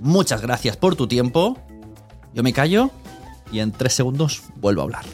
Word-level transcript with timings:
Muchas 0.00 0.42
gracias 0.42 0.76
por 0.76 0.96
tu 0.96 1.06
tiempo. 1.06 1.56
Yo 2.34 2.42
me 2.42 2.52
callo 2.52 2.90
y 3.50 3.60
en 3.60 3.72
tres 3.72 3.94
segundos 3.94 4.42
vuelvo 4.56 4.82
a 4.82 4.84
hablar. 4.84 5.04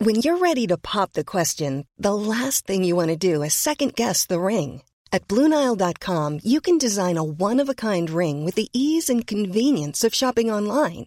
When 0.00 0.22
you're 0.22 0.38
ready 0.38 0.66
to 0.68 0.78
pop 0.78 1.12
the 1.12 1.24
question, 1.24 1.84
the 1.98 2.14
last 2.14 2.66
thing 2.66 2.82
you 2.82 2.96
want 2.96 3.08
to 3.08 3.16
do 3.16 3.42
is 3.42 3.52
second 3.52 3.94
guess 3.94 4.24
the 4.24 4.40
ring. 4.40 4.82
At 5.12 5.26
Bluenile.com, 5.28 6.40
you 6.44 6.60
can 6.60 6.78
design 6.78 7.18
a 7.18 7.22
one 7.22 7.60
of 7.60 7.68
a 7.68 7.74
kind 7.74 8.08
ring 8.08 8.44
with 8.44 8.54
the 8.54 8.68
ease 8.72 9.10
and 9.10 9.26
convenience 9.26 10.04
of 10.04 10.14
shopping 10.14 10.50
online. 10.50 11.06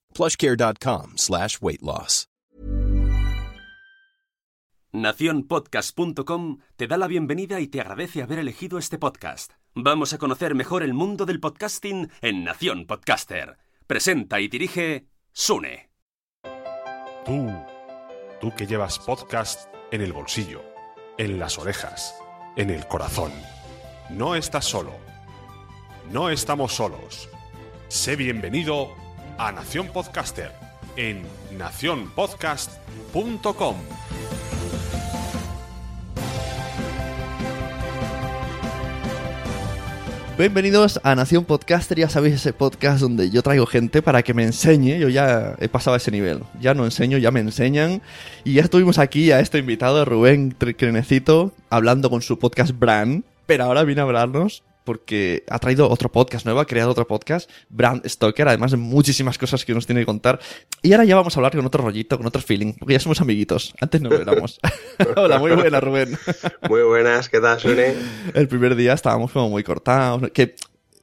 plushcare.com 0.13 1.13
slash 1.17 1.59
weight 1.61 1.81
loss. 1.81 2.27
Naciónpodcast.com 4.93 6.57
te 6.75 6.85
da 6.85 6.97
la 6.97 7.07
bienvenida 7.07 7.61
y 7.61 7.67
te 7.67 7.79
agradece 7.79 8.23
haber 8.23 8.39
elegido 8.39 8.77
este 8.77 8.97
podcast. 8.97 9.53
Vamos 9.73 10.11
a 10.11 10.17
conocer 10.17 10.53
mejor 10.53 10.83
el 10.83 10.93
mundo 10.93 11.25
del 11.25 11.39
podcasting 11.39 12.11
en 12.21 12.43
Nación 12.43 12.85
Podcaster. 12.87 13.57
Presenta 13.87 14.41
y 14.41 14.49
dirige 14.49 15.07
Sune. 15.31 15.91
Tú, 17.23 17.49
tú 18.41 18.53
que 18.53 18.67
llevas 18.67 18.99
podcast 18.99 19.73
en 19.91 20.01
el 20.01 20.11
bolsillo, 20.11 20.61
en 21.17 21.39
las 21.39 21.57
orejas, 21.57 22.13
en 22.57 22.69
el 22.69 22.85
corazón. 22.85 23.31
No 24.09 24.35
estás 24.35 24.65
solo. 24.65 24.91
No 26.11 26.29
estamos 26.29 26.73
solos. 26.73 27.29
Sé 27.87 28.17
bienvenido 28.17 28.93
a 29.41 29.51
Nación 29.51 29.87
Podcaster 29.87 30.51
en 30.97 31.23
nacionpodcast.com. 31.57 33.75
Bienvenidos 40.37 40.99
a 41.03 41.15
Nación 41.15 41.45
Podcaster, 41.45 41.97
ya 41.97 42.07
sabéis 42.07 42.35
ese 42.35 42.53
podcast 42.53 43.01
donde 43.01 43.31
yo 43.31 43.41
traigo 43.41 43.65
gente 43.65 44.03
para 44.03 44.21
que 44.21 44.35
me 44.35 44.43
enseñe, 44.43 44.99
yo 44.99 45.09
ya 45.09 45.55
he 45.59 45.67
pasado 45.67 45.95
a 45.95 45.97
ese 45.97 46.11
nivel, 46.11 46.43
ya 46.59 46.75
no 46.75 46.85
enseño, 46.85 47.17
ya 47.17 47.31
me 47.31 47.39
enseñan. 47.39 48.03
Y 48.43 48.53
ya 48.53 48.61
estuvimos 48.61 48.99
aquí 48.99 49.31
a 49.31 49.39
este 49.39 49.57
invitado, 49.57 50.05
Rubén 50.05 50.51
Crenecito, 50.51 51.51
hablando 51.71 52.11
con 52.11 52.21
su 52.21 52.37
podcast 52.37 52.77
Brand, 52.77 53.23
pero 53.47 53.63
ahora 53.63 53.85
viene 53.85 54.01
a 54.01 54.03
hablarnos 54.03 54.61
porque 54.83 55.43
ha 55.49 55.59
traído 55.59 55.89
otro 55.89 56.11
podcast 56.11 56.45
nuevo, 56.45 56.59
ha 56.59 56.65
creado 56.65 56.91
otro 56.91 57.07
podcast, 57.07 57.49
Brand 57.69 58.07
Stoker, 58.07 58.47
además 58.47 58.71
de 58.71 58.77
muchísimas 58.77 59.37
cosas 59.37 59.65
que 59.65 59.73
nos 59.73 59.85
tiene 59.85 60.01
que 60.01 60.05
contar. 60.05 60.39
Y 60.81 60.93
ahora 60.93 61.05
ya 61.05 61.15
vamos 61.15 61.35
a 61.35 61.39
hablar 61.39 61.55
con 61.55 61.65
otro 61.65 61.83
rollito, 61.83 62.17
con 62.17 62.27
otro 62.27 62.41
feeling, 62.41 62.73
porque 62.73 62.93
ya 62.93 62.99
somos 62.99 63.21
amiguitos. 63.21 63.73
Antes 63.79 64.01
no 64.01 64.09
lo 64.09 64.21
éramos. 64.21 64.59
Hola, 65.15 65.39
muy 65.39 65.51
buena, 65.51 65.79
Rubén. 65.79 66.17
Muy 66.69 66.81
buenas, 66.83 67.29
¿qué 67.29 67.39
tal, 67.39 67.59
Sune? 67.59 67.93
El 68.33 68.47
primer 68.47 68.75
día 68.75 68.93
estábamos 68.93 69.31
como 69.31 69.49
muy 69.49 69.63
cortados. 69.63 70.31
Que 70.31 70.55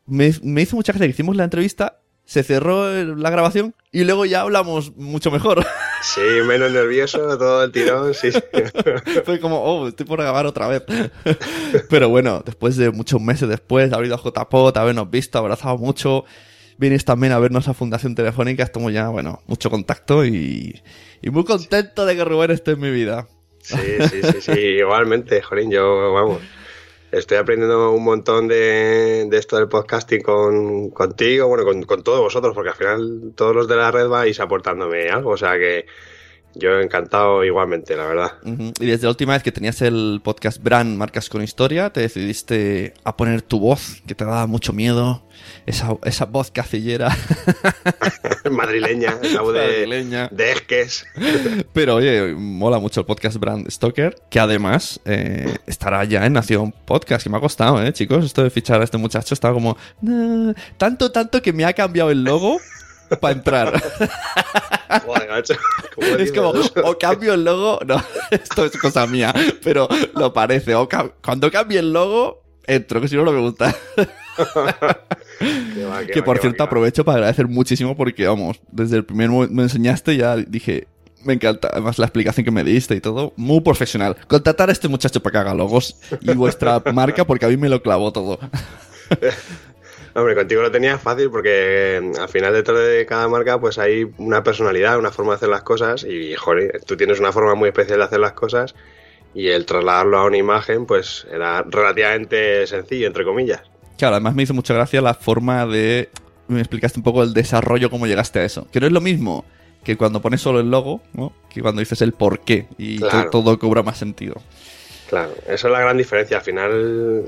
me, 0.06 0.33
me 0.43 0.62
hizo 0.62 0.77
mucha 0.77 0.93
gracia 0.93 1.06
que 1.06 1.12
hicimos 1.12 1.37
la 1.37 1.44
entrevista, 1.44 2.00
se 2.25 2.43
cerró 2.43 2.93
la 3.17 3.31
grabación 3.31 3.75
y 3.91 4.05
luego 4.05 4.27
ya 4.27 4.43
hablamos 4.43 4.97
mucho 4.97 5.31
mejor. 5.31 5.65
Sí, 6.03 6.21
menos 6.47 6.71
nervioso, 6.73 7.19
todo 7.39 7.65
el 7.65 7.73
tirón, 7.73 8.15
sí. 8.15 8.33
sí. 8.33 8.41
Fue 9.25 9.41
como, 9.41 9.63
oh, 9.63 9.89
estoy 9.89 10.07
por 10.07 10.21
grabar 10.21 10.47
otra 10.47 10.69
vez. 10.69 10.83
Pero 11.91 12.09
bueno, 12.09 12.43
después 12.45 12.77
de 12.77 12.91
muchos 12.91 13.21
meses 13.21 13.49
después, 13.49 13.91
de 13.91 13.97
haber 13.97 14.09
ido 14.09 14.17
a 14.17 14.19
JPOT, 14.19 14.77
habernos 14.77 15.11
visto, 15.11 15.39
abrazado 15.39 15.77
mucho, 15.79 16.25
vienes 16.77 17.05
también 17.05 17.33
a 17.33 17.39
vernos 17.39 17.69
a 17.69 17.75
Fundación 17.75 18.15
Telefónica, 18.15 18.63
estamos 18.63 18.93
ya, 18.93 19.09
bueno, 19.09 19.43
mucho 19.47 19.71
contacto 19.71 20.25
y, 20.25 20.81
y 21.21 21.31
muy 21.31 21.45
contento 21.45 22.07
de 22.07 22.17
que 22.17 22.25
Rubén 22.25 22.53
esté 22.53 22.73
en 22.73 22.81
mi 22.81 22.91
vida. 22.91 23.29
Sí, 23.61 23.77
sí, 24.11 24.23
sí, 24.23 24.41
sí, 24.41 24.61
igualmente, 24.61 25.43
Jorín, 25.43 25.71
yo, 25.71 26.13
vamos, 26.13 26.41
estoy 27.13 27.39
aprendiendo 27.39 27.93
un 27.93 28.05
montón 28.05 28.49
de, 28.49 29.27
de 29.29 29.39
esto 29.39 29.57
del 29.57 29.69
podcasting 29.69 30.23
con, 30.23 30.91
contigo, 30.91 31.49
bueno, 31.49 31.65
con, 31.65 31.83
con, 31.85 32.03
todos 32.03 32.21
vosotros, 32.21 32.55
porque 32.55 32.71
al 32.71 32.77
final 32.77 33.33
todos 33.35 33.55
los 33.55 33.69
de 33.69 33.77
la 33.77 33.91
red 33.91 34.09
vais 34.09 34.39
aportándome 34.41 35.09
algo, 35.09 35.31
o 35.31 35.37
sea 35.37 35.59
que 35.59 35.87
yo 36.59 36.81
encantado 36.81 37.45
igualmente, 37.45 37.97
la 37.97 38.07
verdad. 38.07 38.33
Uh 38.45 38.51
-huh. 38.51 38.73
Y 38.81 38.87
desde 38.87 39.05
la 39.05 39.11
última 39.11 39.33
vez 39.33 39.43
que 39.43 39.53
tenías 39.53 39.81
el 39.83 40.21
podcast 40.23 40.63
Brand 40.63 40.97
Marcas 40.97 41.29
con 41.29 41.43
Historia, 41.43 41.91
te 41.91 42.01
decidiste 42.01 42.95
a 43.05 43.17
poner 43.17 43.43
tu 43.43 43.61
voz, 43.61 44.03
que 44.07 44.15
te 44.15 44.25
daba 44.25 44.47
mucho 44.47 44.73
miedo, 44.73 45.23
esa, 45.67 45.97
esa 46.05 46.25
voz 46.27 46.51
cacillera. 46.51 47.17
Madrileña, 48.51 49.17
esa 49.23 49.43
voz 49.43 49.55
de, 49.55 49.61
Madrileña. 49.61 50.29
de 50.31 50.53
esques. 50.53 51.06
Pero 51.73 51.97
oye, 51.97 52.35
mola 52.35 52.79
mucho 52.79 53.00
el 53.00 53.06
podcast 53.06 53.37
Brand 53.37 53.71
Stoker, 53.71 54.17
que 54.31 54.41
además 54.41 55.00
eh, 55.05 55.56
estará 55.67 56.05
ya 56.05 56.27
en 56.27 56.32
Nación 56.32 56.73
Podcast, 56.85 57.23
que 57.25 57.31
me 57.31 57.37
ha 57.37 57.41
costado, 57.41 57.82
¿eh, 57.82 57.93
chicos? 57.93 58.25
Esto 58.25 58.43
de 58.43 58.50
fichar 58.50 58.81
a 58.81 58.85
este 58.85 58.99
muchacho 58.99 59.35
estaba 59.35 59.55
como... 59.55 59.77
"Nah". 60.00 60.53
Tanto, 60.77 61.12
tanto 61.12 61.41
que 61.43 61.53
me 61.53 61.65
ha 61.65 61.73
cambiado 61.73 62.11
el 62.11 62.25
logo 62.25 62.59
para 63.16 63.32
entrar. 63.34 63.82
Joder, 65.05 65.28
macho, 65.31 65.55
¿cómo 65.94 66.06
Es 66.08 66.32
como, 66.32 66.52
o 66.84 66.99
cambio 66.99 67.34
el 67.34 67.44
logo, 67.44 67.78
no, 67.87 68.02
esto 68.31 68.64
es 68.64 68.76
cosa 68.78 69.06
mía, 69.06 69.34
pero 69.62 69.88
lo 70.14 70.32
parece. 70.32 70.75
O 70.75 70.88
cam- 70.88 71.12
cuando 71.22 71.50
cambie 71.50 71.78
el 71.78 71.93
logo, 71.93 72.43
entro, 72.66 73.00
que 73.00 73.08
si 73.08 73.16
no, 73.16 73.25
no 73.25 73.32
me 73.32 73.40
gusta. 73.40 73.75
Qué 75.75 75.84
va, 75.84 76.00
qué 76.00 76.12
que 76.12 76.20
va, 76.20 76.25
por 76.26 76.38
cierto 76.38 76.58
va. 76.62 76.66
aprovecho 76.66 77.05
para 77.05 77.16
agradecer 77.16 77.46
muchísimo 77.49 77.96
porque, 77.96 78.26
vamos, 78.26 78.60
desde 78.70 78.96
el 78.96 79.05
primer 79.05 79.28
momento 79.31 79.55
me 79.55 79.62
enseñaste 79.64 80.16
ya 80.16 80.37
dije, 80.37 80.87
me 81.25 81.34
encanta, 81.34 81.69
además 81.72 81.99
la 81.99 82.06
explicación 82.06 82.44
que 82.44 82.50
me 82.50 82.64
diste 82.64 82.94
y 82.94 83.00
todo, 83.00 83.32
muy 83.37 83.60
profesional. 83.60 84.16
Contratar 84.26 84.69
a 84.69 84.72
este 84.72 84.88
muchacho 84.88 85.20
para 85.22 85.32
que 85.32 85.38
haga 85.38 85.55
logos 85.55 85.96
y 86.20 86.32
vuestra 86.34 86.81
marca 86.93 87.25
porque 87.25 87.46
a 87.46 87.49
mí 87.49 87.56
me 87.56 87.69
lo 87.69 87.82
clavó 87.82 88.12
todo. 88.12 88.38
Hombre, 90.19 90.35
contigo 90.35 90.62
lo 90.62 90.70
tenías 90.70 91.00
fácil 91.00 91.31
porque 91.31 91.97
eh, 91.99 92.12
al 92.19 92.29
final 92.29 92.53
detrás 92.53 92.79
de 92.79 93.06
cada 93.06 93.29
marca 93.29 93.61
pues 93.61 93.79
hay 93.79 94.11
una 94.19 94.43
personalidad, 94.43 94.99
una 94.99 95.12
forma 95.12 95.32
de 95.32 95.37
hacer 95.37 95.49
las 95.49 95.62
cosas 95.62 96.05
y, 96.05 96.35
joder, 96.35 96.82
tú 96.85 96.97
tienes 96.97 97.20
una 97.20 97.31
forma 97.32 97.55
muy 97.55 97.69
especial 97.69 97.99
de 97.99 98.05
hacer 98.05 98.20
las 98.20 98.32
cosas 98.32 98.75
y 99.35 99.49
el 99.49 99.65
trasladarlo 99.67 100.19
a 100.19 100.25
una 100.26 100.37
imagen 100.37 100.87
pues 100.87 101.26
era 101.32 101.62
relativamente 101.62 102.67
sencillo, 102.67 103.06
entre 103.06 103.25
comillas. 103.25 103.62
Claro, 103.97 104.17
además 104.17 104.35
me 104.35 104.43
hizo 104.43 104.55
mucha 104.55 104.75
gracia 104.75 105.00
la 105.00 105.15
forma 105.15 105.67
de... 105.67 106.09
Me 106.49 106.61
explicaste 106.61 106.99
un 106.99 107.05
poco 107.05 107.23
el 107.23 107.35
desarrollo, 107.35 107.91
cómo 107.91 108.06
llegaste 108.06 108.41
a 108.41 108.44
eso. 108.44 108.67
Que 108.73 108.81
no 108.81 108.87
es 108.87 108.93
lo 108.93 109.00
mismo 109.00 109.44
que 109.85 109.97
cuando 109.97 110.20
pones 110.20 110.41
solo 110.41 110.61
el 110.61 110.70
logo, 110.70 111.03
¿no? 111.12 111.32
que 111.49 111.62
cuando 111.62 111.81
dices 111.81 112.03
el 112.03 112.12
por 112.12 112.41
qué 112.41 112.67
y 112.76 112.99
Claro. 112.99 113.31
todo 113.31 113.59
cobra 113.59 113.82
más 113.82 113.99
sentido. 113.99 114.35
Claro, 115.08 115.32
esa 115.46 115.69
es 115.69 115.72
la 115.72 115.81
gran 115.81 115.96
diferencia. 115.96 116.37
Al 116.38 116.43
final, 116.44 117.25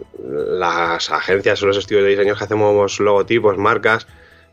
las 0.59 1.11
agencias 1.11 1.63
o 1.63 1.67
los 1.67 1.77
estudios 1.77 2.05
de 2.05 2.11
diseño 2.11 2.37
que 2.37 2.45
hacemos 2.45 3.01
logotipos, 3.01 3.57
marcas, 3.59 4.07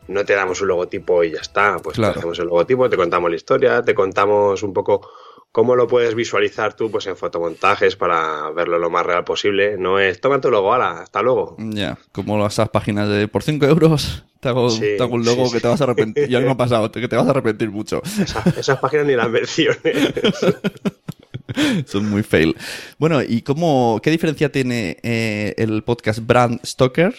no 0.08 0.24
te 0.24 0.34
damos 0.34 0.60
un 0.62 0.68
logotipo 0.68 1.22
y 1.24 1.32
ya 1.32 1.40
está. 1.40 1.76
Pues 1.82 1.96
te 1.96 2.18
hacemos 2.18 2.38
el 2.38 2.46
logotipo, 2.46 2.88
te 2.88 2.96
contamos 2.96 3.28
la 3.30 3.36
historia, 3.36 3.82
te 3.82 3.94
contamos 3.94 4.62
un 4.62 4.72
poco 4.72 5.08
cómo 5.52 5.76
lo 5.76 5.86
puedes 5.86 6.14
visualizar 6.14 6.74
tú 6.74 6.90
pues 6.90 7.06
en 7.06 7.16
fotomontajes 7.16 7.96
para 7.96 8.50
verlo 8.50 8.78
lo 8.78 8.88
más 8.90 9.04
real 9.04 9.24
posible. 9.24 9.76
No 9.76 9.98
es, 9.98 10.20
toma 10.20 10.40
tu 10.40 10.50
logo, 10.50 10.72
ala, 10.72 11.00
hasta 11.02 11.20
luego. 11.20 11.56
Ya, 11.58 11.98
como 12.12 12.46
esas 12.46 12.70
páginas 12.70 13.08
de 13.08 13.28
por 13.28 13.42
5 13.42 13.66
euros 13.66 14.24
te 14.40 14.48
hago, 14.48 14.70
Sí, 14.70 14.80
te 14.96 15.02
hago 15.02 15.14
un 15.16 15.24
logo 15.24 15.46
sí, 15.46 15.52
que 15.54 15.60
te 15.60 15.68
vas 15.68 15.80
a 15.80 15.84
arrepentir. 15.84 16.28
Ya 16.28 16.40
me 16.40 16.50
ha 16.50 16.56
pasado, 16.56 16.90
que 16.90 17.08
te 17.08 17.16
vas 17.16 17.26
a 17.26 17.30
arrepentir 17.30 17.70
mucho. 17.70 18.00
Esa- 18.04 18.44
esas 18.56 18.78
páginas 18.78 19.04
ni 19.06 19.16
las 19.16 19.28
menciones. 19.28 19.78
Son 21.86 22.08
muy 22.08 22.22
fail. 22.22 22.56
Bueno, 22.98 23.22
¿y 23.22 23.42
cómo, 23.42 24.00
qué 24.02 24.10
diferencia 24.10 24.50
tiene 24.50 24.98
eh, 25.02 25.54
el 25.56 25.82
podcast 25.82 26.20
Brand 26.26 26.64
Stoker 26.64 27.14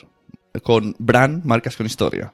con 0.63 0.95
Brand 0.99 1.45
Marcas 1.45 1.75
con 1.75 1.85
Historia? 1.85 2.33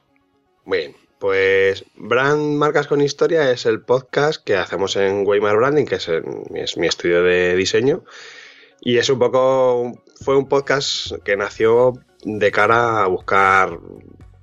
Bien, 0.64 0.94
pues 1.18 1.84
Brand 1.96 2.56
Marcas 2.56 2.86
con 2.86 3.00
Historia 3.00 3.50
es 3.50 3.66
el 3.66 3.80
podcast 3.80 4.42
que 4.44 4.56
hacemos 4.56 4.96
en 4.96 5.26
Weimar 5.26 5.56
Branding, 5.56 5.86
que 5.86 5.96
es, 5.96 6.76
mi 6.76 6.86
estudio 6.86 7.22
de 7.22 7.56
diseño. 7.56 8.04
Y 8.80 8.98
es 8.98 9.08
un 9.08 9.18
poco, 9.18 10.02
fue 10.22 10.36
un 10.36 10.48
podcast 10.48 11.12
que 11.24 11.36
nació 11.36 11.94
de 12.24 12.50
cara 12.50 13.02
a 13.02 13.06
buscar 13.06 13.78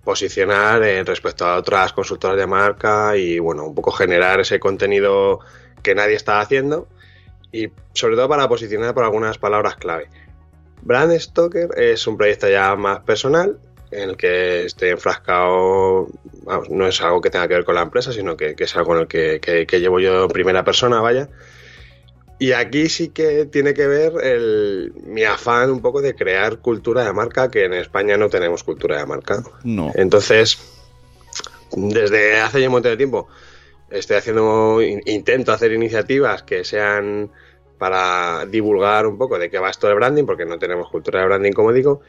posicionar 0.03 0.83
eh, 0.83 1.03
respecto 1.03 1.45
a 1.45 1.57
otras 1.57 1.93
consultoras 1.93 2.37
de 2.37 2.47
marca 2.47 3.15
y 3.15 3.39
bueno, 3.39 3.65
un 3.65 3.75
poco 3.75 3.91
generar 3.91 4.41
ese 4.41 4.59
contenido 4.59 5.39
que 5.81 5.95
nadie 5.95 6.15
está 6.15 6.41
haciendo 6.41 6.89
y 7.53 7.69
sobre 7.93 8.15
todo 8.17 8.27
para 8.27 8.49
posicionar 8.49 8.93
por 8.93 9.05
algunas 9.05 9.37
palabras 9.37 9.77
clave. 9.77 10.09
Brand 10.81 11.17
Stoker 11.17 11.69
es 11.77 12.05
un 12.07 12.17
proyecto 12.17 12.49
ya 12.49 12.75
más 12.75 12.99
personal 13.01 13.57
en 13.91 14.09
el 14.09 14.17
que 14.17 14.65
estoy 14.65 14.89
enfrascado, 14.89 16.09
vamos, 16.43 16.69
no 16.71 16.87
es 16.87 16.99
algo 17.01 17.21
que 17.21 17.29
tenga 17.29 17.47
que 17.47 17.53
ver 17.53 17.63
con 17.63 17.75
la 17.75 17.83
empresa, 17.83 18.11
sino 18.11 18.35
que, 18.35 18.55
que 18.55 18.63
es 18.65 18.75
algo 18.75 18.95
en 18.95 19.01
el 19.03 19.07
que, 19.07 19.39
que- 19.39 19.65
que 19.67 19.79
llevo 19.79 19.99
yo 20.01 20.23
en 20.23 20.29
primera 20.29 20.63
persona, 20.65 20.99
vaya. 20.99 21.29
Y 22.39 22.51
aquí 22.53 22.89
sí 22.89 23.09
que 23.09 23.45
tiene 23.45 23.73
que 23.75 23.85
ver 23.87 24.13
el, 24.23 24.91
mi 25.05 25.23
afán 25.23 25.69
un 25.69 25.79
poco 25.81 26.01
de 26.01 26.15
crear 26.15 26.57
cultura 26.57 27.05
de 27.05 27.13
marca, 27.13 27.51
que 27.51 27.65
en 27.65 27.73
España 27.75 28.17
no 28.17 28.29
tenemos 28.29 28.63
cultura 28.63 28.97
de 28.97 29.05
marca. 29.05 29.43
No. 29.63 29.91
Entonces, 29.95 30.57
desde 31.71 32.39
hace 32.39 32.59
ya 32.61 32.67
un 32.67 32.73
montón 32.73 32.91
de 32.91 32.97
tiempo, 32.97 33.27
estoy 33.89 34.17
haciendo, 34.17 34.81
in- 34.81 35.01
intento 35.05 35.51
hacer 35.51 35.71
iniciativas 35.71 36.43
que 36.43 36.63
sean 36.65 37.29
para 37.83 38.45
divulgar 38.45 39.05
un 39.05 39.17
poco 39.17 39.37
de 39.37 39.49
qué 39.49 39.59
va 39.59 39.69
esto 39.69 39.89
de 39.89 39.93
branding, 39.93 40.23
porque 40.23 40.45
no 40.45 40.57
tenemos 40.57 40.89
cultura 40.89 41.19
de 41.19 41.25
branding, 41.25 41.51
como 41.51 41.73
digo. 41.73 41.99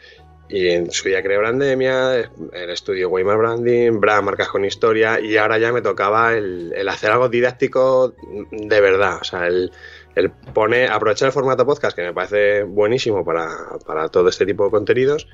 Y 0.48 0.68
en 0.68 0.92
su 0.92 1.08
día 1.08 1.20
creé 1.20 1.36
Brandemia, 1.36 2.14
el 2.52 2.70
estudio 2.70 3.08
Weimar 3.08 3.38
Branding, 3.38 3.98
Brand 3.98 4.24
Marcas 4.24 4.46
con 4.50 4.64
Historia, 4.64 5.18
y 5.18 5.36
ahora 5.36 5.58
ya 5.58 5.72
me 5.72 5.82
tocaba 5.82 6.32
el, 6.34 6.72
el 6.76 6.88
hacer 6.88 7.10
algo 7.10 7.28
didáctico 7.28 8.14
de 8.52 8.80
verdad. 8.80 9.18
O 9.20 9.24
sea, 9.24 9.48
el, 9.48 9.72
el 10.14 10.30
poner, 10.30 10.92
aprovechar 10.92 11.26
el 11.26 11.32
formato 11.32 11.66
podcast, 11.66 11.96
que 11.96 12.02
me 12.02 12.12
parece 12.12 12.62
buenísimo 12.62 13.24
para, 13.24 13.48
para 13.84 14.08
todo 14.10 14.28
este 14.28 14.46
tipo 14.46 14.66
de 14.66 14.70
contenidos, 14.70 15.26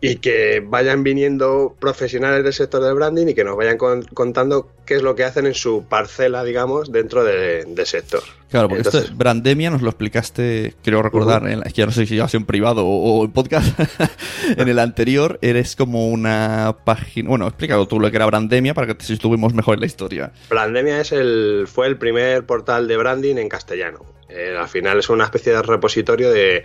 y 0.00 0.16
que 0.16 0.62
vayan 0.64 1.02
viniendo 1.02 1.74
profesionales 1.80 2.44
del 2.44 2.52
sector 2.52 2.80
del 2.82 2.94
branding 2.94 3.26
y 3.28 3.34
que 3.34 3.42
nos 3.42 3.56
vayan 3.56 3.76
con- 3.76 4.04
contando 4.04 4.70
qué 4.86 4.94
es 4.94 5.02
lo 5.02 5.16
que 5.16 5.24
hacen 5.24 5.46
en 5.46 5.54
su 5.54 5.84
parcela, 5.88 6.44
digamos, 6.44 6.92
dentro 6.92 7.24
de- 7.24 7.64
del 7.64 7.86
sector. 7.86 8.22
Claro, 8.48 8.68
porque 8.68 8.80
Entonces- 8.82 9.04
esto, 9.06 9.16
Brandemia 9.16 9.70
nos 9.70 9.82
lo 9.82 9.88
explicaste, 9.88 10.74
creo 10.84 11.02
recordar, 11.02 11.48
en 11.48 11.60
la- 11.60 11.66
es 11.66 11.72
que 11.72 11.80
ya 11.82 11.86
no 11.86 11.92
sé 11.92 12.06
si 12.06 12.18
ha 12.20 12.28
sido 12.28 12.38
en 12.40 12.46
privado 12.46 12.86
o, 12.86 13.18
o 13.20 13.24
en 13.24 13.32
podcast. 13.32 13.76
en 14.56 14.68
el 14.68 14.78
anterior 14.78 15.38
eres 15.42 15.74
como 15.76 16.08
una 16.08 16.76
página. 16.84 17.28
Bueno, 17.30 17.48
explícalo 17.48 17.86
tú 17.88 17.98
lo 17.98 18.08
que 18.10 18.16
era 18.16 18.26
Brandemia 18.26 18.74
para 18.74 18.86
que 18.94 19.12
estuvimos 19.12 19.52
mejor 19.52 19.74
en 19.74 19.80
la 19.80 19.86
historia. 19.86 20.32
Brandemia 20.48 21.00
es 21.00 21.10
el, 21.12 21.66
fue 21.66 21.88
el 21.88 21.96
primer 21.98 22.46
portal 22.46 22.86
de 22.88 22.96
branding 22.96 23.36
en 23.36 23.48
castellano. 23.48 24.06
Eh, 24.30 24.54
al 24.58 24.68
final 24.68 24.98
es 24.98 25.08
una 25.08 25.24
especie 25.24 25.52
de 25.52 25.62
repositorio 25.62 26.30
de 26.30 26.62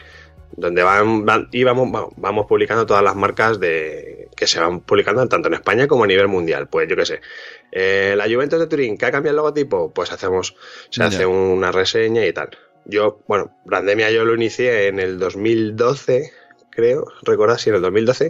donde 0.55 0.83
van, 0.83 1.25
van- 1.25 1.47
íbamos, 1.51 1.91
vamos, 1.91 2.13
vamos 2.17 2.45
publicando 2.47 2.85
todas 2.85 3.03
las 3.03 3.15
marcas 3.15 3.59
de 3.59 4.29
que 4.35 4.47
se 4.47 4.59
van 4.59 4.79
publicando 4.81 5.27
tanto 5.27 5.47
en 5.47 5.53
España 5.55 5.87
como 5.87 6.03
a 6.03 6.07
nivel 6.07 6.27
mundial. 6.27 6.67
Pues 6.67 6.87
yo 6.87 6.95
qué 6.95 7.05
sé, 7.05 7.21
eh, 7.71 8.13
la 8.17 8.25
Juventus 8.25 8.59
de 8.59 8.67
Turín, 8.67 8.97
que 8.97 9.05
ha 9.05 9.11
cambiado 9.11 9.31
el 9.33 9.37
logotipo, 9.37 9.93
pues 9.93 10.11
hacemos, 10.11 10.55
se 10.89 11.03
hace 11.03 11.25
una 11.25 11.71
reseña 11.71 12.25
y 12.25 12.33
tal. 12.33 12.49
Yo, 12.85 13.19
bueno, 13.27 13.55
Brandemia 13.65 14.11
yo 14.11 14.25
lo 14.25 14.35
inicié 14.35 14.87
en 14.87 14.99
el 14.99 15.17
2012, 15.19 16.31
creo, 16.69 17.05
recordad, 17.23 17.57
sí, 17.57 17.69
en 17.69 17.75
el 17.77 17.81
2012. 17.81 18.29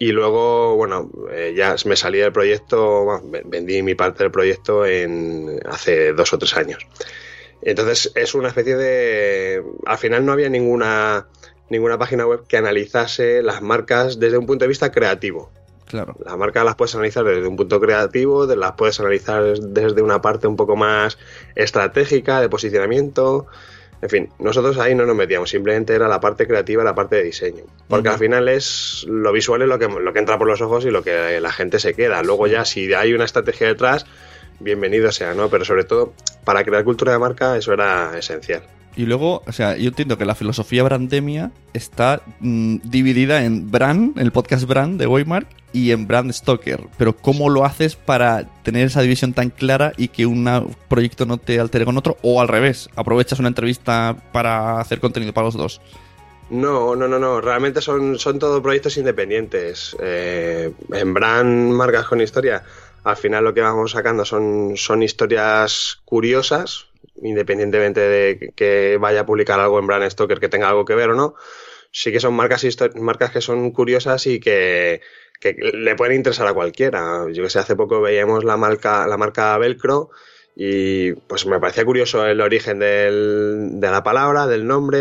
Y 0.00 0.12
luego, 0.12 0.76
bueno, 0.76 1.10
eh, 1.32 1.54
ya 1.56 1.74
me 1.86 1.96
salí 1.96 2.18
del 2.18 2.30
proyecto, 2.32 3.04
bueno, 3.04 3.22
vendí 3.46 3.82
mi 3.82 3.94
parte 3.96 4.22
del 4.22 4.30
proyecto 4.30 4.86
en 4.86 5.58
hace 5.66 6.12
dos 6.12 6.32
o 6.32 6.38
tres 6.38 6.56
años. 6.56 6.86
Entonces 7.62 8.12
es 8.14 8.34
una 8.36 8.48
especie 8.48 8.76
de... 8.76 9.62
Al 9.86 9.98
final 9.98 10.24
no 10.24 10.30
había 10.32 10.48
ninguna, 10.48 11.26
ninguna 11.70 11.98
página 11.98 12.26
web 12.26 12.44
que 12.46 12.56
analizase 12.56 13.42
las 13.42 13.62
marcas 13.62 14.18
desde 14.18 14.38
un 14.38 14.46
punto 14.46 14.64
de 14.64 14.68
vista 14.68 14.90
creativo. 14.90 15.50
Claro. 15.86 16.16
Las 16.24 16.36
marcas 16.36 16.64
las 16.64 16.74
puedes 16.76 16.94
analizar 16.94 17.24
desde 17.24 17.46
un 17.46 17.56
punto 17.56 17.80
creativo, 17.80 18.46
las 18.46 18.72
puedes 18.72 19.00
analizar 19.00 19.42
desde 19.58 20.02
una 20.02 20.20
parte 20.20 20.46
un 20.46 20.56
poco 20.56 20.76
más 20.76 21.18
estratégica, 21.54 22.40
de 22.40 22.48
posicionamiento. 22.48 23.46
En 24.00 24.10
fin, 24.10 24.28
nosotros 24.38 24.78
ahí 24.78 24.94
no 24.94 25.06
nos 25.06 25.16
metíamos, 25.16 25.50
simplemente 25.50 25.94
era 25.94 26.06
la 26.06 26.20
parte 26.20 26.46
creativa, 26.46 26.84
la 26.84 26.94
parte 26.94 27.16
de 27.16 27.24
diseño. 27.24 27.64
Porque 27.88 28.10
al 28.10 28.18
final 28.18 28.48
es 28.48 29.04
lo 29.08 29.32
visual 29.32 29.62
es 29.62 29.68
lo 29.68 29.78
que, 29.78 29.88
lo 29.88 30.12
que 30.12 30.18
entra 30.18 30.38
por 30.38 30.46
los 30.46 30.60
ojos 30.60 30.84
y 30.84 30.90
lo 30.90 31.02
que 31.02 31.40
la 31.40 31.50
gente 31.50 31.80
se 31.80 31.94
queda. 31.94 32.22
Luego 32.22 32.46
ya 32.46 32.64
si 32.64 32.92
hay 32.92 33.14
una 33.14 33.24
estrategia 33.24 33.66
detrás, 33.66 34.06
bienvenido 34.60 35.10
sea, 35.10 35.34
¿no? 35.34 35.48
Pero 35.48 35.64
sobre 35.64 35.84
todo, 35.84 36.12
para 36.44 36.64
crear 36.64 36.84
cultura 36.84 37.12
de 37.12 37.18
marca 37.18 37.56
eso 37.56 37.72
era 37.72 38.16
esencial. 38.16 38.62
Y 38.98 39.06
luego, 39.06 39.44
o 39.46 39.52
sea, 39.52 39.76
yo 39.76 39.90
entiendo 39.90 40.18
que 40.18 40.24
la 40.24 40.34
filosofía 40.34 40.82
Brandemia 40.82 41.52
está 41.72 42.20
mm, 42.40 42.78
dividida 42.82 43.44
en 43.44 43.70
Brand, 43.70 44.18
el 44.18 44.32
podcast 44.32 44.64
Brand 44.64 44.98
de 44.98 45.06
Waymark, 45.06 45.46
y 45.72 45.92
en 45.92 46.08
Brand 46.08 46.32
Stoker. 46.32 46.80
Pero 46.98 47.16
¿cómo 47.16 47.48
lo 47.48 47.64
haces 47.64 47.94
para 47.94 48.48
tener 48.64 48.88
esa 48.88 49.00
división 49.00 49.34
tan 49.34 49.50
clara 49.50 49.92
y 49.96 50.08
que 50.08 50.26
un 50.26 50.74
proyecto 50.88 51.26
no 51.26 51.38
te 51.38 51.60
altere 51.60 51.84
con 51.84 51.96
otro? 51.96 52.16
O 52.22 52.40
al 52.40 52.48
revés, 52.48 52.90
aprovechas 52.96 53.38
una 53.38 53.46
entrevista 53.46 54.16
para 54.32 54.80
hacer 54.80 54.98
contenido 54.98 55.32
para 55.32 55.44
los 55.44 55.54
dos. 55.54 55.80
No, 56.50 56.96
no, 56.96 57.06
no, 57.06 57.20
no. 57.20 57.40
Realmente 57.40 57.80
son, 57.80 58.18
son 58.18 58.40
todos 58.40 58.60
proyectos 58.60 58.96
independientes. 58.96 59.96
Eh, 60.00 60.72
en 60.92 61.14
Brand 61.14 61.72
Marcas 61.72 62.06
con 62.06 62.20
Historia, 62.20 62.64
al 63.04 63.16
final 63.16 63.44
lo 63.44 63.54
que 63.54 63.60
vamos 63.60 63.92
sacando 63.92 64.24
son, 64.24 64.72
son 64.76 65.04
historias 65.04 66.00
curiosas, 66.04 66.87
independientemente 67.22 68.00
de 68.00 68.52
que 68.54 68.96
vaya 69.00 69.20
a 69.20 69.26
publicar 69.26 69.60
algo 69.60 69.78
en 69.78 69.86
Brand 69.86 70.08
Stoker 70.10 70.40
que 70.40 70.48
tenga 70.48 70.68
algo 70.68 70.84
que 70.84 70.94
ver 70.94 71.10
o 71.10 71.14
no. 71.14 71.34
Sí 71.90 72.12
que 72.12 72.20
son 72.20 72.34
marcas, 72.34 72.64
marcas 72.96 73.30
que 73.30 73.40
son 73.40 73.70
curiosas 73.72 74.26
y 74.26 74.40
que, 74.40 75.00
que 75.40 75.54
le 75.54 75.94
pueden 75.96 76.16
interesar 76.16 76.46
a 76.46 76.52
cualquiera. 76.54 77.24
Yo 77.32 77.42
que 77.42 77.50
sé, 77.50 77.58
hace 77.58 77.76
poco 77.76 78.00
veíamos 78.00 78.44
la 78.44 78.56
marca, 78.56 79.06
la 79.06 79.16
marca 79.16 79.56
Velcro 79.58 80.10
y 80.60 81.12
pues 81.12 81.46
me 81.46 81.60
parecía 81.60 81.84
curioso 81.84 82.26
el 82.26 82.40
origen 82.40 82.80
del- 82.80 83.80
de 83.80 83.90
la 83.90 84.02
palabra, 84.02 84.46
del 84.48 84.66
nombre. 84.66 84.98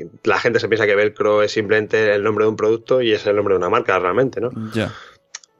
eh, 0.00 0.06
la 0.24 0.38
gente 0.38 0.60
se 0.60 0.68
piensa 0.68 0.86
que 0.86 0.94
Velcro 0.94 1.42
es 1.42 1.50
simplemente 1.52 2.12
el 2.14 2.22
nombre 2.22 2.44
de 2.44 2.50
un 2.50 2.56
producto 2.56 3.00
y 3.02 3.12
es 3.12 3.26
el 3.26 3.34
nombre 3.36 3.54
de 3.54 3.58
una 3.58 3.70
marca 3.70 3.98
realmente, 3.98 4.40
¿no? 4.40 4.50
Ya. 4.74 4.92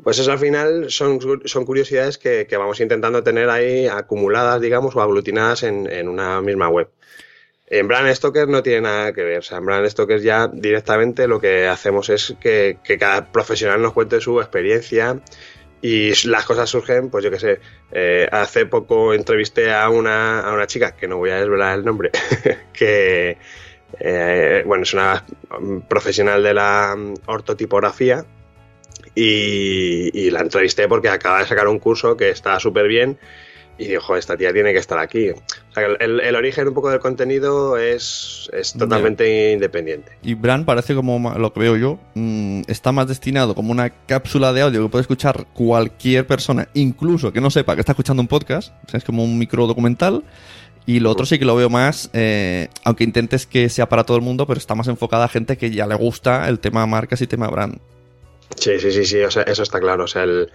Pues 0.03 0.19
eso 0.19 0.33
al 0.33 0.39
final 0.39 0.91
son, 0.91 1.21
son 1.45 1.65
curiosidades 1.65 2.19
que, 2.19 2.47
que 2.47 2.57
vamos 2.57 2.81
intentando 2.81 3.23
tener 3.23 3.49
ahí 3.49 3.87
acumuladas, 3.87 4.61
digamos, 4.61 4.97
o 4.97 5.01
aglutinadas 5.01 5.63
en, 5.63 5.91
en 5.91 6.09
una 6.09 6.41
misma 6.41 6.69
web. 6.69 6.89
En 7.69 7.89
Brand 7.89 8.13
Stoker 8.15 8.49
no 8.49 8.63
tiene 8.63 8.83
nada 8.83 9.13
que 9.13 9.23
ver. 9.23 9.39
O 9.39 9.43
sea, 9.43 9.59
en 9.59 9.65
Brand 9.65 9.89
Stoker 9.89 10.21
ya 10.21 10.47
directamente 10.49 11.27
lo 11.27 11.41
que 11.41 11.67
hacemos 11.69 12.11
es 12.11 12.35
que, 12.39 12.79
que 12.85 12.99
cada 12.99 13.33
profesional 13.33 13.81
nos 13.81 13.93
cuente 13.93 14.21
su 14.21 14.41
experiencia 14.41 15.21
y 15.81 16.13
las 16.29 16.45
cosas 16.45 16.69
surgen, 16.69 17.11
pues 17.11 17.25
yo 17.25 17.31
qué 17.31 17.39
sé. 17.39 17.61
eh, 17.91 18.29
hace 18.31 18.67
poco 18.67 19.15
entrevisté 19.15 19.73
a 19.73 19.89
una, 19.89 20.41
a 20.41 20.53
una 20.53 20.67
chica, 20.67 20.95
que 20.95 21.09
no 21.09 21.17
voy 21.17 21.31
a 21.31 21.37
desvelar 21.37 21.79
el 21.79 21.85
nombre, 21.85 22.11
que, 22.73 23.39
eh, 23.99 24.63
bueno, 24.67 24.83
es 24.83 24.95
una 24.95 25.25
profesional 25.89 26.43
de 26.43 26.55
la 26.55 26.95
mm, 26.97 27.15
ortotipografía 27.27 28.25
Y, 29.15 30.11
y 30.19 30.31
la 30.31 30.41
entrevisté 30.41 30.89
porque 30.89 31.09
acaba 31.09 31.41
de 31.41 31.47
sacar 31.47 31.69
un 31.69 31.79
curso 31.79 32.17
que 32.17 32.31
está 32.31 32.59
súper 32.59 32.89
bien 32.89 33.19
y 33.79 33.87
dijo, 33.87 34.17
esta 34.17 34.37
tía 34.37 34.53
tiene 34.53 34.73
que 34.73 34.79
estar 34.79 34.99
aquí. 34.99 35.31
O 35.31 35.75
sea, 35.75 35.85
el, 36.01 36.21
el 36.21 36.37
origen 36.37 36.69
un 36.69 36.75
poco 36.75 36.91
del 36.91 37.01
contenido 37.01 37.79
es, 37.79 38.49
es 38.53 38.75
totalmente 38.75 39.53
independiente. 39.53 40.13
Y 40.23 40.35
Bran 40.35 40.65
parece 40.65 40.95
como 40.95 41.35
lo 41.37 41.53
que 41.53 41.61
veo 41.61 41.77
yo, 41.77 41.99
mmm, 42.15 42.63
está 42.69 42.93
más 42.93 43.09
destinado 43.09 43.55
como 43.55 43.73
una 43.73 43.91
cápsula 43.91 44.53
de 44.53 44.63
audio 44.63 44.83
que 44.83 44.89
puede 44.89 45.03
escuchar 45.03 45.47
cualquier 45.53 46.27
persona, 46.27 46.69
incluso 46.75 47.33
que 47.33 47.41
no 47.41 47.51
sepa 47.51 47.75
que 47.75 47.81
está 47.81 47.93
escuchando 47.93 48.21
un 48.21 48.29
podcast, 48.29 48.73
o 48.87 48.91
sea, 48.91 48.99
es 48.99 49.05
como 49.05 49.25
un 49.25 49.39
micro 49.39 49.67
documental. 49.67 50.23
Y 50.85 50.99
lo 50.99 51.11
otro 51.11 51.27
sí 51.27 51.39
que 51.39 51.45
lo 51.45 51.55
veo 51.55 51.71
más, 51.71 52.11
eh, 52.13 52.69
aunque 52.83 53.05
intentes 53.05 53.47
que 53.47 53.69
sea 53.69 53.89
para 53.89 54.05
todo 54.05 54.17
el 54.17 54.23
mundo, 54.23 54.49
pero 54.49 54.59
está 54.59 54.75
más 54.75 54.89
enfocada 54.89 55.27
a 55.27 55.29
gente 55.29 55.57
que 55.57 55.71
ya 55.71 55.87
le 55.87 55.95
gusta 55.95 56.49
el 56.49 56.59
tema 56.59 56.85
marcas 56.87 57.21
y 57.23 57.29
tema 57.29 57.47
brand. 57.49 57.79
Sí, 58.57 58.79
sí, 58.79 58.93
sí, 58.93 59.05
sí, 59.05 59.23
o 59.23 59.31
sea, 59.31 59.43
eso 59.43 59.63
está 59.63 59.81
claro. 59.81 60.05
O 60.05 60.09
sea, 60.09 60.25
el, 60.25 60.51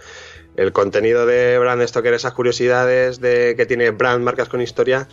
el 0.56 0.72
contenido 0.72 1.26
de 1.26 1.58
Brand 1.58 1.86
Stoker, 1.86 2.14
esas 2.14 2.32
curiosidades 2.32 3.20
de 3.20 3.54
que 3.56 3.66
tiene 3.66 3.90
Brand 3.90 4.24
Marcas 4.24 4.48
con 4.48 4.60
Historia, 4.60 5.08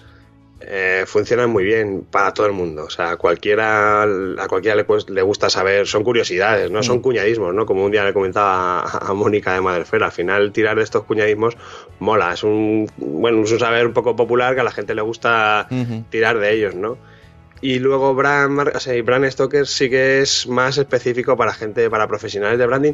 eh, 0.62 1.04
funcionan 1.06 1.50
muy 1.50 1.64
bien 1.66 2.08
para 2.10 2.34
todo 2.34 2.46
el 2.46 2.54
mundo. 2.54 2.86
O 2.86 2.90
sea, 2.90 3.12
a 3.12 3.18
cualquiera, 3.18 4.04
a 4.04 4.48
cualquiera 4.48 4.76
le, 4.76 4.86
le 5.10 5.22
gusta 5.22 5.50
saber, 5.50 5.86
son 5.86 6.04
curiosidades, 6.04 6.72
no 6.72 6.82
son 6.82 7.00
mm. 7.00 7.02
cuñadismos, 7.02 7.54
¿no? 7.54 7.66
Como 7.66 7.84
un 7.84 7.92
día 7.92 8.06
le 8.06 8.14
comentaba 8.14 8.80
a, 8.80 9.10
a 9.10 9.14
Mónica 9.14 9.54
de 9.54 9.62
Madrefera, 9.62 10.08
al 10.08 10.12
final 10.12 10.52
tirar 10.54 10.78
de 10.78 10.84
estos 10.84 11.04
cuñadismos 11.04 11.58
mola, 12.00 12.34
es 12.34 12.44
un, 12.44 12.90
bueno, 12.98 13.44
es 13.44 13.52
un 13.52 13.60
saber 13.60 13.86
un 13.86 13.94
poco 13.94 14.16
popular 14.16 14.56
que 14.56 14.62
a 14.62 14.64
la 14.64 14.72
gente 14.72 14.96
le 14.96 15.02
gusta 15.02 15.68
tirar 16.10 16.40
de 16.40 16.54
ellos, 16.54 16.76
¿no? 16.76 16.98
Y 17.62 17.80
luego 17.80 18.14
Brand, 18.14 18.72
o 18.76 18.80
sea, 18.80 19.02
Brand 19.02 19.30
Stoker 19.30 19.66
sí 19.66 19.90
que 19.90 20.22
es 20.22 20.48
más 20.48 20.78
específico 20.78 21.38
para 21.38 21.54
gente, 21.54 21.90
para 21.90 22.08
profesionales 22.08 22.60
de 22.60 22.66
branding. 22.68 22.94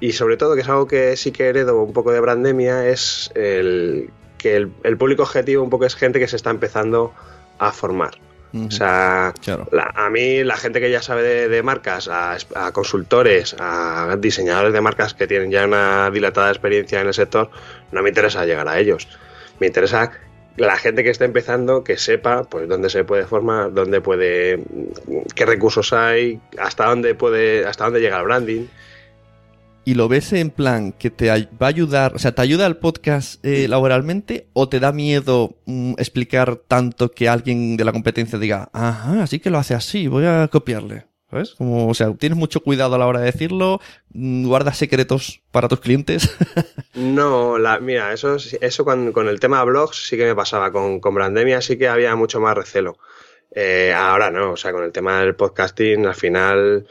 Y 0.00 0.12
sobre 0.12 0.36
todo, 0.36 0.54
que 0.54 0.60
es 0.60 0.68
algo 0.68 0.86
que 0.86 1.16
sí 1.16 1.32
que 1.32 1.48
heredo 1.48 1.82
un 1.82 1.92
poco 1.92 2.12
de 2.12 2.20
Brandemia, 2.20 2.88
es 2.88 3.32
el 3.34 4.10
que 4.36 4.54
el, 4.56 4.72
el 4.84 4.96
público 4.96 5.24
objetivo 5.24 5.64
un 5.64 5.70
poco 5.70 5.86
es 5.86 5.96
gente 5.96 6.20
que 6.20 6.28
se 6.28 6.36
está 6.36 6.50
empezando 6.50 7.12
a 7.58 7.72
formar. 7.72 8.12
Uh 8.52 8.58
-huh. 8.58 8.68
O 8.68 8.70
sea, 8.70 9.34
claro. 9.42 9.68
la, 9.72 9.92
a 9.94 10.08
mí 10.08 10.44
la 10.44 10.56
gente 10.56 10.80
que 10.80 10.90
ya 10.90 11.02
sabe 11.02 11.22
de, 11.22 11.48
de 11.48 11.62
marcas, 11.62 12.08
a, 12.08 12.36
a, 12.54 12.72
consultores, 12.72 13.56
a 13.58 14.16
diseñadores 14.18 14.72
de 14.72 14.80
marcas 14.80 15.14
que 15.14 15.26
tienen 15.26 15.50
ya 15.50 15.64
una 15.64 16.10
dilatada 16.10 16.50
experiencia 16.50 17.00
en 17.00 17.08
el 17.08 17.14
sector, 17.14 17.50
no 17.92 18.02
me 18.02 18.08
interesa 18.10 18.46
llegar 18.46 18.68
a 18.68 18.78
ellos. 18.78 19.08
Me 19.58 19.66
interesa 19.66 20.12
la 20.58 20.76
gente 20.76 21.04
que 21.04 21.10
está 21.10 21.24
empezando 21.24 21.84
que 21.84 21.96
sepa 21.96 22.44
pues 22.44 22.68
dónde 22.68 22.90
se 22.90 23.04
puede 23.04 23.26
formar, 23.26 23.72
dónde 23.72 24.00
puede, 24.00 24.62
qué 25.34 25.46
recursos 25.46 25.92
hay, 25.92 26.40
hasta 26.58 26.86
dónde 26.86 27.14
puede, 27.14 27.66
hasta 27.66 27.84
dónde 27.84 28.00
llega 28.00 28.18
el 28.18 28.24
branding. 28.24 28.66
¿Y 29.84 29.94
lo 29.94 30.06
ves 30.06 30.34
en 30.34 30.50
plan 30.50 30.92
que 30.92 31.08
te 31.08 31.28
va 31.30 31.66
a 31.66 31.66
ayudar, 31.66 32.14
o 32.14 32.18
sea, 32.18 32.34
te 32.34 32.42
ayuda 32.42 32.66
el 32.66 32.76
podcast 32.76 33.42
eh, 33.42 33.68
laboralmente 33.68 34.46
o 34.52 34.68
te 34.68 34.80
da 34.80 34.92
miedo 34.92 35.56
mm, 35.64 35.92
explicar 35.96 36.56
tanto 36.68 37.10
que 37.10 37.28
alguien 37.28 37.78
de 37.78 37.84
la 37.86 37.92
competencia 37.92 38.38
diga, 38.38 38.68
ajá, 38.74 39.22
así 39.22 39.38
que 39.38 39.48
lo 39.48 39.56
hace 39.56 39.74
así, 39.74 40.06
voy 40.06 40.26
a 40.26 40.48
copiarle? 40.48 41.07
¿Sabes? 41.30 41.54
Como, 41.56 41.88
o 41.88 41.94
sea, 41.94 42.14
tienes 42.14 42.38
mucho 42.38 42.60
cuidado 42.60 42.94
a 42.94 42.98
la 42.98 43.06
hora 43.06 43.20
de 43.20 43.26
decirlo, 43.26 43.80
mm, 44.14 44.46
guardas 44.46 44.78
secretos 44.78 45.42
para 45.50 45.68
tus 45.68 45.80
clientes. 45.80 46.34
no, 46.94 47.58
la, 47.58 47.80
mira, 47.80 48.12
eso, 48.14 48.36
eso 48.36 48.84
con, 48.84 49.12
con, 49.12 49.28
el 49.28 49.38
tema 49.38 49.58
de 49.58 49.66
blogs 49.66 50.08
sí 50.08 50.16
que 50.16 50.24
me 50.24 50.34
pasaba. 50.34 50.72
Con, 50.72 51.00
con 51.00 51.14
Brandemia 51.14 51.60
sí 51.60 51.76
que 51.76 51.88
había 51.88 52.16
mucho 52.16 52.40
más 52.40 52.56
recelo. 52.56 52.98
Eh, 53.54 53.92
ahora 53.94 54.30
no, 54.30 54.52
o 54.52 54.56
sea, 54.56 54.72
con 54.72 54.84
el 54.84 54.92
tema 54.92 55.20
del 55.20 55.34
podcasting, 55.34 56.06
al 56.06 56.14
final, 56.14 56.86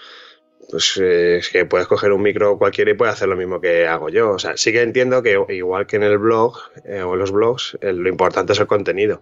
pues 0.69 0.97
eh, 0.97 1.37
es 1.37 1.49
que 1.49 1.65
puedes 1.65 1.87
coger 1.87 2.11
un 2.11 2.21
micro 2.21 2.57
cualquiera 2.57 2.91
y 2.91 2.93
puedes 2.93 3.15
hacer 3.15 3.29
lo 3.29 3.35
mismo 3.35 3.61
que 3.61 3.87
hago 3.87 4.09
yo. 4.09 4.31
O 4.31 4.39
sea, 4.39 4.57
sí 4.57 4.71
que 4.71 4.81
entiendo 4.81 5.23
que 5.23 5.39
igual 5.49 5.87
que 5.87 5.95
en 5.95 6.03
el 6.03 6.17
blog 6.17 6.57
eh, 6.85 7.01
o 7.01 7.13
en 7.13 7.19
los 7.19 7.31
blogs, 7.31 7.77
eh, 7.81 7.93
lo 7.93 8.09
importante 8.09 8.53
es 8.53 8.59
el 8.59 8.67
contenido 8.67 9.21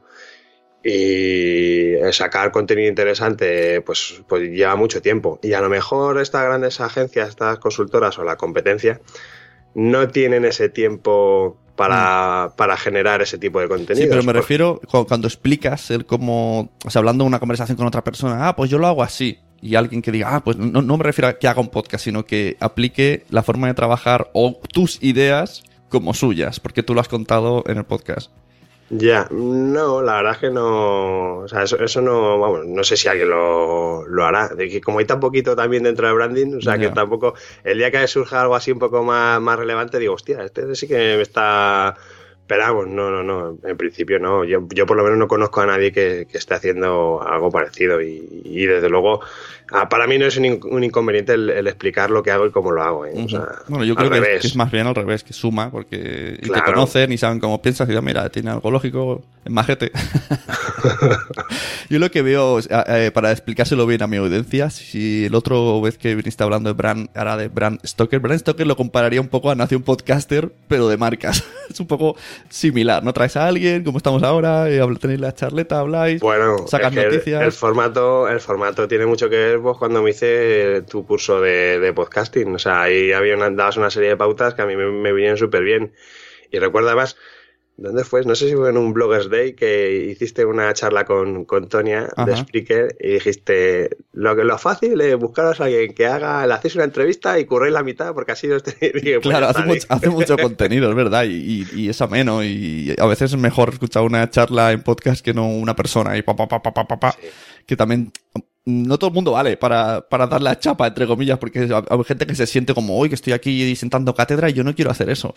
y 0.88 1.96
sacar 2.12 2.52
contenido 2.52 2.88
interesante 2.88 3.82
pues, 3.82 4.22
pues 4.28 4.44
lleva 4.52 4.76
mucho 4.76 5.02
tiempo. 5.02 5.40
Y 5.42 5.54
a 5.54 5.62
lo 5.62 5.68
mejor 5.68 6.22
estas 6.22 6.44
grandes 6.44 6.80
agencias, 6.80 7.30
estas 7.30 7.58
consultoras 7.58 8.20
o 8.20 8.24
la 8.24 8.38
competencia 8.38 9.02
no 9.74 10.08
tienen 10.10 10.46
ese 10.46 10.70
tiempo 10.70 11.58
para, 11.76 12.50
mm. 12.50 12.56
para 12.56 12.78
generar 12.78 13.24
ese 13.24 13.40
tipo 13.40 13.60
de 13.60 13.68
contenido. 13.68 14.06
Sí, 14.06 14.10
pero 14.10 14.22
me 14.22 14.32
refiero 14.32 14.80
cuando, 14.88 15.08
cuando, 15.08 15.28
explicas 15.28 15.90
el 15.90 16.06
cómo, 16.06 16.70
o 16.86 16.90
sea, 16.92 17.00
hablando 17.00 17.24
de 17.24 17.30
una 17.30 17.40
conversación 17.40 17.76
con 17.76 17.88
otra 17.88 18.04
persona, 18.04 18.48
ah, 18.48 18.56
pues 18.56 18.70
yo 18.70 18.78
lo 18.78 18.86
hago 18.86 19.02
así. 19.02 19.40
Y 19.62 19.74
alguien 19.74 20.04
que 20.04 20.12
diga, 20.12 20.36
ah, 20.36 20.44
pues 20.44 20.56
no, 20.58 20.84
no 20.84 20.98
me 20.98 21.04
refiero 21.04 21.30
a 21.30 21.40
que 21.40 21.48
haga 21.48 21.62
un 21.62 21.70
podcast, 21.70 22.04
sino 22.04 22.28
que 22.28 22.58
aplique 22.60 23.26
la 23.32 23.42
forma 23.42 23.66
de 23.66 23.74
trabajar 23.74 24.30
o 24.34 24.60
tus 24.72 25.02
ideas 25.02 25.64
como 25.90 26.14
suyas, 26.14 26.60
porque 26.60 26.84
tú 26.84 26.94
lo 26.94 27.02
has 27.02 27.08
contado 27.08 27.64
en 27.66 27.78
el 27.78 27.86
podcast. 27.86 28.30
Ya, 28.90 29.28
no, 29.32 30.04
la 30.04 30.18
verdad 30.18 30.34
es 30.34 30.38
que 30.38 30.50
no. 30.52 31.38
O 31.40 31.48
sea, 31.48 31.64
eso, 31.64 31.78
eso 31.80 32.02
no. 32.02 32.38
Vamos, 32.38 32.68
no 32.68 32.84
sé 32.84 32.96
si 32.96 33.08
alguien 33.08 33.30
lo, 33.30 34.06
lo, 34.08 34.26
hará. 34.26 34.50
De 34.50 34.70
que 34.70 34.80
como 34.80 35.00
hay 35.00 35.06
tan 35.06 35.20
poquito 35.20 35.56
también 35.56 35.84
dentro 35.84 36.08
de 36.08 36.14
branding, 36.14 36.58
o 36.58 36.62
sea, 36.62 36.76
yeah. 36.76 36.90
que 36.90 36.96
tampoco. 36.96 37.34
El 37.64 37.80
día 37.80 37.90
que 37.90 38.08
surja 38.08 38.42
algo 38.42 38.56
así 38.56 38.72
un 38.72 38.78
poco 38.78 39.04
más, 39.04 39.42
más 39.42 39.58
relevante, 39.58 39.98
digo, 39.98 40.14
hostia, 40.14 40.44
este 40.44 40.76
sí 40.76 40.88
que 40.88 41.16
me 41.16 41.22
está. 41.22 41.96
Pero 42.46 42.62
vamos, 42.62 42.88
no, 42.88 43.10
no, 43.10 43.24
no. 43.24 43.58
En 43.68 43.76
principio 43.76 44.20
no. 44.20 44.44
Yo, 44.44 44.68
yo 44.70 44.86
por 44.86 44.98
lo 44.98 45.04
menos 45.04 45.18
no 45.18 45.28
conozco 45.28 45.62
a 45.62 45.66
nadie 45.66 45.92
que, 45.92 46.28
que 46.32 46.38
esté 46.38 46.54
haciendo 46.54 47.24
algo 47.24 47.50
parecido. 47.50 48.02
Y, 48.02 48.44
y 48.46 48.68
desde 48.68 48.88
luego, 48.88 49.22
Ah, 49.72 49.90
para 49.90 50.06
mí 50.06 50.18
no 50.20 50.26
es 50.26 50.38
un, 50.38 50.60
un 50.70 50.84
inconveniente 50.84 51.34
el, 51.34 51.50
el, 51.50 51.68
explicar 51.68 52.12
lo 52.12 52.22
que 52.22 52.30
hago 52.30 52.46
y 52.46 52.52
cómo 52.52 52.72
lo 52.72 52.84
hago. 52.84 53.06
¿eh? 53.06 53.14
o 53.16 53.28
sea, 53.28 53.48
bueno, 53.68 53.84
yo 53.84 53.96
creo 53.96 54.12
que 54.12 54.36
es, 54.36 54.42
que 54.42 54.48
es, 54.48 54.56
más 54.56 54.72
bien 54.72 54.86
al 54.86 54.94
revés, 54.94 55.24
que 55.24 55.34
suma, 55.34 55.72
porque 55.72 56.38
claro. 56.44 56.66
te 56.66 56.72
conocen 56.72 57.12
y 57.12 57.18
saben 57.18 57.40
cómo 57.40 57.62
piensas 57.62 57.90
y 57.90 57.94
ya, 57.94 58.02
mira, 58.02 58.30
tiene 58.30 58.52
algo 58.52 58.70
lógico, 58.70 59.24
es 59.44 59.52
majete. 59.52 59.92
yo 61.90 61.98
lo 61.98 62.12
que 62.12 62.22
veo, 62.22 62.60
eh, 62.60 63.10
para 63.12 63.32
explicárselo 63.32 63.88
bien 63.88 64.04
a 64.04 64.08
mi 64.08 64.18
audiencia, 64.18 64.70
si 64.70 65.26
el 65.26 65.34
otro 65.34 65.82
vez 65.82 65.98
que 65.98 66.14
viniste 66.14 66.44
hablando 66.44 66.70
de 66.70 66.74
Brand, 66.74 67.10
ahora 67.16 67.36
de 67.36 67.48
Brand 67.48 67.80
Stoker, 67.84 68.20
Brand 68.20 68.42
Stoker 68.42 68.68
lo 68.68 68.76
compararía 68.76 69.20
un 69.20 69.30
poco 69.30 69.50
a 69.50 69.56
Nación 69.56 69.82
Podcaster, 69.82 70.52
pero 70.68 70.88
de 70.90 70.98
marcas. 70.98 71.44
es 71.70 71.80
un 71.80 71.88
poco 71.88 72.16
similar, 72.50 73.04
¿no? 73.04 73.14
Traes 73.14 73.36
a 73.36 73.48
alguien, 73.48 73.84
como 73.84 73.98
estamos 73.98 74.22
ahora, 74.22 74.70
eh, 74.70 74.80
tenéis 75.02 75.20
la 75.20 75.34
charleta, 75.34 75.80
habláis, 75.80 76.22
bueno, 76.22 76.68
sacas 76.68 76.94
noticias. 76.94 77.42
El, 77.42 77.48
el, 77.48 77.52
formato, 77.52 78.30
el 78.30 78.40
formato 78.40 78.88
tiene 78.88 79.08
mucho 79.08 79.28
que 79.28 79.38
ver 79.38 79.55
vos 79.60 79.78
cuando 79.78 80.02
me 80.02 80.12
hice 80.12 80.82
tu 80.84 81.06
curso 81.06 81.42
de, 81.42 81.80
de 81.80 81.94
podcasting. 81.94 82.56
O 82.56 82.60
sea, 82.60 82.84
ahí 82.84 83.12
había 83.12 83.36
una, 83.36 83.50
dabas 83.50 83.78
una 83.78 83.90
serie 83.90 84.10
de 84.10 84.18
pautas 84.18 84.54
que 84.54 84.62
a 84.62 84.66
mí 84.66 84.76
me, 84.76 84.92
me 84.92 85.14
vinieron 85.14 85.38
súper 85.38 85.64
bien. 85.64 85.94
Y 86.52 86.60
recuerdo 86.60 86.90
además, 86.90 87.18
¿dónde 87.78 88.04
fue? 88.04 88.24
No 88.24 88.36
sé 88.36 88.50
si 88.50 88.56
fue 88.56 88.70
en 88.70 88.78
un 88.78 88.94
Bloggers 88.94 89.30
Day 89.30 89.54
que 89.54 90.08
hiciste 90.12 90.46
una 90.46 90.74
charla 90.74 91.06
con, 91.06 91.46
con 91.46 91.68
Tonia 91.68 92.10
Ajá. 92.16 92.26
de 92.26 92.38
Spreaker 92.38 92.96
y 93.00 93.14
dijiste, 93.14 93.98
lo 94.14 94.36
que 94.36 94.44
lo 94.44 94.58
fácil 94.58 95.00
es 95.02 95.16
buscaros 95.18 95.60
a 95.60 95.66
alguien 95.66 95.94
que 95.94 96.06
haga, 96.06 96.46
le 96.48 96.54
hacéis 96.54 96.76
una 96.76 96.86
entrevista 96.86 97.38
y 97.40 97.46
curréis 97.46 97.74
la 97.74 97.84
mitad 97.84 98.14
porque 98.14 98.32
así 98.32 98.50
os 98.50 98.64
tenéis 98.80 99.20
Claro, 99.20 99.48
hace 99.48 99.64
mucho, 99.64 99.88
hace 99.90 100.10
mucho, 100.10 100.38
contenido, 100.42 100.90
es 100.90 100.96
verdad, 100.96 101.26
y, 101.26 101.34
y, 101.34 101.68
y, 101.74 101.90
es 101.90 102.02
ameno 102.02 102.44
y 102.44 102.96
a 102.98 103.06
veces 103.06 103.34
es 103.34 103.40
mejor 103.40 103.70
escuchar 103.70 104.04
una 104.04 104.30
charla 104.30 104.72
en 104.72 104.82
podcast 104.82 105.24
que 105.24 105.34
no 105.34 105.48
una 105.48 105.76
persona 105.76 106.18
y 106.18 106.22
pa, 106.22 106.36
pa, 106.36 106.48
pa, 106.48 106.62
pa, 106.62 106.74
pa, 106.74 107.00
pa, 107.00 107.12
sí. 107.12 107.28
que 107.66 107.76
también 107.76 108.12
no 108.66 108.98
todo 108.98 109.10
el 109.10 109.14
mundo 109.14 109.32
vale 109.32 109.58
para, 109.58 110.02
para 110.10 110.28
dar 110.28 110.42
la 110.42 110.60
chapa, 110.60 110.88
entre 110.88 111.08
comillas, 111.08 111.38
porque 111.38 111.60
hay 111.60 112.04
gente 112.04 112.26
que 112.26 112.36
se 112.36 112.48
siente 112.48 112.74
como, 112.74 112.98
hoy 112.98 113.10
que 113.10 113.16
estoy 113.16 113.34
aquí 113.34 113.76
sentando 113.76 114.14
cátedra 114.14 114.50
y 114.50 114.54
yo 114.54 114.64
no 114.64 114.76
quiero 114.76 114.92
hacer 114.92 115.10
eso. 115.10 115.34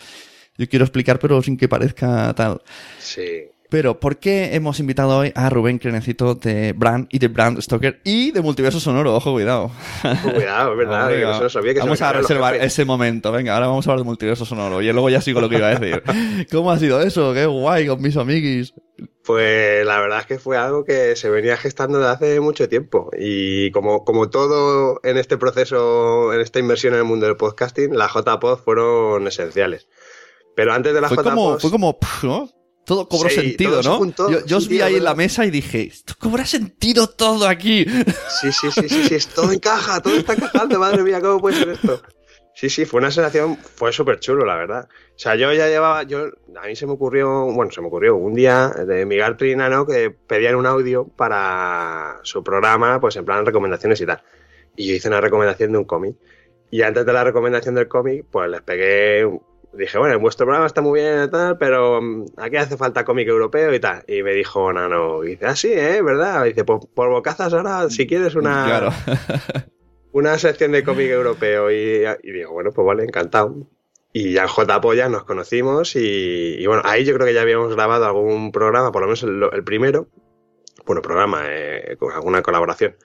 Yo 0.57 0.67
quiero 0.67 0.83
explicar, 0.83 1.19
pero 1.19 1.41
sin 1.41 1.55
que 1.55 1.69
parezca 1.69 2.33
tal. 2.33 2.61
Sí. 2.99 3.48
Pero, 3.69 3.99
¿por 3.99 4.17
qué 4.17 4.55
hemos 4.55 4.79
invitado 4.79 5.15
hoy 5.15 5.31
a 5.35 5.47
Rubén 5.47 5.77
Crenecito 5.77 6.33
de 6.33 6.73
Brand 6.73 7.07
y 7.11 7.19
de 7.19 7.27
Brand 7.27 7.61
Stoker 7.61 8.01
y 8.03 8.31
de 8.31 8.41
Multiverso 8.41 8.79
Sonoro? 8.79 9.15
Ojo, 9.15 9.33
cuidado. 9.33 9.69
Cuidado, 10.33 10.71
es 10.71 10.77
verdad. 10.77 11.09
que 11.11 11.21
no 11.21 11.49
sabía 11.49 11.75
que 11.75 11.79
vamos 11.81 12.01
a 12.01 12.13
reservar 12.13 12.55
ese 12.55 12.83
momento. 12.83 13.31
Venga, 13.31 13.53
ahora 13.53 13.67
vamos 13.67 13.87
a 13.87 13.91
hablar 13.91 14.03
de 14.03 14.07
Multiverso 14.07 14.43
Sonoro. 14.43 14.81
Y 14.81 14.91
luego 14.91 15.11
ya 15.11 15.21
sigo 15.21 15.39
lo 15.39 15.49
que 15.49 15.57
iba 15.57 15.67
a 15.67 15.75
decir. 15.75 16.01
¿Cómo 16.51 16.71
ha 16.71 16.79
sido 16.79 16.99
eso? 16.99 17.31
Qué 17.35 17.45
guay 17.45 17.85
con 17.85 18.01
mis 18.01 18.17
amiguis. 18.17 18.73
Pues 19.23 19.85
la 19.85 19.99
verdad 19.99 20.21
es 20.21 20.25
que 20.25 20.39
fue 20.39 20.57
algo 20.57 20.83
que 20.83 21.15
se 21.15 21.29
venía 21.29 21.55
gestando 21.55 21.99
desde 21.99 22.11
hace 22.11 22.39
mucho 22.39 22.67
tiempo. 22.67 23.11
Y 23.15 23.69
como, 23.69 24.03
como 24.03 24.31
todo 24.31 24.99
en 25.03 25.19
este 25.19 25.37
proceso, 25.37 26.33
en 26.33 26.41
esta 26.41 26.57
inversión 26.57 26.95
en 26.95 27.01
el 27.01 27.05
mundo 27.05 27.27
del 27.27 27.37
podcasting, 27.37 27.95
las 27.95 28.13
JPod 28.15 28.57
fueron 28.57 29.27
esenciales. 29.27 29.87
Pero 30.55 30.73
antes 30.73 30.91
de 30.91 31.01
las 31.01 31.13
fue. 31.13 31.23
Como, 31.23 31.59
fue 31.59 31.69
como, 31.69 31.99
¿no? 32.23 32.58
Todo 32.89 33.07
cobró 33.07 33.29
sí, 33.29 33.35
sentido, 33.35 33.83
¿no? 33.83 34.01
Yo 34.47 34.57
os 34.57 34.67
vi 34.67 34.81
ahí 34.81 34.95
en 34.95 35.03
la 35.03 35.13
mesa 35.13 35.45
y 35.45 35.51
dije, 35.51 35.83
esto 35.83 36.15
cobra 36.17 36.43
sentido 36.43 37.05
todo 37.05 37.47
aquí. 37.47 37.85
Sí, 38.41 38.51
sí, 38.51 38.71
sí, 38.71 38.89
sí, 38.89 39.19
sí, 39.19 39.29
todo 39.35 39.51
encaja, 39.51 40.01
todo 40.01 40.15
está 40.15 40.33
encajando, 40.33 40.79
madre 40.79 41.03
mía, 41.03 41.21
¿cómo 41.21 41.39
puede 41.39 41.59
ser 41.59 41.69
esto? 41.69 42.01
Sí, 42.55 42.67
sí, 42.67 42.85
fue 42.85 42.97
una 42.97 43.11
sensación, 43.11 43.57
fue 43.57 43.93
súper 43.93 44.19
chulo, 44.19 44.43
la 44.43 44.55
verdad. 44.55 44.89
O 44.89 45.19
sea, 45.19 45.35
yo 45.35 45.53
ya 45.53 45.67
llevaba, 45.67 46.01
yo, 46.01 46.29
a 46.59 46.65
mí 46.65 46.75
se 46.75 46.87
me 46.87 46.93
ocurrió, 46.93 47.45
bueno, 47.53 47.69
se 47.71 47.79
me 47.79 47.87
ocurrió 47.89 48.15
un 48.15 48.33
día 48.33 48.69
de 48.69 49.05
Miguel 49.05 49.37
Trinano 49.37 49.85
que 49.85 50.09
pedían 50.09 50.55
un 50.55 50.65
audio 50.65 51.05
para 51.07 52.19
su 52.23 52.43
programa, 52.43 52.99
pues 52.99 53.15
en 53.17 53.25
plan 53.25 53.45
recomendaciones 53.45 54.01
y 54.01 54.07
tal. 54.07 54.23
Y 54.75 54.87
yo 54.87 54.95
hice 54.95 55.09
una 55.09 55.21
recomendación 55.21 55.73
de 55.73 55.77
un 55.77 55.85
cómic. 55.85 56.15
Y 56.71 56.81
antes 56.81 57.05
de 57.05 57.13
la 57.13 57.23
recomendación 57.23 57.75
del 57.75 57.87
cómic, 57.87 58.25
pues 58.31 58.49
les 58.49 58.61
pegué 58.61 59.29
dije, 59.73 59.97
bueno, 59.97 60.19
vuestro 60.19 60.45
programa 60.45 60.67
está 60.67 60.81
muy 60.81 60.99
bien 60.99 61.23
y 61.25 61.29
tal, 61.29 61.57
pero 61.57 62.01
mm, 62.01 62.25
aquí 62.37 62.57
hace 62.57 62.77
falta 62.77 63.05
cómic 63.05 63.27
europeo 63.27 63.73
y 63.73 63.79
tal. 63.79 64.03
Y 64.07 64.23
me 64.23 64.33
dijo 64.33 64.71
Nano, 64.73 65.23
y 65.23 65.31
dice, 65.31 65.45
ah, 65.45 65.55
sí, 65.55 65.71
¿eh? 65.71 66.01
¿Verdad? 66.01 66.45
Y 66.45 66.49
dice, 66.49 66.63
pues 66.63 66.85
por 66.93 67.09
bocazas 67.09 67.53
ahora, 67.53 67.89
si 67.89 68.07
quieres 68.07 68.35
una, 68.35 68.91
una 70.11 70.37
sección 70.37 70.71
de 70.71 70.83
cómic 70.83 71.09
europeo. 71.09 71.71
Y, 71.71 72.05
digo, 72.23 72.51
bueno, 72.53 72.71
pues 72.71 72.85
vale, 72.85 73.03
encantado. 73.03 73.55
Y 74.11 74.33
ya 74.33 74.43
en 74.43 74.47
J 74.47 74.81
Polla 74.81 75.07
nos 75.07 75.23
conocimos 75.23 75.95
y, 75.95 76.65
bueno, 76.65 76.81
ahí 76.83 77.05
yo 77.05 77.13
creo 77.13 77.27
que 77.27 77.33
ya 77.33 77.41
habíamos 77.41 77.73
grabado 77.75 78.05
algún 78.05 78.51
programa, 78.51 78.91
por 78.91 79.03
lo 79.03 79.07
menos 79.07 79.23
el, 79.23 79.63
primero. 79.63 80.07
Bueno, 80.85 81.03
programa, 81.03 81.43
eh, 81.47 81.95
con 81.99 82.11
alguna 82.11 82.41
colaboración. 82.41 82.95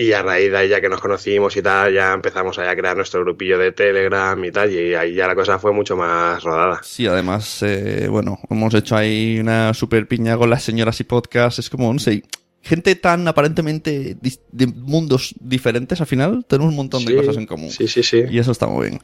Y 0.00 0.12
a 0.12 0.22
raíz 0.22 0.52
de 0.52 0.58
ahí 0.58 0.68
ya 0.68 0.80
que 0.80 0.88
nos 0.88 1.00
conocimos 1.00 1.56
y 1.56 1.60
tal, 1.60 1.92
ya 1.92 2.12
empezamos 2.12 2.56
a 2.56 2.76
crear 2.76 2.96
nuestro 2.96 3.20
grupillo 3.22 3.58
de 3.58 3.72
Telegram 3.72 4.44
y 4.44 4.52
tal, 4.52 4.70
y 4.70 4.94
ahí 4.94 5.12
ya 5.12 5.26
la 5.26 5.34
cosa 5.34 5.58
fue 5.58 5.72
mucho 5.72 5.96
más 5.96 6.40
rodada. 6.44 6.78
Sí, 6.84 7.08
además, 7.08 7.64
eh, 7.64 8.06
bueno, 8.08 8.38
hemos 8.48 8.72
hecho 8.74 8.94
ahí 8.94 9.40
una 9.40 9.74
super 9.74 10.06
piña 10.06 10.36
con 10.36 10.50
las 10.50 10.62
señoras 10.62 11.00
y 11.00 11.04
podcast, 11.04 11.58
es 11.58 11.68
como, 11.68 11.92
no 11.92 11.98
sé, 11.98 12.22
gente 12.62 12.94
tan 12.94 13.26
aparentemente 13.26 14.16
de 14.52 14.66
mundos 14.68 15.34
diferentes, 15.40 16.00
al 16.00 16.06
final 16.06 16.44
tenemos 16.46 16.70
un 16.70 16.76
montón 16.76 17.04
de 17.04 17.16
cosas 17.16 17.36
en 17.36 17.46
común. 17.46 17.72
Sí, 17.72 17.88
sí, 17.88 18.04
sí. 18.04 18.22
Y 18.30 18.38
eso 18.38 18.52
está 18.52 18.68
muy 18.68 18.90
bien 18.90 19.00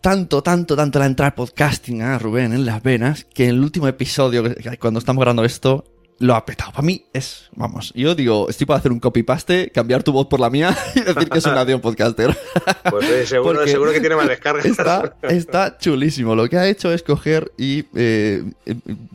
tanto, 0.00 0.42
tanto, 0.42 0.76
tanto 0.76 0.98
la 0.98 1.06
entrada 1.06 1.34
podcasting 1.34 2.02
a 2.02 2.18
Rubén 2.18 2.52
en 2.52 2.64
las 2.64 2.80
venas 2.82 3.24
que 3.24 3.44
en 3.44 3.50
el 3.50 3.60
último 3.60 3.88
episodio, 3.88 4.44
cuando 4.78 4.98
estamos 4.98 5.20
grabando 5.20 5.44
esto, 5.44 5.84
lo 6.18 6.34
ha 6.34 6.44
petado. 6.44 6.72
Para 6.72 6.82
mí 6.82 7.04
es, 7.12 7.48
vamos, 7.54 7.92
yo 7.94 8.14
digo, 8.14 8.48
estoy 8.48 8.66
para 8.66 8.78
hacer 8.78 8.92
un 8.92 9.00
copy-paste, 9.00 9.70
cambiar 9.70 10.02
tu 10.02 10.12
voz 10.12 10.26
por 10.26 10.40
la 10.40 10.50
mía 10.50 10.76
y 10.94 11.00
decir 11.00 11.28
que 11.28 11.38
es 11.38 11.44
un 11.46 11.56
audio 11.56 11.80
podcaster. 11.80 12.36
Pues 12.90 13.28
seguro, 13.28 13.66
seguro, 13.66 13.92
que 13.92 14.00
tiene 14.00 14.14
más 14.14 14.28
descargas. 14.28 14.64
Está, 14.64 15.16
está, 15.22 15.76
chulísimo. 15.76 16.34
Lo 16.36 16.48
que 16.48 16.56
ha 16.56 16.68
hecho 16.68 16.92
es 16.92 17.02
coger 17.02 17.52
y 17.58 17.84
eh, 17.94 18.44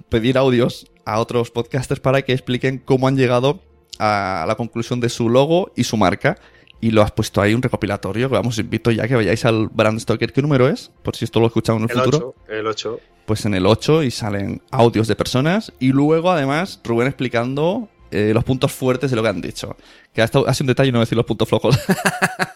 pedir 0.10 0.38
audios 0.38 0.88
a 1.06 1.20
otros 1.20 1.52
podcasters 1.52 2.02
para 2.02 2.22
que 2.22 2.34
expliquen 2.34 2.80
cómo 2.80 3.08
han 3.08 3.16
llegado 3.16 3.62
a 3.98 4.46
la 4.48 4.56
conclusión 4.56 5.00
de 5.00 5.10
su 5.10 5.30
logo 5.30 5.72
y 5.76 5.86
su 5.86 5.96
marca. 5.96 6.38
Y 6.82 6.92
lo 6.92 7.04
has 7.04 7.12
puesto 7.12 7.42
ahí 7.42 7.54
un 7.54 7.62
recopilatorio. 7.62 8.28
Vamos, 8.28 8.58
invito 8.58 8.92
ya 8.92 9.08
que 9.08 9.16
vayáis 9.16 9.46
al 9.46 9.70
Brand 9.70 10.00
Stoker. 10.00 10.34
¿Qué 10.34 10.42
número 10.42 10.68
es? 10.68 10.92
Por 11.04 11.16
si 11.16 11.26
esto 11.26 11.40
lo 11.40 11.48
escuchamos 11.48 11.84
en 11.84 11.90
el, 11.90 12.04
futuro. 12.04 12.36
el 12.48 12.68
8 12.68 13.00
pues 13.26 13.46
en 13.46 13.54
el 13.54 13.66
8 13.66 14.04
y 14.04 14.12
salen 14.12 14.62
audios 14.72 15.08
de 15.08 15.16
personas 15.16 15.72
y 15.80 15.94
luego 15.94 16.32
además 16.32 16.82
Rubén 16.84 17.08
explicando 17.08 17.88
eh, 18.12 18.32
los 18.34 18.44
puntos 18.44 18.74
fuertes 18.74 19.10
de 19.10 19.16
lo 19.16 19.24
que 19.24 19.30
han 19.30 19.40
dicho. 19.40 19.78
Que 20.14 20.22
ha, 20.22 20.28
sido 20.28 20.46
un 20.60 20.68
detalle 20.68 20.92
no 20.92 21.00
decir 21.00 21.16
los 21.16 21.26
puntos 21.26 21.48
flojos. 21.48 21.80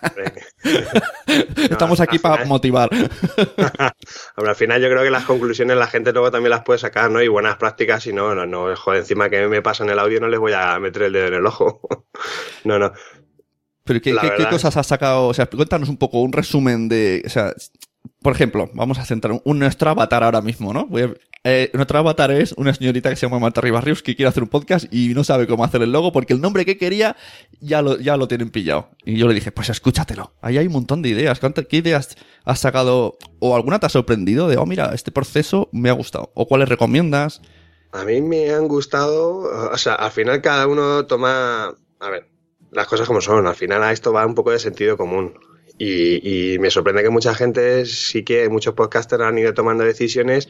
Estamos 1.56 2.00
aquí 2.02 2.20
para 2.20 2.44
motivar. 2.46 2.90
al 4.36 4.56
final 4.56 4.82
yo 4.82 4.90
creo 4.90 5.04
que 5.04 5.10
las 5.10 5.24
conclusiones 5.24 5.78
la 5.78 5.88
gente 5.88 6.12
luego 6.12 6.32
también 6.32 6.50
las 6.50 6.64
puede 6.64 6.80
sacar, 6.80 7.10
¿no? 7.10 7.22
Y 7.22 7.28
buenas 7.28 7.58
prácticas 7.58 8.06
y 8.08 8.14
no, 8.14 8.36
no, 8.36 8.46
no, 8.46 8.76
joder, 8.76 9.00
encima 9.00 9.30
que 9.30 9.48
me 9.48 9.62
pasa 9.62 9.84
en 9.84 9.92
el 9.92 10.00
audio 10.00 10.20
no 10.20 10.28
les 10.28 10.40
voy 10.40 10.54
a 10.54 10.78
meter 10.80 11.04
el 11.04 11.14
dedo 11.14 11.28
en 11.28 11.34
el 11.36 11.46
ojo. 11.46 11.82
no, 12.64 12.80
no. 12.80 12.92
Pero 13.86 14.02
¿qué, 14.02 14.16
¿qué, 14.38 14.50
cosas 14.50 14.76
has 14.78 14.88
sacado? 14.88 15.28
O 15.28 15.34
sea, 15.34 15.46
cuéntanos 15.46 15.90
un 15.90 15.98
poco 15.98 16.20
un 16.20 16.34
resumen 16.34 16.90
de... 16.90 17.24
O 17.26 17.30
sea, 17.30 17.54
por 18.22 18.34
ejemplo, 18.34 18.70
vamos 18.74 18.98
a 18.98 19.06
centrar 19.06 19.40
un, 19.44 19.60
nuestro 19.60 19.92
avatar 19.92 20.24
ahora 20.24 20.42
mismo, 20.42 20.74
¿no? 20.74 20.90
Eh, 21.44 21.70
nuestro 21.74 22.00
avatar 22.00 22.32
es 22.32 22.54
una 22.54 22.74
señorita 22.74 23.12
que 23.12 23.16
se 23.16 23.28
llama 23.28 23.38
Marta 23.38 23.62
Ribarrius 23.62 24.02
que 24.02 24.16
quiere 24.16 24.30
hacer 24.30 24.42
un 24.42 24.50
podcast 24.50 24.92
y 24.92 25.14
no 25.14 25.24
sabe 25.24 25.46
cómo 25.46 25.64
hacer 25.64 25.84
el 25.84 25.92
logo 25.92 26.12
porque 26.12 26.34
el 26.34 26.42
nombre 26.42 26.66
que 26.66 26.78
quería 26.78 27.16
ya 27.62 27.84
lo, 27.84 28.00
ya 28.00 28.18
lo 28.18 28.28
tienen 28.28 28.50
pillado. 28.50 28.90
Y 29.06 29.18
yo 29.18 29.28
le 29.28 29.36
dije, 29.36 29.52
pues 29.52 29.70
escúchatelo. 29.70 30.34
Ahí 30.42 30.58
hay 30.58 30.66
un 30.66 30.74
montón 30.74 31.04
de 31.04 31.10
ideas. 31.10 31.40
¿Qué 31.70 31.78
ideas 31.78 32.16
has 32.44 32.60
sacado? 32.60 33.18
¿O 33.40 33.56
alguna 33.56 33.78
te 33.80 33.86
ha 33.86 33.90
sorprendido 33.90 34.48
de, 34.48 34.58
oh, 34.58 34.66
mira, 34.66 34.92
este 34.96 35.12
proceso 35.12 35.70
me 35.72 35.90
ha 35.90 35.94
gustado? 35.94 36.32
¿O 36.34 36.48
cuáles 36.48 36.70
recomiendas? 36.70 37.42
A 37.92 38.04
mí 38.04 38.22
me 38.22 38.50
han 38.50 38.68
gustado, 38.68 39.72
o 39.72 39.78
sea, 39.78 39.94
al 39.94 40.12
final 40.12 40.42
cada 40.42 40.68
uno 40.68 41.06
toma, 41.06 41.76
a 42.00 42.10
ver, 42.10 42.28
las 42.76 42.88
cosas 42.88 43.08
como 43.08 43.22
son. 43.22 43.48
Al 43.48 43.56
final 43.56 43.82
a 43.84 43.92
esto 43.92 44.14
va 44.14 44.26
un 44.26 44.36
poco 44.36 44.52
de 44.52 44.60
sentido 44.60 44.98
común. 44.98 45.40
Y, 45.78 46.58
me 46.60 46.70
sorprende 46.70 47.04
que 47.04 47.10
mucha 47.10 47.36
gente, 47.36 47.86
sí 47.86 48.24
que 48.24 48.48
muchos 48.48 48.76
podcasters 48.76 49.24
han 49.24 49.38
ido 49.38 49.54
tomando 49.54 49.84
decisiones 49.84 50.48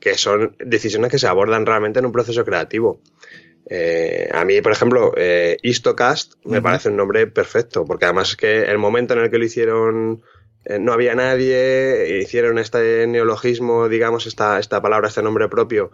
que 0.00 0.14
son 0.14 0.56
decisiones 0.64 1.10
que 1.10 1.18
se 1.18 1.26
abordan 1.26 1.66
realmente 1.66 1.98
en 1.98 2.06
un 2.06 2.12
proceso 2.12 2.44
creativo. 2.44 3.00
Eh, 3.68 4.28
a 4.32 4.44
mí, 4.44 4.60
por 4.62 4.72
ejemplo, 4.72 5.12
eh, 5.16 5.58
Istocast 5.62 6.34
me 6.44 6.62
parece 6.62 6.88
un 6.88 6.96
nombre 6.96 7.26
perfecto, 7.26 7.84
porque 7.84 8.04
además 8.04 8.30
es 8.30 8.36
que 8.36 8.62
el 8.62 8.78
momento 8.78 9.14
en 9.14 9.20
el 9.20 9.30
que 9.30 9.38
lo 9.38 9.44
hicieron 9.44 10.22
eh, 10.64 10.78
no 10.78 10.92
había 10.92 11.14
nadie, 11.14 12.20
hicieron 12.22 12.58
este 12.58 13.06
neologismo, 13.06 13.88
digamos, 13.88 14.26
esta, 14.26 14.58
esta 14.58 14.80
palabra, 14.80 15.08
este 15.08 15.22
nombre 15.22 15.48
propio, 15.48 15.90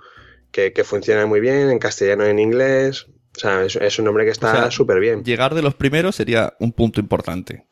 que, 0.52 0.84
funciona 0.84 1.26
muy 1.26 1.40
bien 1.40 1.70
en 1.70 1.78
castellano 1.78 2.26
y 2.26 2.30
en 2.30 2.38
inglés. 2.38 3.06
O 3.36 3.40
sea, 3.40 3.64
es, 3.64 3.98
un 3.98 4.04
nombre 4.04 4.24
que 4.24 4.30
está 4.30 4.70
súper 4.70 5.00
bien. 5.00 5.24
Llegar 5.24 5.54
de 5.54 5.62
los 5.62 5.74
primeros 5.74 6.16
sería 6.16 6.54
un 6.60 6.72
punto 6.72 7.00
importante. 7.00 7.66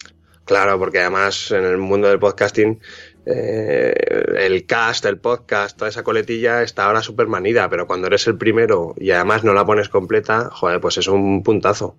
Claro, 0.44 0.78
porque 0.78 0.98
además 0.98 1.52
en 1.52 1.64
el 1.64 1.78
mundo 1.78 2.08
del 2.08 2.18
podcasting 2.18 2.80
eh, 3.24 3.94
el 4.38 4.66
cast, 4.66 5.04
el 5.04 5.18
podcast, 5.18 5.78
toda 5.78 5.88
esa 5.88 6.02
coletilla 6.02 6.62
está 6.62 6.86
ahora 6.86 7.02
súper 7.02 7.28
manida, 7.28 7.68
pero 7.70 7.86
cuando 7.86 8.08
eres 8.08 8.26
el 8.26 8.36
primero 8.36 8.94
y 8.98 9.12
además 9.12 9.44
no 9.44 9.54
la 9.54 9.64
pones 9.64 9.88
completa, 9.88 10.50
joder, 10.50 10.80
pues 10.80 10.98
es 10.98 11.06
un 11.06 11.42
puntazo. 11.44 11.96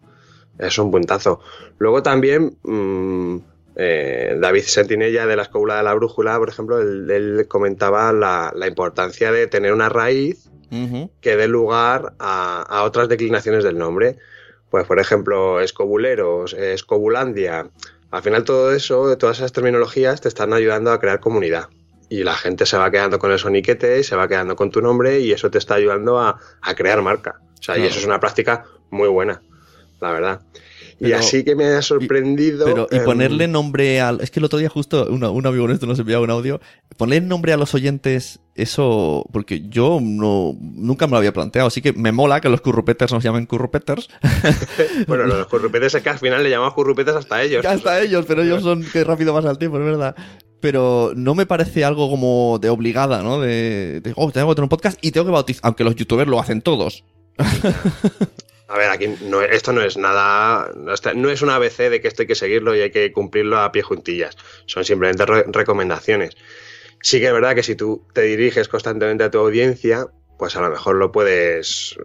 Es 0.60 0.78
un 0.78 0.92
puntazo. 0.92 1.40
Luego 1.78 2.04
también 2.04 2.58
mm, 2.64 3.38
eh, 3.76 4.38
David 4.40 4.64
Sentinella 4.64 5.26
de 5.26 5.36
la 5.36 5.44
Escóbula 5.44 5.78
de 5.78 5.84
la 5.84 5.94
Brújula, 5.94 6.38
por 6.38 6.50
ejemplo, 6.50 6.80
él, 6.80 7.46
comentaba 7.48 8.12
la, 8.14 8.68
importancia 8.68 9.32
de 9.32 9.48
tener 9.48 9.74
una 9.74 9.90
raíz 9.90 10.50
que 11.22 11.36
dé 11.36 11.48
lugar 11.48 12.14
a, 12.20 12.62
a, 12.62 12.84
otras 12.84 13.10
declinaciones 13.10 13.64
del 13.64 13.78
nombre. 13.78 14.18
Pues, 14.70 14.86
por 14.88 15.00
ejemplo, 15.00 15.62
escobuleros, 15.62 16.54
escobulandia, 16.54 17.70
al 18.10 18.22
final 18.22 18.44
todo 18.44 18.72
eso, 18.72 19.18
todas 19.18 19.38
esas 19.38 19.54
terminologías 19.54 20.22
te 20.22 20.28
están 20.28 20.54
ayudando 20.54 20.92
a 20.92 21.00
crear 21.00 21.20
comunidad. 21.20 21.70
Y 22.10 22.24
la 22.24 22.36
gente 22.36 22.66
se 22.66 22.78
va 22.78 22.92
quedando 22.92 23.18
con 23.20 23.32
el 23.32 23.40
soniquete 23.40 24.00
y 24.00 24.04
se 24.04 24.16
va 24.16 24.28
quedando 24.28 24.56
con 24.56 24.70
tu 24.72 24.82
nombre 24.82 25.20
y 25.20 25.32
eso 25.32 25.50
te 25.50 25.58
está 25.58 25.76
ayudando 25.76 26.20
a, 26.20 26.40
crear 26.76 27.02
marca. 27.02 27.40
O 27.60 27.64
sea, 27.64 27.78
y 27.78 27.86
eso 27.86 28.00
es 28.00 28.06
una 28.06 28.20
práctica 28.20 28.66
muy 28.90 29.08
buena, 29.08 29.42
la 30.00 30.12
verdad 30.12 30.42
y 31.00 31.12
así 31.12 31.44
que 31.44 31.56
me 31.56 31.66
ha 31.66 31.82
sorprendido. 31.82 32.66
pero, 32.66 32.88
y 32.92 33.00
ponerle 33.00 33.48
nombre 33.48 34.02
al. 34.02 34.22
Es 34.22 34.32
que 34.32 34.40
el 34.40 34.46
otro 34.46 34.60
día, 34.60 34.70
justo, 34.70 35.08
un 35.10 35.46
amigo 35.46 35.68
nuestro 35.68 35.88
nos 35.88 36.00
enviaba 36.00 36.24
un 36.24 36.30
audio. 36.30 36.60
Ponerle 36.98 37.28
nombre 37.28 37.54
a 37.54 37.58
los 37.58 37.74
oyentes, 37.74 38.40
eso. 38.56 39.26
Porque 39.32 39.64
yo 39.70 40.00
no, 40.02 40.56
nunca 40.60 41.08
me 41.08 41.12
lo 41.12 41.18
había 41.18 41.34
planteado. 41.34 41.68
Así 41.68 41.82
que 41.82 41.94
me 41.94 42.12
mola 42.12 42.42
que 42.42 42.50
los 42.50 42.62
currupeters 42.62 43.12
nos 43.12 43.24
llamen 43.24 43.46
currupeters. 43.46 44.10
bueno, 45.08 45.26
los 45.26 45.48
currupeters 45.48 45.96
es 45.96 46.04
que 46.04 46.10
al 46.10 46.20
final 46.20 46.44
le 46.44 46.50
llamamos 46.50 46.74
currupeters 46.74 47.18
hasta 47.18 47.42
ellos. 47.42 47.66
Hasta 47.66 48.02
ellos, 48.02 48.26
pero 48.28 48.44
ellos 48.44 48.64
son 48.64 48.84
que 48.84 49.04
rápido 49.04 49.34
más 49.34 49.46
al 49.46 49.58
tiempo, 49.58 49.78
es 49.80 49.86
verdad 49.86 50.16
pero 50.60 51.12
no 51.14 51.36
me 51.36 51.46
parece 51.46 51.84
algo 51.84 52.10
como 52.10 52.58
de 52.58 52.70
obligada, 52.70 53.22
¿no? 53.22 53.42
De, 53.42 54.00
de, 54.00 54.14
oh, 54.16 54.32
tengo 54.32 54.48
que 54.48 54.56
tener 54.56 54.64
un 54.64 54.70
podcast 54.70 54.98
y 55.02 55.12
tengo 55.12 55.26
que 55.26 55.34
bautizar, 55.34 55.60
aunque 55.66 55.84
los 55.84 55.94
youtubers 55.94 56.30
lo 56.30 56.40
hacen 56.40 56.62
todos. 56.62 57.04
A 58.68 58.78
ver, 58.78 58.90
aquí 58.90 59.08
no, 59.22 59.42
esto 59.42 59.74
no 59.74 59.82
es 59.82 59.98
nada, 59.98 60.72
no 60.76 61.30
es 61.30 61.42
una 61.42 61.56
ABC 61.56 61.90
de 61.90 62.02
que 62.02 62.08
esto 62.08 62.24
hay 62.24 62.28
que 62.28 62.36
seguirlo 62.36 62.76
y 62.76 62.82
hay 62.82 62.92
que 62.92 63.12
cumplirlo 63.12 63.60
a 63.60 63.72
pie 63.72 63.82
juntillas. 63.82 64.38
Son 64.66 64.86
simplemente 64.86 65.26
recomendaciones. 65.26 66.36
Sí 67.02 67.20
que 67.20 67.28
es 67.28 67.34
verdad 67.34 67.56
que 67.56 67.64
si 67.64 67.76
tú 67.76 68.08
te 68.14 68.22
diriges 68.22 68.70
constantemente 68.70 69.26
a 69.26 69.32
tu 69.32 69.40
audiencia, 69.40 70.08
pues 70.38 70.56
a 70.56 70.62
lo 70.62 70.70
mejor 70.70 70.96
lo 70.96 71.12
puedes, 71.12 71.98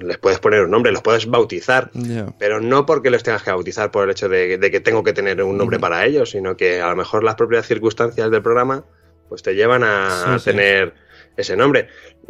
les 0.00 0.18
puedes 0.18 0.38
poner 0.38 0.62
un 0.62 0.70
nombre, 0.70 0.92
los 0.92 1.02
puedes 1.02 1.26
bautizar, 1.26 1.90
pero 2.38 2.60
no 2.60 2.86
porque 2.86 3.10
los 3.10 3.22
tengas 3.22 3.42
que 3.42 3.50
bautizar 3.50 3.90
por 3.90 4.04
el 4.04 4.10
hecho 4.10 4.28
de, 4.28 4.58
que 4.58 4.80
tengo 4.80 5.02
que 5.02 5.12
tener 5.12 5.42
un 5.42 5.58
nombre 5.58 5.78
para 5.78 6.04
ellos, 6.06 6.30
sino 6.30 6.56
que 6.56 6.80
a 6.80 6.88
lo 6.88 6.96
mejor 6.96 7.24
las 7.24 7.34
propias 7.34 7.66
circunstancias 7.66 8.30
del 8.30 8.42
programa 8.42 8.84
pues 9.28 9.42
te 9.42 9.54
llevan 9.54 9.82
a, 9.84 10.38
tener 10.44 10.94
ese 11.36 11.56
nombre. 11.56 11.88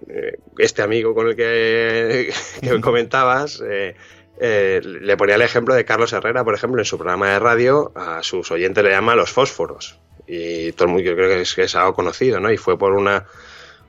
Eh, 0.08 0.38
este 0.58 0.82
amigo 0.82 1.14
con 1.14 1.28
el 1.28 1.36
que, 1.36 2.32
comentabas 2.80 3.62
eh, 3.66 3.94
eh, 4.38 4.80
le 4.82 5.16
ponía 5.16 5.36
el 5.36 5.42
ejemplo 5.42 5.74
de 5.74 5.84
Carlos 5.84 6.12
Herrera, 6.12 6.44
por 6.44 6.54
ejemplo, 6.54 6.80
en 6.80 6.84
su 6.84 6.98
programa 6.98 7.30
de 7.30 7.38
radio, 7.38 7.92
a 7.94 8.22
sus 8.22 8.50
oyentes 8.50 8.82
le 8.82 8.90
llama 8.90 9.14
los 9.14 9.30
fósforos. 9.30 9.98
Y 10.26 10.72
todo 10.72 10.86
el 10.86 10.94
mundo, 10.94 11.04
yo 11.04 11.14
creo 11.14 11.28
que 11.28 11.42
es, 11.42 11.54
que 11.54 11.62
es 11.62 11.74
algo 11.74 11.94
conocido, 11.94 12.40
¿no? 12.40 12.50
Y 12.50 12.56
fue 12.56 12.78
por 12.78 12.92
una, 12.92 13.26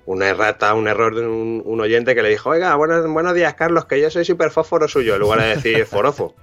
una 0.06 0.28
errata, 0.28 0.73
un 0.73 0.88
error 0.88 1.15
de 1.15 1.26
un, 1.26 1.80
oyente 1.80 2.15
que 2.15 2.21
le 2.21 2.30
dijo, 2.30 2.49
oiga, 2.49 2.76
buenos, 2.76 3.08
buenos 3.08 3.34
días, 3.34 3.54
Carlos, 3.54 3.86
que 3.86 3.99
yo 4.02 4.10
soy 4.10 4.26
súper 4.26 4.52
fósforo 4.52 4.88
suyo, 4.88 5.15
en 5.15 5.21
lugar 5.21 5.41
de 5.41 5.56
decir 5.56 5.86
forofo. 5.86 6.36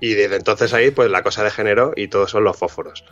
Y 0.00 0.14
desde 0.14 0.36
entonces 0.36 0.74
ahí, 0.74 0.90
pues 0.90 1.10
la 1.10 1.22
cosa 1.22 1.42
degeneró 1.42 1.92
y 1.96 2.08
todos 2.08 2.30
son 2.30 2.44
los 2.44 2.56
fósforos. 2.56 3.04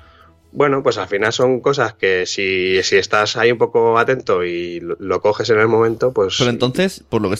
Bueno, 0.55 0.85
pues 0.85 0.99
al 0.99 1.09
final 1.09 1.33
son 1.33 1.61
cosas 1.61 1.95
que 1.95 2.27
si, 2.27 2.81
si 2.85 2.97
estás 2.97 3.37
ahí 3.37 3.51
un 3.51 3.59
poco 3.59 3.99
atento 3.99 4.45
y 4.45 4.81
lo, 4.81 5.21
coges 5.21 5.51
en 5.51 5.59
el 5.59 5.67
momento, 5.67 6.13
pues... 6.13 6.37
Pero 6.39 6.51
entonces, 6.51 7.05
por 7.09 7.23
lo 7.23 7.31
que 7.31 7.39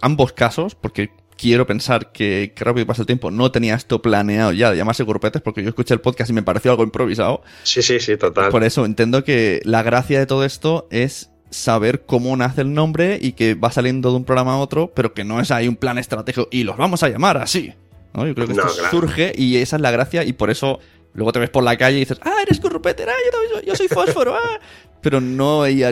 ambos 0.00 0.32
casos, 0.32 0.74
porque 0.74 1.10
quiero 1.36 1.66
pensar 1.66 2.10
que, 2.10 2.54
que 2.56 2.64
rápido 2.64 2.86
pasa 2.86 3.02
el 3.02 3.06
tiempo 3.06 3.30
no 3.30 3.50
tenía 3.50 3.74
esto 3.74 4.00
planeado 4.00 4.52
ya 4.52 4.70
de 4.70 4.76
llamarse 4.76 5.04
grupetes 5.04 5.42
porque 5.42 5.62
yo 5.62 5.68
escuché 5.68 5.92
el 5.92 6.00
podcast 6.00 6.30
y 6.30 6.32
me 6.32 6.42
pareció 6.42 6.70
algo 6.70 6.84
improvisado. 6.84 7.42
Sí, 7.64 7.82
sí, 7.82 8.00
sí, 8.00 8.16
total. 8.16 8.50
Por 8.50 8.64
eso 8.64 8.86
entiendo 8.86 9.24
que 9.24 9.60
la 9.64 9.82
gracia 9.82 10.18
de 10.18 10.26
todo 10.26 10.44
esto 10.44 10.88
es 10.90 11.30
saber 11.50 12.06
cómo 12.06 12.34
nace 12.34 12.62
el 12.62 12.72
nombre 12.72 13.18
y 13.20 13.32
que 13.32 13.54
va 13.54 13.70
saliendo 13.70 14.10
de 14.10 14.16
un 14.16 14.24
programa 14.24 14.54
a 14.54 14.58
otro, 14.58 14.92
pero 14.94 15.12
que 15.12 15.24
no 15.24 15.38
es 15.38 15.50
ahí 15.50 15.68
un 15.68 15.76
plan 15.76 15.98
estratégico 15.98 16.48
y 16.50 16.64
los 16.64 16.78
vamos 16.78 17.02
a 17.02 17.10
llamar 17.10 17.36
así. 17.36 17.74
¿no? 18.14 18.26
Yo 18.26 18.34
creo 18.34 18.46
que 18.46 18.54
No, 18.54 18.62
esto 18.62 18.78
claro. 18.78 18.90
surge 18.90 19.32
y 19.36 19.56
esa 19.58 19.76
es 19.76 19.82
la 19.82 19.90
gracia 19.90 20.24
y 20.24 20.32
por 20.32 20.50
eso 20.50 20.80
luego 21.14 21.32
te 21.32 21.38
ves 21.38 21.50
por 21.50 21.64
la 21.64 21.76
calle 21.76 21.96
y 21.96 22.00
dices, 22.00 22.18
ah, 22.22 22.36
eres 22.42 22.60
Currupeter, 22.60 23.08
ah, 23.08 23.14
yo, 23.24 23.30
también 23.30 23.52
soy- 23.54 23.64
yo 23.66 23.74
soy 23.76 23.88
fósforo, 23.88 24.34
ah. 24.34 24.60
Pero 25.00 25.20
no 25.20 25.62
hay... 25.62 25.82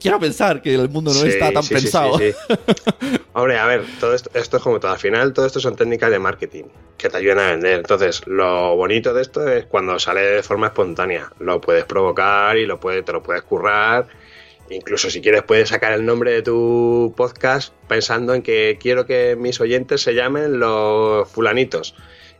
Quiero 0.00 0.18
pensar 0.18 0.62
que 0.62 0.74
el 0.74 0.88
mundo 0.88 1.12
no 1.12 1.20
Sí, 1.20 1.28
está 1.28 1.52
tan 1.52 1.62
sí, 1.62 1.74
pensado. 1.74 2.16
sí, 2.18 2.32
sí. 2.32 3.16
Hombre, 3.34 3.58
a 3.58 3.66
ver, 3.66 3.84
todo 4.00 4.14
esto, 4.14 4.30
esto 4.32 4.56
es 4.56 4.62
como 4.62 4.80
todo. 4.80 4.92
Al 4.92 4.98
final, 4.98 5.32
todo 5.34 5.44
esto 5.46 5.60
son 5.60 5.76
técnicas 5.76 6.10
de 6.10 6.18
marketing 6.18 6.64
que 6.96 7.10
te 7.10 7.16
ayudan 7.18 7.40
a 7.40 7.50
vender. 7.50 7.74
Entonces, 7.80 8.22
lo 8.26 8.74
bonito 8.74 9.12
de 9.12 9.20
esto 9.20 9.46
es 9.46 9.66
cuando 9.66 9.98
sale 9.98 10.22
de 10.22 10.42
forma 10.42 10.68
espontánea. 10.68 11.30
Lo 11.40 11.60
puedes 11.60 11.84
provocar 11.84 12.56
y 12.56 12.64
lo 12.64 12.80
puedes, 12.80 13.04
te 13.04 13.12
lo 13.12 13.22
puedes 13.22 13.42
currar. 13.42 14.06
Incluso 14.70 15.10
si 15.10 15.20
quieres, 15.20 15.42
puedes 15.42 15.68
sacar 15.68 15.92
el 15.92 16.06
nombre 16.06 16.30
de 16.32 16.40
tu 16.40 17.12
podcast 17.14 17.74
pensando 17.86 18.32
en 18.32 18.40
que 18.40 18.78
quiero 18.80 19.04
que 19.04 19.36
mis 19.38 19.60
oyentes 19.60 20.00
se 20.00 20.14
llamen 20.14 20.58
los 20.58 21.28
fulanitos. 21.28 21.94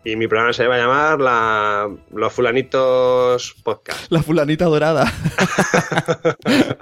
Y 0.05 0.17
mi 0.17 0.27
programa 0.29 0.53
se 0.53 0.67
va 0.67 0.75
a 0.75 0.79
llamar 0.79 1.21
la, 1.21 1.91
Los 2.13 2.33
Fulanitos 2.33 3.55
Podcast. 3.63 4.11
La 4.13 4.23
fulanita 4.23 4.67
dorada. 4.67 5.11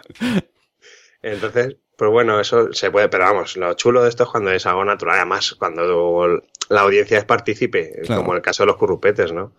Entonces, 1.23 1.77
pues 1.97 2.11
bueno, 2.11 2.41
eso 2.41 2.73
se 2.73 2.91
puede, 2.91 3.09
pero 3.09 3.25
vamos, 3.25 3.57
lo 3.57 3.75
chulo 3.75 4.03
de 4.03 4.09
esto 4.09 4.25
es 4.25 4.29
cuando 4.31 4.51
es 4.51 4.67
algo 4.67 4.85
natural, 4.85 5.17
además 5.19 5.55
cuando 5.57 6.27
la 6.69 6.81
audiencia 6.81 7.19
es 7.19 7.25
partícipe, 7.25 8.01
Claro. 8.05 8.23
como 8.23 8.35
el 8.35 8.43
caso 8.43 8.65
de 8.65 8.67
los 8.69 8.77
currupetes, 8.77 9.33
¿no? 9.33 9.53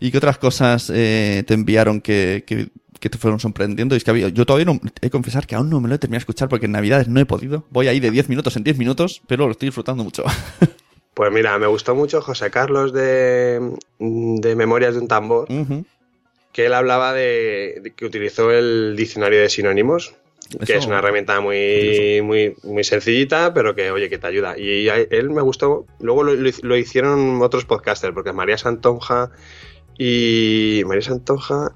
¿Y 0.00 0.10
qué 0.10 0.16
otras 0.18 0.38
cosas 0.38 0.90
eh, 0.94 1.44
te 1.46 1.52
enviaron 1.52 2.00
que, 2.00 2.44
que, 2.46 2.68
que 2.98 3.10
te 3.10 3.18
fueron 3.18 3.38
sorprendiendo? 3.38 3.94
Y 3.94 3.98
es 3.98 4.04
que 4.04 4.10
había, 4.10 4.28
yo 4.30 4.46
todavía 4.46 4.64
no, 4.64 4.80
he 4.82 5.06
de 5.06 5.10
confesar 5.10 5.46
que 5.46 5.54
aún 5.54 5.68
no 5.68 5.80
me 5.80 5.88
lo 5.90 5.94
he 5.94 5.98
terminado 5.98 6.20
de 6.20 6.22
escuchar 6.22 6.48
porque 6.48 6.64
en 6.66 6.72
Navidades 6.72 7.06
no 7.08 7.20
he 7.20 7.26
podido. 7.26 7.66
Voy 7.70 7.86
ahí 7.88 8.00
de 8.00 8.10
10 8.10 8.30
minutos 8.30 8.56
en 8.56 8.64
10 8.64 8.78
minutos, 8.78 9.20
pero 9.28 9.44
lo 9.44 9.52
estoy 9.52 9.68
disfrutando 9.68 10.02
mucho. 10.02 10.24
Pues 11.14 11.30
mira, 11.30 11.58
me 11.58 11.66
gustó 11.66 11.94
mucho 11.94 12.22
José 12.22 12.50
Carlos 12.50 12.92
de, 12.92 13.60
de 13.98 14.56
Memorias 14.56 14.94
de 14.94 15.00
un 15.00 15.08
Tambor, 15.08 15.46
que 16.52 16.66
él 16.66 16.74
hablaba 16.74 17.12
de, 17.12 17.80
de 17.82 17.90
que 17.94 18.04
utilizó 18.06 18.50
el 18.50 18.94
diccionario 18.96 19.40
de 19.40 19.48
sinónimos, 19.50 20.14
que 20.66 20.76
es 20.76 20.86
una 20.86 20.98
herramienta 20.98 21.40
muy, 21.40 22.20
muy, 22.22 22.56
muy 22.62 22.82
sencillita, 22.84 23.52
pero 23.54 23.74
que, 23.74 23.90
oye, 23.90 24.08
que 24.10 24.18
te 24.18 24.26
ayuda. 24.26 24.58
Y 24.58 24.88
a 24.88 24.96
él 24.96 25.30
me 25.30 25.42
gustó, 25.42 25.86
luego 26.00 26.22
lo, 26.24 26.34
lo- 26.34 26.50
lo 26.62 26.76
hicieron 26.76 27.40
otros 27.42 27.64
podcasters, 27.66 28.14
porque 28.14 28.32
María 28.32 28.56
Santonja 28.58 29.30
y... 29.98 30.82
María 30.86 31.02
Santonja 31.02 31.72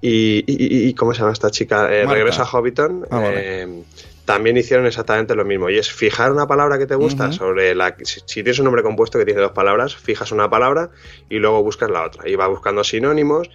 y, 0.00 0.44
y, 0.46 0.84
y- 0.84 0.88
y- 0.88 0.94
¿cómo 0.94 1.12
se 1.14 1.20
llama 1.20 1.32
esta 1.32 1.50
chica? 1.50 1.92
Eh. 1.92 2.04
Regresa 2.06 2.42
a 2.42 2.46
Hobbiton. 2.46 3.06
Ah, 3.10 3.18
vale. 3.20 3.62
eh, 3.62 3.82
también 4.24 4.56
hicieron 4.56 4.86
exactamente 4.86 5.34
lo 5.34 5.44
mismo. 5.44 5.70
Y 5.70 5.78
es 5.78 5.92
fijar 5.92 6.32
una 6.32 6.46
palabra 6.46 6.78
que 6.78 6.86
te 6.86 6.94
gusta 6.94 7.32
sobre 7.32 7.74
la. 7.74 7.96
Si, 8.02 8.20
si 8.26 8.42
tienes 8.42 8.58
un 8.58 8.64
nombre 8.64 8.82
compuesto 8.82 9.18
que 9.18 9.24
tiene 9.24 9.40
dos 9.40 9.52
palabras, 9.52 9.96
fijas 9.96 10.32
una 10.32 10.48
palabra 10.50 10.90
y 11.28 11.38
luego 11.38 11.62
buscas 11.62 11.90
la 11.90 12.04
otra. 12.04 12.28
Y 12.28 12.34
va 12.36 12.46
buscando 12.48 12.84
sinónimos. 12.84 13.50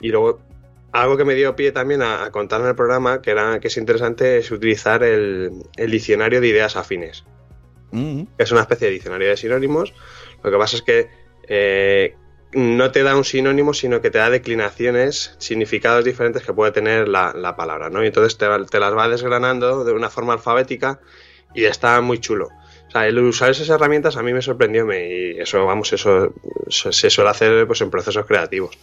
Y 0.00 0.08
luego. 0.08 0.40
Algo 0.92 1.16
que 1.16 1.24
me 1.24 1.36
dio 1.36 1.54
pie 1.54 1.70
también 1.70 2.02
a, 2.02 2.24
a 2.24 2.32
contar 2.32 2.60
en 2.62 2.66
el 2.66 2.74
programa, 2.74 3.22
que 3.22 3.30
era 3.30 3.60
que 3.60 3.68
es 3.68 3.76
interesante, 3.76 4.38
es 4.38 4.50
utilizar 4.50 5.04
el, 5.04 5.52
el 5.76 5.90
diccionario 5.92 6.40
de 6.40 6.48
ideas 6.48 6.74
afines 6.74 7.24
es 8.38 8.52
una 8.52 8.60
especie 8.62 8.86
de 8.86 8.94
diccionario 8.94 9.28
de 9.28 9.36
sinónimos. 9.36 9.94
Lo 10.42 10.50
que 10.50 10.56
pasa 10.56 10.76
es 10.76 10.82
que 10.82 11.08
eh, 11.48 12.14
no 12.52 12.90
te 12.90 13.02
da 13.02 13.16
un 13.16 13.24
sinónimo, 13.24 13.74
sino 13.74 14.00
que 14.00 14.10
te 14.10 14.18
da 14.18 14.30
declinaciones, 14.30 15.34
significados 15.38 16.04
diferentes 16.04 16.42
que 16.44 16.52
puede 16.52 16.72
tener 16.72 17.08
la, 17.08 17.32
la 17.34 17.56
palabra, 17.56 17.90
¿no? 17.90 18.02
Y 18.02 18.08
entonces 18.08 18.36
te, 18.38 18.46
te 18.70 18.80
las 18.80 18.96
va 18.96 19.08
desgranando 19.08 19.84
de 19.84 19.92
una 19.92 20.10
forma 20.10 20.32
alfabética 20.32 21.00
y 21.54 21.64
está 21.64 22.00
muy 22.00 22.18
chulo. 22.18 22.48
O 22.88 22.90
sea, 22.90 23.06
el 23.06 23.18
usar 23.20 23.50
esas 23.50 23.68
herramientas 23.68 24.16
a 24.16 24.22
mí 24.22 24.32
me 24.32 24.42
sorprendió 24.42 24.84
me- 24.84 25.08
y 25.08 25.38
eso, 25.38 25.64
vamos, 25.64 25.92
eso, 25.92 26.34
se 26.68 27.08
suele 27.08 27.30
hacer 27.30 27.66
pues, 27.66 27.80
en 27.82 27.90
procesos 27.90 28.26
creativos. 28.26 28.76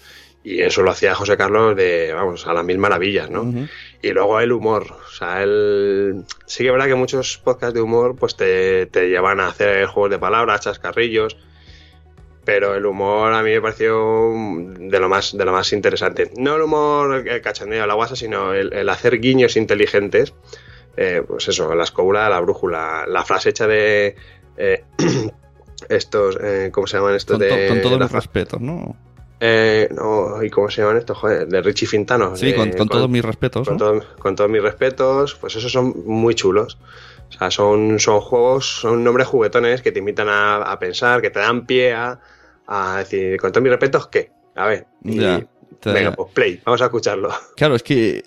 Y 0.43 0.61
eso 0.61 0.81
lo 0.81 0.91
hacía 0.91 1.13
José 1.13 1.35
Carlos 1.35 1.75
de, 1.75 2.13
vamos, 2.13 2.47
a 2.47 2.53
las 2.53 2.63
mil 2.63 2.77
maravillas, 2.77 3.29
¿no? 3.29 3.41
Ujú. 3.41 3.67
Y 4.01 4.11
luego 4.11 4.39
el 4.39 4.53
humor. 4.53 4.83
O 4.91 5.11
sea, 5.11 5.43
el... 5.43 6.23
sí 6.45 6.59
que 6.63 6.67
es 6.67 6.71
verdad 6.71 6.85
que 6.87 6.95
muchos 6.95 7.37
podcasts 7.39 7.73
de 7.73 7.81
humor 7.81 8.15
pues 8.15 8.37
te, 8.37 8.85
te 8.85 9.09
llevan 9.09 9.41
a 9.41 9.47
hacer 9.47 9.87
juegos 9.87 10.11
de 10.11 10.19
palabras, 10.19 10.61
chascarrillos. 10.61 11.35
Pero 12.47 12.75
el 12.75 12.85
humor 12.85 13.33
a 13.33 13.43
mí 13.43 13.51
me 13.51 13.59
pareció 13.61 14.31
de 14.79 14.99
lo 15.01 15.09
más, 15.09 15.35
de 15.37 15.43
lo 15.43 15.51
más 15.51 15.73
interesante. 15.73 16.31
No 16.37 16.55
el 16.55 16.61
humor, 16.61 17.27
el 17.27 17.41
cachondeo, 17.41 17.85
la 17.85 17.93
guasa, 17.93 18.15
sino 18.15 18.53
el, 18.53 18.71
el 18.71 18.87
hacer 18.87 19.19
guiños 19.19 19.57
inteligentes. 19.57 20.33
Eh, 20.95 21.21
pues 21.27 21.49
eso, 21.49 21.75
la 21.75 21.83
escóbula, 21.83 22.29
la 22.29 22.39
brújula, 22.39 23.03
la 23.05 23.25
frase 23.25 23.49
hecha 23.49 23.67
de 23.67 24.15
eh, 24.55 24.83
estos, 25.89 26.37
eh, 26.41 26.69
¿cómo 26.71 26.87
se 26.87 26.97
llaman 26.97 27.15
estos? 27.15 27.37
Con, 27.37 27.47
de, 27.47 27.67
con 27.67 27.81
todo 27.81 27.97
la 27.99 28.05
mi 28.05 28.09
fra- 28.09 28.19
respeto, 28.19 28.57
¿no? 28.59 28.95
eh, 29.39 29.87
no, 29.91 30.41
¿y 30.41 30.49
cómo 30.49 30.69
se 30.69 30.81
llaman 30.81 30.97
estos? 30.97 31.17
Joder, 31.17 31.47
de 31.47 31.61
Richie 31.61 31.85
Fintano. 31.85 32.35
Sí, 32.35 32.47
de- 32.47 32.55
con, 32.55 32.71
con 32.71 32.87
todos 32.87 33.09
mis 33.09 33.23
respetos, 33.23 33.67
con, 33.67 33.77
¿no? 33.77 33.85
todo- 33.85 34.03
con 34.19 34.35
todos 34.35 34.49
mis 34.49 34.61
respetos, 34.61 35.35
pues 35.35 35.55
esos 35.57 35.71
son 35.71 35.93
muy 36.05 36.33
chulos. 36.33 36.79
O 37.29 37.31
sea, 37.37 37.51
son, 37.51 37.99
son 37.99 38.21
juegos, 38.21 38.79
son 38.79 39.03
nombres 39.03 39.27
juguetones 39.27 39.81
que 39.81 39.91
te 39.91 39.99
invitan 39.99 40.29
a, 40.29 40.55
a 40.63 40.79
pensar, 40.79 41.21
que 41.21 41.29
te 41.29 41.39
dan 41.39 41.65
pie 41.65 41.93
a, 41.93 42.19
a 42.67 42.97
decir, 42.99 43.39
con 43.39 43.51
todos 43.51 43.63
mis 43.63 43.71
respetos, 43.71 44.07
¿qué? 44.07 44.31
A 44.55 44.65
ver. 44.67 44.87
y- 45.03 45.15
Ya, 45.19 45.45
te- 45.79 45.91
venga, 45.91 46.11
pues 46.13 46.31
play, 46.33 46.61
vamos 46.65 46.81
a 46.81 46.85
escucharlo. 46.85 47.29
Claro, 47.55 47.75
es 47.75 47.83
que 47.83 48.23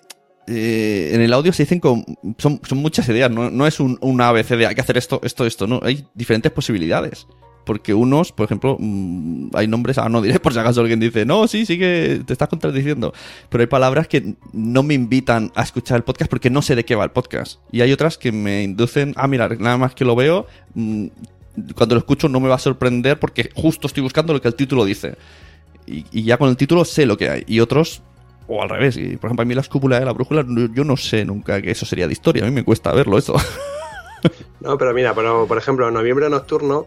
eh, 0.47 1.11
en 1.13 1.21
el 1.21 1.31
audio 1.33 1.53
se 1.53 1.63
dicen 1.63 1.79
con, 1.79 2.03
son, 2.37 2.59
son 2.67 2.77
muchas 2.79 3.07
ideas, 3.09 3.29
no, 3.31 3.49
no 3.51 3.67
es 3.67 3.79
un, 3.79 3.97
una 4.01 4.29
ABC 4.29 4.49
de 4.57 4.67
hay 4.67 4.75
que 4.75 4.81
hacer 4.81 4.97
esto, 4.97 5.19
esto, 5.23 5.45
esto, 5.45 5.67
no, 5.67 5.79
hay 5.83 6.05
diferentes 6.13 6.51
posibilidades. 6.51 7.27
Porque 7.63 7.93
unos, 7.93 8.31
por 8.31 8.45
ejemplo, 8.45 8.75
mm, 8.79 9.51
hay 9.53 9.67
nombres, 9.67 9.99
ah, 9.99 10.09
no 10.09 10.19
diré 10.23 10.39
por 10.39 10.51
si 10.51 10.57
acaso 10.57 10.81
alguien 10.81 10.99
dice, 10.99 11.27
no, 11.27 11.47
sí, 11.47 11.67
sí 11.67 11.77
que 11.77 12.23
te 12.25 12.33
estás 12.33 12.49
contradiciendo. 12.49 13.13
Pero 13.49 13.61
hay 13.61 13.67
palabras 13.67 14.07
que 14.07 14.33
no 14.51 14.81
me 14.81 14.95
invitan 14.95 15.51
a 15.53 15.61
escuchar 15.61 15.97
el 15.97 16.03
podcast 16.03 16.27
porque 16.27 16.49
no 16.49 16.63
sé 16.63 16.75
de 16.75 16.83
qué 16.85 16.95
va 16.95 17.03
el 17.03 17.11
podcast. 17.11 17.59
Y 17.71 17.81
hay 17.81 17.91
otras 17.91 18.17
que 18.17 18.31
me 18.31 18.63
inducen, 18.63 19.13
ah, 19.15 19.27
mira, 19.27 19.47
nada 19.47 19.77
más 19.77 19.93
que 19.93 20.03
lo 20.05 20.15
veo, 20.15 20.47
mm, 20.73 21.05
cuando 21.75 21.95
lo 21.95 21.99
escucho 21.99 22.29
no 22.29 22.39
me 22.39 22.47
va 22.49 22.55
a 22.55 22.59
sorprender 22.59 23.19
porque 23.19 23.49
justo 23.53 23.87
estoy 23.87 24.03
buscando 24.03 24.33
lo 24.33 24.41
que 24.41 24.47
el 24.47 24.55
título 24.55 24.85
dice. 24.85 25.15
Y, 25.85 26.05
y 26.11 26.23
ya 26.23 26.37
con 26.37 26.49
el 26.49 26.57
título 26.57 26.85
sé 26.85 27.05
lo 27.05 27.17
que 27.17 27.29
hay. 27.29 27.43
Y 27.47 27.59
otros 27.59 28.01
o 28.47 28.61
al 28.61 28.69
revés. 28.69 28.97
Y, 28.97 29.17
por 29.17 29.29
ejemplo, 29.29 29.43
a 29.43 29.45
mí 29.45 29.53
la 29.55 29.61
escúpula 29.61 29.99
de 29.99 30.05
la 30.05 30.11
brújula, 30.13 30.45
yo 30.73 30.83
no 30.83 30.97
sé 30.97 31.25
nunca 31.25 31.61
que 31.61 31.71
eso 31.71 31.85
sería 31.85 32.07
de 32.07 32.13
historia. 32.13 32.43
A 32.43 32.47
mí 32.47 32.51
me 32.53 32.63
cuesta 32.63 32.91
verlo 32.93 33.17
eso. 33.17 33.35
No, 34.59 34.77
pero 34.77 34.93
mira, 34.93 35.15
pero 35.15 35.47
por 35.47 35.57
ejemplo, 35.57 35.89
Noviembre 35.89 36.29
Nocturno 36.29 36.85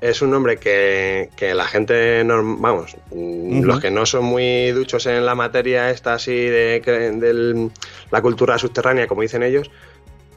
es 0.00 0.22
un 0.22 0.30
nombre 0.30 0.58
que, 0.58 1.30
que 1.36 1.52
la 1.52 1.64
gente, 1.64 2.22
norm- 2.24 2.58
vamos, 2.60 2.96
los 3.10 3.80
que 3.80 3.90
no 3.90 4.06
son 4.06 4.24
muy 4.26 4.70
duchos 4.70 5.04
en 5.06 5.26
la 5.26 5.34
materia 5.34 5.90
esta 5.90 6.14
así 6.14 6.32
de, 6.32 6.80
que- 6.84 6.92
del- 6.92 7.72
la 8.12 8.22
cultura 8.22 8.56
subterránea, 8.58 9.08
como 9.08 9.22
dicen 9.22 9.42
ellos, 9.42 9.68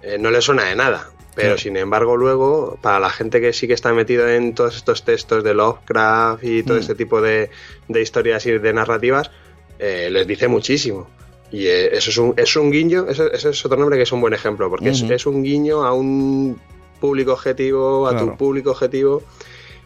eh, 0.02 0.18
no 0.20 0.32
les 0.32 0.44
suena 0.44 0.64
de 0.64 0.76
nada. 0.76 1.10
Pero 1.42 1.58
sin 1.58 1.78
embargo, 1.78 2.18
luego, 2.18 2.78
para 2.82 3.00
la 3.00 3.10
gente 3.10 3.40
que 3.42 3.54
sí 3.54 3.68
que 3.68 3.74
está 3.74 3.94
metido 3.94 4.28
en 4.28 4.54
todos 4.56 4.76
estos 4.76 5.04
textos 5.04 5.44
de 5.44 5.54
Lovecraft 5.54 6.44
y 6.44 6.64
todo 6.64 6.78
Mm. 6.78 6.82
este 6.82 6.96
tipo 6.96 7.22
de, 7.22 7.50
de 7.88 8.02
historias 8.02 8.46
y 8.46 8.52
de 8.58 8.74
narrativas, 8.74 9.32
eh, 9.80 10.10
les 10.12 10.28
dice 10.28 10.48
muchísimo. 10.48 11.10
Y 11.52 11.66
eh, 11.68 11.96
eso 11.98 12.10
es 12.12 12.18
un, 12.18 12.34
es 12.38 12.56
un 12.56 12.72
guiño, 12.72 13.08
eso, 13.10 13.32
eso 13.32 13.50
es 13.50 13.66
otro 13.66 13.78
nombre 13.78 13.98
que 13.98 14.04
es 14.04 14.12
un 14.12 14.22
buen 14.22 14.34
ejemplo, 14.34 14.70
porque 14.70 14.90
es- 14.90 15.26
un 15.26 15.44
guiño 15.44 15.84
a 15.86 15.94
un 15.94 16.60
público 17.00 17.34
objetivo, 17.34 18.08
a 18.08 18.12
Claro. 18.12 18.26
tu 18.32 18.38
público 18.38 18.72
objetivo, 18.72 19.24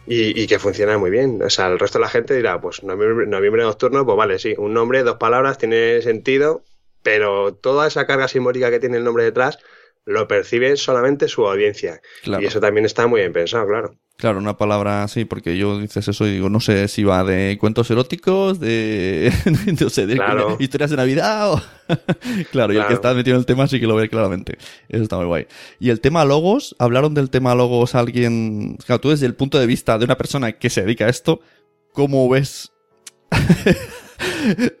y, 0.06 0.38
y 0.42 0.46
que 0.46 0.58
funciona 0.58 0.98
muy 0.98 1.10
bien. 1.10 1.40
O 1.42 1.48
sea, 1.48 1.68
el 1.68 1.78
resto 1.78 1.98
de 1.98 2.02
la 2.04 2.10
gente 2.10 2.34
dirá, 2.34 2.60
pues 2.60 2.82
noviembre, 2.82 3.26
noviembre 3.26 3.62
nocturno, 3.62 4.04
pues 4.04 4.16
vale, 4.18 4.38
sí, 4.38 4.54
un 4.58 4.74
nombre, 4.74 5.02
dos 5.02 5.16
palabras, 5.16 5.56
tiene 5.56 6.02
sentido, 6.02 6.62
pero 7.02 7.54
toda 7.54 7.86
esa 7.86 8.06
carga 8.06 8.28
simbólica 8.28 8.70
que 8.70 8.80
tiene 8.80 8.98
el 8.98 9.04
nombre 9.04 9.24
detrás 9.24 9.58
lo 10.06 10.28
percibe 10.28 10.76
solamente 10.76 11.28
su 11.28 11.46
audiencia. 11.46 12.00
Claro. 12.22 12.42
Y 12.42 12.46
eso 12.46 12.60
también 12.60 12.84
está 12.86 13.06
muy 13.06 13.20
bien 13.20 13.32
pensado, 13.32 13.66
claro. 13.66 13.94
Claro, 14.16 14.38
una 14.38 14.56
palabra 14.56 15.02
así, 15.02 15.24
porque 15.24 15.56
yo 15.58 15.80
dices 15.80 16.06
eso 16.06 16.24
y 16.26 16.34
digo, 16.34 16.48
no 16.48 16.60
sé 16.60 16.86
si 16.86 17.02
va 17.02 17.24
de 17.24 17.58
cuentos 17.58 17.90
eróticos, 17.90 18.60
de, 18.60 19.32
no 19.80 19.90
sé, 19.90 20.06
de 20.06 20.14
Claro. 20.14 20.56
historias 20.60 20.90
de 20.90 20.96
Navidad 20.96 21.52
o... 21.52 21.60
claro, 22.52 22.72
y 22.72 22.76
el 22.76 22.82
que 22.82 22.86
Claro. 22.86 22.94
está 22.94 23.12
metido 23.14 23.34
en 23.34 23.40
el 23.40 23.46
tema 23.46 23.66
sí 23.66 23.80
que 23.80 23.88
lo 23.88 23.96
ve 23.96 24.08
claramente. 24.08 24.56
Eso 24.88 25.02
está 25.02 25.16
muy 25.16 25.26
guay. 25.26 25.46
Y 25.80 25.90
el 25.90 26.00
tema 26.00 26.24
logos, 26.24 26.76
hablaron 26.78 27.12
del 27.14 27.28
tema 27.28 27.56
logos 27.56 27.96
alguien... 27.96 28.76
Claro, 28.86 29.00
tú 29.00 29.10
desde 29.10 29.26
el 29.26 29.34
punto 29.34 29.58
de 29.58 29.66
vista 29.66 29.98
de 29.98 30.04
una 30.04 30.16
persona 30.16 30.52
que 30.52 30.70
se 30.70 30.82
dedica 30.82 31.06
a 31.06 31.08
esto, 31.08 31.40
¿cómo 31.92 32.28
ves 32.28 32.70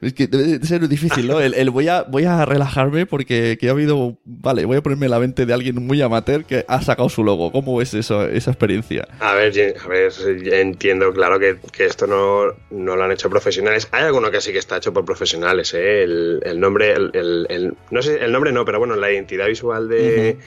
es 0.00 0.12
que 0.14 0.26
debe 0.26 0.64
ser 0.64 0.86
difícil, 0.88 1.26
¿no? 1.26 1.40
El, 1.40 1.70
voy, 1.70 1.88
a, 1.88 2.02
voy 2.02 2.24
a 2.24 2.44
relajarme 2.44 3.06
porque 3.06 3.58
ha 3.62 3.70
habido. 3.70 4.16
Vale, 4.24 4.64
voy 4.64 4.76
a 4.76 4.82
ponerme 4.82 5.08
la 5.08 5.18
mente 5.18 5.46
de 5.46 5.54
alguien 5.54 5.84
muy 5.84 6.00
amateur 6.02 6.44
que 6.44 6.64
ha 6.68 6.82
sacado 6.82 7.08
su 7.08 7.24
logo. 7.24 7.52
¿Cómo 7.52 7.80
es 7.80 7.94
eso, 7.94 8.26
esa 8.26 8.50
experiencia? 8.50 9.06
A 9.20 9.34
ver, 9.34 9.52
a 9.82 9.88
ver 9.88 10.12
entiendo, 10.52 11.12
claro, 11.12 11.38
que, 11.38 11.56
esto 11.78 12.06
no, 12.06 12.54
no, 12.70 12.96
lo 12.96 13.04
han 13.04 13.12
hecho 13.12 13.30
profesionales. 13.30 13.88
Hay 13.92 14.04
alguno 14.04 14.30
que 14.30 14.40
sí 14.40 14.52
que 14.52 14.58
está 14.58 14.76
hecho 14.76 14.92
por 14.92 15.04
profesionales, 15.04 15.74
¿eh? 15.74 16.02
El, 16.02 16.60
nombre, 16.60 16.92
el, 16.92 17.74
no 17.90 18.02
sé, 18.02 18.24
el 18.24 18.32
nombre 18.32 18.52
no, 18.52 18.64
pero 18.64 18.78
bueno, 18.78 18.96
la 18.96 19.10
identidad 19.10 19.46
visual 19.46 19.88
de 19.88 20.38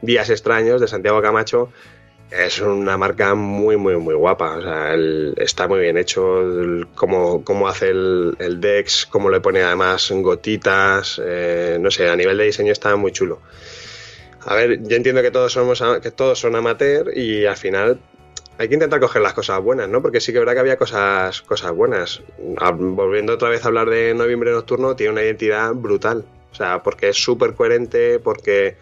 Días 0.00 0.30
Extraños 0.30 0.80
de 0.80 0.88
Santiago 0.88 1.22
Camacho 1.22 1.70
es 2.32 2.60
una 2.60 2.96
marca 2.96 3.34
muy, 3.34 3.76
muy, 3.76 3.96
muy 3.96 4.14
guapa. 4.14 4.56
O 4.56 4.62
sea, 4.62 4.94
está 5.36 5.68
muy 5.68 5.80
bien 5.80 5.98
hecho. 5.98 6.42
cómo, 6.94 7.44
cómo, 7.44 7.68
hace 7.68 7.90
el, 7.90 8.36
el, 8.38 8.60
Dex, 8.60 9.06
cómo 9.06 9.30
le 9.30 9.40
pone 9.40 9.62
además 9.62 10.10
gotitas. 10.10 11.20
Eh, 11.24 11.78
no 11.80 11.90
sé, 11.90 12.08
a 12.08 12.16
nivel 12.16 12.38
de 12.38 12.44
diseño 12.44 12.72
está 12.72 12.94
muy 12.96 13.12
chulo. 13.12 13.40
A 14.44 14.54
ver, 14.54 14.82
yo 14.82 14.96
entiendo 14.96 15.22
que 15.22 15.30
todos 15.30 15.52
somos 15.52 15.82
que 16.02 16.10
todos 16.10 16.38
son 16.40 16.56
amateur 16.56 17.16
y 17.16 17.46
al 17.46 17.56
final 17.56 18.00
hay 18.58 18.68
que 18.68 18.74
intentar 18.74 19.00
coger 19.00 19.22
las 19.22 19.34
cosas 19.34 19.60
buenas, 19.60 19.88
¿no? 19.88 20.02
Porque 20.02 20.20
sí 20.20 20.32
que 20.32 20.38
verdad 20.38 20.54
que 20.54 20.60
había 20.60 20.76
cosas, 20.76 21.42
cosas 21.42 21.72
buenas. 21.72 22.22
Volviendo 22.76 23.34
otra 23.34 23.48
vez 23.48 23.64
a 23.64 23.68
hablar 23.68 23.88
de 23.88 24.14
Noviembre 24.14 24.50
Nocturno, 24.52 24.96
tiene 24.96 25.12
una 25.12 25.22
identidad 25.22 25.72
brutal. 25.74 26.24
O 26.50 26.54
sea, 26.54 26.82
porque 26.82 27.10
es 27.10 27.16
súper 27.16 27.54
coherente, 27.54 28.18
porque 28.18 28.76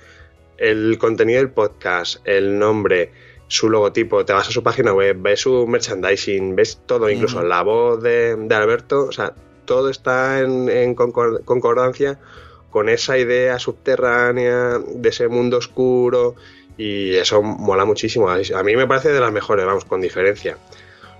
el 0.57 0.99
contenido 0.99 1.39
del 1.39 1.51
podcast, 1.51 2.19
el 2.27 2.59
nombre, 2.59 3.13
su 3.51 3.69
logotipo, 3.69 4.25
te 4.25 4.33
vas 4.33 4.49
a 4.49 4.53
su 4.53 4.63
página 4.63 4.93
web, 4.93 5.17
ves 5.19 5.41
su 5.41 5.67
merchandising, 5.67 6.55
ves 6.55 6.79
todo, 6.87 7.11
incluso 7.11 7.43
la 7.43 7.63
voz 7.63 8.01
de, 8.01 8.37
Alberto, 8.49 9.07
o 9.07 9.13
sea, 9.13 9.35
todo 9.65 9.91
está 9.91 10.39
en, 10.39 10.95
concordancia 10.95 12.21
con 12.71 12.89
esa 12.89 13.19
idea 13.19 13.59
subterránea 13.59 14.79
de 14.79 15.09
ese 15.09 15.27
mundo 15.27 15.57
oscuro 15.57 16.37
y 16.79 17.17
eso 17.17 17.43
mola 17.43 17.85
muchísimo. 17.85 18.31
A 18.31 18.63
mí 18.63 18.77
me 18.77 18.87
parece 18.87 19.09
de 19.09 19.19
las 19.19 19.33
mejores, 19.33 19.67
vamos, 19.67 19.85
con 19.85 20.01
diferencia. 20.01 20.57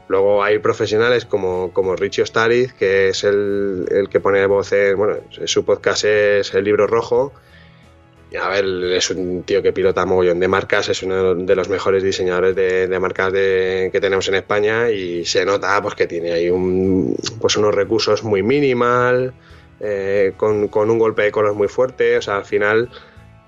Luego 0.07 0.45
hay 0.45 0.61
profesionales 0.61 1.25
como, 1.25 1.73
como 1.73 1.97
Richie 1.97 2.23
Ostariz, 2.23 2.73
que 2.73 3.09
es 3.09 3.25
el, 3.25 3.87
el 3.91 4.09
que 4.09 4.21
pone 4.21 4.47
voz 4.47 4.71
en, 4.71 4.97
bueno, 4.97 5.17
su 5.47 5.65
podcast 5.65 6.05
es 6.05 6.55
El 6.55 6.63
Libro 6.63 6.87
Rojo, 6.87 7.33
a 8.37 8.49
ver, 8.49 8.65
es 8.65 9.11
un 9.11 9.43
tío 9.43 9.61
que 9.61 9.73
pilota 9.73 10.07
mogollón 10.07 10.39
de 10.39 10.47
marcas, 10.47 10.89
es 10.89 11.03
uno 11.03 11.35
de 11.35 11.57
los 11.57 11.69
mejores 11.69 12.03
diseñadores 12.03 12.55
de, 12.55 12.99
marcas 13.01 13.33
que 13.33 13.99
tenemos 14.01 14.29
en 14.29 14.37
España 14.37 14.91
y 14.91 15.25
se 15.25 15.45
nota 15.45 15.81
pues, 15.83 15.95
que 15.95 16.07
tiene 16.07 16.33
ahí 16.33 16.49
un, 16.49 17.17
pues, 17.41 17.57
unos 17.57 17.75
recursos 17.75 18.23
muy 18.23 18.43
minimal, 18.43 19.35
eh, 19.81 20.35
con, 20.37 20.69
un 20.73 20.99
golpe 20.99 21.23
de 21.23 21.33
color 21.33 21.55
muy 21.55 21.67
fuerte, 21.67 22.19
o 22.19 22.23
sea, 22.23 22.37
al 22.37 22.45
final 22.45 22.91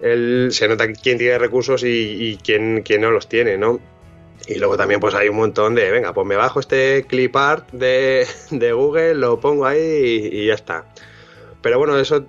él, 0.01 0.49
se 0.51 0.67
nota 0.67 0.91
quién 0.93 1.19
tiene 1.19 1.39
recursos 1.39 1.85
y, 1.85 2.39
quién, 2.43 2.83
quién, 2.83 3.03
no 3.03 3.11
los 3.13 3.29
tiene, 3.29 3.59
¿no? 3.59 3.79
Y 4.49 4.57
luego 4.57 4.77
también 4.77 4.99
pues 4.99 5.15
hay 5.15 5.29
un 5.29 5.37
montón 5.37 5.77
de, 5.77 5.93
venga, 5.93 6.13
pues 6.13 6.27
me 6.27 6.35
bajo 6.35 6.59
este 6.59 7.05
clip 7.07 7.37
art 7.37 7.71
de, 7.71 8.27
Google, 8.51 9.15
lo 9.15 9.39
pongo 9.39 9.65
ahí 9.67 10.29
y 10.33 10.47
ya 10.47 10.55
está. 10.55 10.87
Pero 11.61 11.79
bueno, 11.79 11.97
eso 11.99 12.27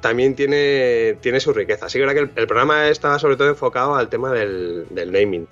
también 0.00 0.34
tiene, 0.34 1.16
tiene 1.20 1.40
su 1.40 1.52
riqueza. 1.52 1.88
Sí 1.88 1.98
que 1.98 2.06
que 2.06 2.18
el, 2.20 2.46
programa 2.46 2.88
estaba 2.88 3.18
sobre 3.18 3.36
todo 3.36 3.48
enfocado 3.48 3.94
al 3.94 4.08
tema 4.08 4.32
del, 4.32 4.86
del, 4.90 5.12
naming, 5.12 5.46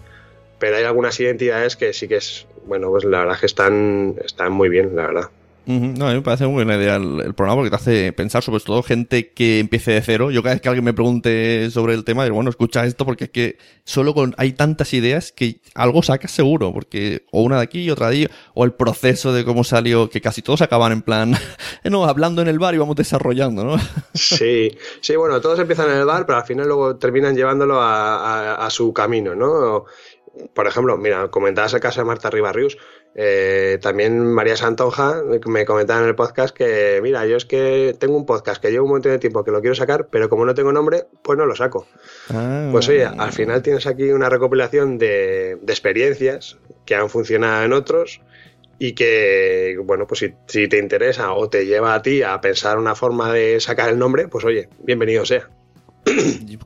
pero 0.59 0.77
hay 0.77 0.85
algunas 0.85 1.19
identidades 1.21 1.77
que 1.77 1.93
sí 1.93 2.09
que 2.09 2.17
es, 2.17 2.47
bueno, 2.67 2.91
pues 2.91 3.05
la 3.05 3.21
verdad 3.21 3.39
que 3.39 3.47
están, 3.47 4.17
están 4.25 4.53
muy 4.53 4.69
bien, 4.69 4.97
la 4.97 5.07
verdad. 5.07 5.31
No, 5.67 6.07
a 6.07 6.11
mí 6.11 6.15
me 6.15 6.23
parece 6.23 6.47
muy 6.47 6.65
buena 6.65 6.77
idea 6.77 6.95
el, 6.95 7.35
programa 7.35 7.57
porque 7.57 7.71
te 7.71 7.77
hace 7.77 8.13
pensar 8.13 8.45
sobre 8.45 8.63
todo 8.63 8.85
gente 8.85 9.33
que 9.33 9.59
empiece 9.59 9.91
de 9.91 10.01
cero. 10.01 10.31
Yo 10.31 10.41
cada 10.41 10.55
vez 10.55 10.63
que 10.63 10.69
alguien 10.69 10.85
me 10.85 10.95
pregunte 10.95 11.69
sobre 11.73 11.95
el 11.95 12.05
tema, 12.05 12.23
digo, 12.23 12.37
bueno, 12.37 12.51
escucha 12.51 12.87
esto 12.87 13.05
porque 13.05 13.25
es 13.25 13.31
que 13.31 13.59
solo 13.83 14.15
con 14.15 14.33
hay 14.39 14.53
tantas 14.53 14.95
ideas 14.95 15.33
que 15.33 15.61
algo 15.75 16.05
sacas 16.05 16.31
seguro, 16.31 16.73
porque 16.73 17.25
o 17.33 17.43
una 17.43 17.57
de 17.57 17.63
aquí 17.65 17.81
y 17.81 17.91
otra 17.91 18.11
de 18.11 18.17
allí, 18.17 18.29
o 18.55 18.65
el 18.65 18.75
proceso 18.75 19.33
de 19.33 19.45
cómo 19.45 19.65
salió, 19.65 20.09
que 20.09 20.21
casi 20.21 20.41
todos 20.41 20.63
acaban 20.63 20.93
en 20.93 21.03
plan, 21.03 21.35
no, 21.85 22.05
hablando 22.05 22.43
en 22.43 22.49
el 22.49 22.61
bar 22.61 22.77
y 22.77 22.79
vamos 22.79 22.95
desarrollando, 22.95 23.65
¿no? 23.65 23.77
Sí, 24.15 24.71
sí, 25.01 25.17
bueno, 25.17 25.41
todos 25.41 25.59
empiezan 25.59 25.91
en 25.91 25.99
el 25.99 26.05
bar, 26.05 26.27
pero 26.27 26.39
al 26.39 26.45
final 26.45 26.69
luego 26.69 26.97
terminan 26.97 27.35
llevándolo 27.35 27.79
a, 27.81 28.69
su 28.71 28.93
camino, 28.93 29.35
¿no? 29.35 29.85
Por 30.55 30.67
ejemplo, 30.67 30.97
mira, 30.97 31.29
comentabas 31.29 31.75
el 31.75 31.81
caso 31.81 32.01
de 32.01 32.07
Marta 32.07 32.31
Ribarrius 32.31 32.77
eh, 33.19 33.79
también 33.81 34.31
María 34.31 34.57
Santonja 34.57 35.23
me 35.47 35.65
comentaba 35.65 36.03
en 36.03 36.09
el 36.09 36.15
podcast 36.15 36.55
que, 36.55 37.01
mira, 37.03 37.25
yo 37.25 37.39
es 37.39 37.47
que 37.47 37.97
tengo 37.99 38.15
un 38.15 38.27
podcast 38.27 38.61
que 38.61 38.71
llevo 38.71 38.85
un 38.85 38.91
montón 38.93 39.13
de 39.13 39.19
tiempo 39.19 39.43
que 39.43 39.51
lo 39.51 39.63
quiero 39.63 39.75
sacar, 39.75 40.09
pero 40.11 40.29
como 40.29 40.45
no 40.45 40.55
tengo 40.55 40.71
nombre, 40.71 41.07
pues 41.23 41.39
no 41.39 41.47
lo 41.47 41.57
saco. 41.57 41.87
Ah. 42.29 42.69
Pues 42.71 42.87
oye, 42.91 43.07
al 43.07 43.33
final 43.33 43.63
tienes 43.63 43.87
aquí 43.87 44.11
una 44.11 44.29
recopilación 44.29 44.99
de, 44.99 45.53
experiencias 45.67 46.59
que 46.85 46.95
han 46.95 47.09
funcionado 47.09 47.65
en 47.65 47.73
otros 47.73 48.21
y 48.79 48.93
que, 48.93 49.79
bueno, 49.83 50.07
pues 50.07 50.21
si, 50.21 50.35
si, 50.47 50.69
te 50.69 50.77
interesa 50.77 51.33
o 51.33 51.49
te 51.49 51.65
lleva 51.65 51.95
a 51.95 52.03
ti 52.03 52.23
a 52.23 52.39
pensar 52.43 52.77
una 52.77 52.95
forma 52.95 53.33
de 53.33 53.61
sacar 53.61 53.89
el 53.89 53.99
nombre, 53.99 54.29
pues 54.29 54.45
oye, 54.45 54.69
bienvenido 54.85 55.25
sea. 55.25 55.49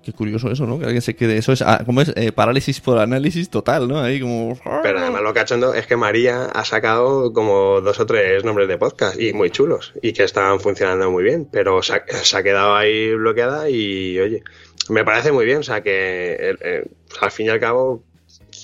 Qué 0.03 0.13
curioso 0.13 0.51
eso, 0.51 0.67
¿no? 0.67 0.79
Que 0.79 0.85
alguien 0.85 1.03
se 1.03 1.17
quede. 1.17 1.39
Eso 1.39 1.53
es, 1.53 1.63
ah, 1.63 1.83
como 1.87 2.03
es? 2.03 2.13
Eh, 2.15 2.31
parálisis 2.31 2.81
por 2.81 2.99
análisis 2.99 3.49
total, 3.49 3.89
¿no? 3.89 4.01
Ahí 4.01 4.21
como. 4.21 4.59
Pero 4.83 4.99
además 4.99 5.23
lo 5.23 5.33
cachondo 5.33 5.73
es 5.75 5.87
que 5.87 5.97
María 5.97 6.45
ha 6.45 6.65
sacado 6.65 7.33
como 7.33 7.81
dos 7.81 7.99
o 8.01 8.07
tres 8.07 8.45
nombres 8.45 8.69
de 8.69 8.77
podcast 8.77 9.19
y 9.19 9.33
muy 9.33 9.51
chulos 9.51 9.95
y 10.03 10.13
que 10.13 10.25
están 10.25 10.61
funcionando 10.61 11.11
muy 11.11 11.25
bien, 11.25 11.49
pero 11.51 11.83
se 11.83 11.95
ha, 11.95 12.43
quedado 12.43 12.77
ahí 12.77 13.15
bloqueada 13.15 13.71
y, 13.71 14.19
oye, 14.19 14.43
me 14.91 15.05
parece 15.05 15.33
muy 15.33 15.47
bien. 15.47 15.59
O 15.59 15.63
sea 15.63 15.83
que 15.83 16.37
eh, 16.39 16.57
eh, 16.61 16.85
al 17.21 17.31
fin 17.31 17.47
y 17.47 17.49
al 17.49 17.61
cabo, 17.61 18.05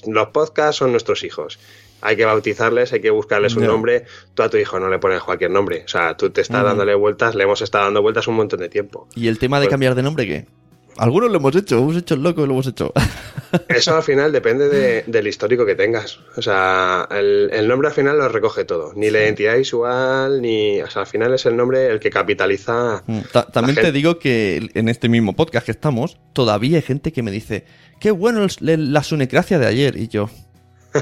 los 0.06 0.28
podcasts 0.28 0.76
son 0.76 0.90
nuestros 0.90 1.24
hijos 1.24 1.58
hay 2.02 2.16
que 2.16 2.24
bautizarles, 2.24 2.92
hay 2.92 3.00
que 3.00 3.10
buscarles 3.10 3.56
un 3.56 3.66
nombre. 3.66 4.04
Tú 4.34 4.42
a 4.42 4.50
tu 4.50 4.58
hijo 4.58 4.78
no 4.78 4.88
le 4.88 4.98
pones 4.98 5.22
cualquier 5.22 5.50
nombre. 5.50 5.82
O 5.84 5.88
sea, 5.88 6.16
tú 6.16 6.30
te 6.30 6.40
estás 6.42 6.62
dándole 6.62 6.94
vueltas, 6.94 7.34
le 7.34 7.42
hemos 7.42 7.62
estado 7.62 7.84
dando 7.84 8.02
vueltas 8.02 8.28
un 8.28 8.36
montón 8.36 8.60
de 8.60 8.68
tiempo. 8.68 9.08
¿Y 9.16 9.26
el 9.26 9.38
tema 9.38 9.58
de 9.58 9.64
pues 9.64 9.72
cambiar 9.72 9.94
de 9.96 10.02
nombre 10.02 10.26
qué? 10.26 10.46
Algunos 10.98 11.30
lo 11.30 11.36
hemos 11.36 11.54
hecho, 11.54 11.78
hemos 11.78 11.96
hecho 11.96 12.14
el 12.14 12.22
loco 12.22 12.42
y 12.42 12.46
lo 12.46 12.54
hemos 12.54 12.66
hecho. 12.66 12.92
Eso 13.68 13.96
al 13.96 14.02
final 14.02 14.32
depende 14.32 15.04
del 15.06 15.26
histórico 15.26 15.66
que 15.66 15.74
tengas. 15.74 16.18
O 16.36 16.42
sea, 16.42 17.08
el, 17.10 17.68
nombre 17.68 17.88
al 17.88 17.94
final 17.94 18.18
lo 18.18 18.28
recoge 18.28 18.64
todo. 18.64 18.92
Ni 18.94 19.10
la 19.10 19.22
identidad 19.22 19.56
visual, 19.56 20.40
ni. 20.40 20.80
O 20.80 20.90
sea, 20.90 21.02
al 21.02 21.08
final 21.08 21.34
es 21.34 21.46
el 21.46 21.56
nombre 21.56 21.86
el 21.86 22.00
que 22.00 22.10
capitaliza. 22.10 23.02
Mm, 23.06 23.20
también 23.52 23.76
te 23.76 23.92
digo 23.92 24.18
que 24.18 24.70
en 24.74 24.88
este 24.88 25.08
mismo 25.08 25.34
podcast 25.34 25.66
que 25.66 25.72
estamos, 25.72 26.18
todavía 26.32 26.76
hay 26.76 26.82
gente 26.82 27.12
que 27.12 27.22
me 27.22 27.30
dice: 27.30 27.64
Qué 28.00 28.10
bueno 28.10 28.46
la 28.60 29.02
sunecracia 29.02 29.58
de 29.58 29.66
ayer. 29.66 29.96
Y 29.96 30.08
yo. 30.08 30.30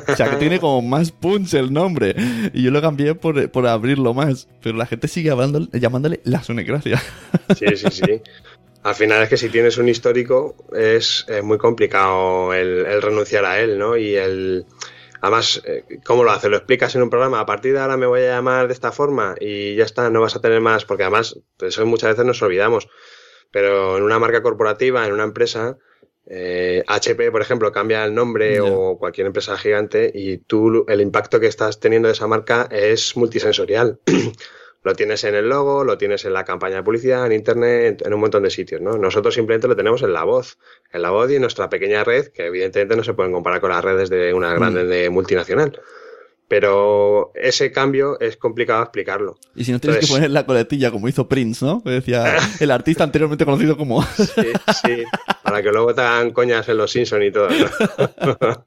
O 0.08 0.16
sea, 0.16 0.30
que 0.30 0.36
tiene 0.36 0.58
como 0.58 0.82
más 0.82 1.12
punch 1.12 1.54
el 1.54 1.72
nombre. 1.72 2.16
Y 2.52 2.62
yo 2.62 2.70
lo 2.70 2.80
cambié 2.82 3.14
por, 3.14 3.50
por 3.50 3.66
abrirlo 3.66 4.12
más. 4.12 4.48
Pero 4.62 4.76
la 4.76 4.86
gente 4.86 5.08
sigue 5.08 5.30
hablando, 5.30 5.68
llamándole 5.72 6.20
la 6.24 6.42
sunecracia. 6.42 7.00
Sí, 7.56 7.76
sí, 7.76 7.86
sí. 7.90 8.02
Al 8.84 8.94
final 8.94 9.22
es 9.22 9.30
que 9.30 9.38
si 9.38 9.48
tienes 9.48 9.78
un 9.78 9.88
histórico 9.88 10.56
es, 10.76 11.26
muy 11.42 11.56
complicado 11.56 12.52
el, 12.52 13.00
renunciar 13.00 13.46
a 13.46 13.58
él, 13.58 13.78
¿no? 13.78 13.96
Y 13.96 14.14
el... 14.14 14.66
Además, 15.22 15.62
eh, 15.64 15.84
¿cómo 16.04 16.22
lo 16.22 16.30
haces? 16.30 16.50
Lo 16.50 16.58
explicas 16.58 16.94
en 16.94 17.02
un 17.02 17.08
programa, 17.08 17.40
a 17.40 17.46
partir 17.46 17.72
de 17.72 17.78
ahora 17.78 17.96
me 17.96 18.04
voy 18.04 18.20
a 18.20 18.34
llamar 18.34 18.66
de 18.66 18.74
esta 18.74 18.92
forma 18.92 19.36
y 19.40 19.74
ya 19.74 19.84
está, 19.84 20.10
no 20.10 20.20
vas 20.20 20.36
a 20.36 20.42
tener 20.42 20.60
más, 20.60 20.84
porque 20.84 21.02
además, 21.02 21.40
eso 21.62 21.86
muchas 21.86 22.10
veces 22.10 22.26
nos 22.26 22.42
olvidamos. 22.42 22.90
Pero 23.50 23.96
en 23.96 24.02
una 24.02 24.18
marca 24.18 24.42
corporativa, 24.42 25.06
en 25.06 25.14
una 25.14 25.24
empresa, 25.24 25.78
HP, 26.26 27.24
eh, 27.24 27.30
por 27.30 27.40
ejemplo, 27.40 27.72
cambia 27.72 28.04
el 28.04 28.14
nombre 28.14 28.60
o 28.60 28.98
cualquier 28.98 29.28
empresa 29.28 29.56
gigante 29.56 30.12
y 30.14 30.38
tú 30.38 30.84
el 30.88 31.00
impacto 31.00 31.40
que 31.40 31.46
estás 31.46 31.80
teniendo 31.80 32.08
de 32.08 32.12
esa 32.12 32.26
marca 32.26 32.68
es 32.70 33.16
multisensorial. 33.16 34.00
Lo 34.84 34.94
tienes 34.94 35.24
en 35.24 35.34
el 35.34 35.48
logo, 35.48 35.82
lo 35.82 35.96
tienes 35.96 36.26
en 36.26 36.34
la 36.34 36.44
campaña 36.44 36.76
de 36.76 36.82
publicidad, 36.82 37.24
en 37.24 37.32
internet, 37.32 38.02
en 38.04 38.12
un 38.12 38.20
montón 38.20 38.42
de 38.42 38.50
sitios, 38.50 38.82
¿no? 38.82 38.98
Nosotros 38.98 39.34
simplemente 39.34 39.66
lo 39.66 39.74
tenemos 39.74 40.02
en 40.02 40.12
la 40.12 40.24
voz, 40.24 40.58
en 40.92 41.00
la 41.00 41.08
voz 41.08 41.30
y 41.30 41.36
en 41.36 41.40
nuestra 41.40 41.70
pequeña 41.70 42.04
red, 42.04 42.28
que 42.28 42.46
evidentemente 42.46 42.94
no 42.94 43.02
se 43.02 43.14
pueden 43.14 43.32
comparar 43.32 43.62
con 43.62 43.70
las 43.70 43.82
redes 43.82 44.10
de 44.10 44.34
una 44.34 44.52
grande 44.52 44.84
mm. 44.84 44.88
de 44.88 45.10
multinacional. 45.10 45.80
Pero 46.48 47.32
ese 47.34 47.72
cambio 47.72 48.20
es 48.20 48.36
complicado 48.36 48.82
explicarlo. 48.82 49.38
Y 49.54 49.64
si 49.64 49.72
no 49.72 49.80
tienes 49.80 50.00
que 50.00 50.06
poner 50.06 50.30
la 50.30 50.44
coletilla 50.44 50.90
como 50.90 51.08
hizo 51.08 51.26
Prince, 51.26 51.64
¿no? 51.64 51.82
Que 51.82 51.88
decía 51.88 52.36
el 52.60 52.70
artista 52.70 53.04
anteriormente 53.04 53.46
conocido 53.46 53.78
como. 53.78 54.02
sí, 54.02 54.52
sí. 54.84 55.02
Para 55.42 55.62
que 55.62 55.72
luego 55.72 55.94
te 55.94 56.02
hagan 56.02 56.32
coñas 56.32 56.68
en 56.68 56.76
los 56.76 56.92
Simpsons 56.92 57.24
y 57.24 57.30
todo. 57.32 57.48
¿no? 57.48 58.66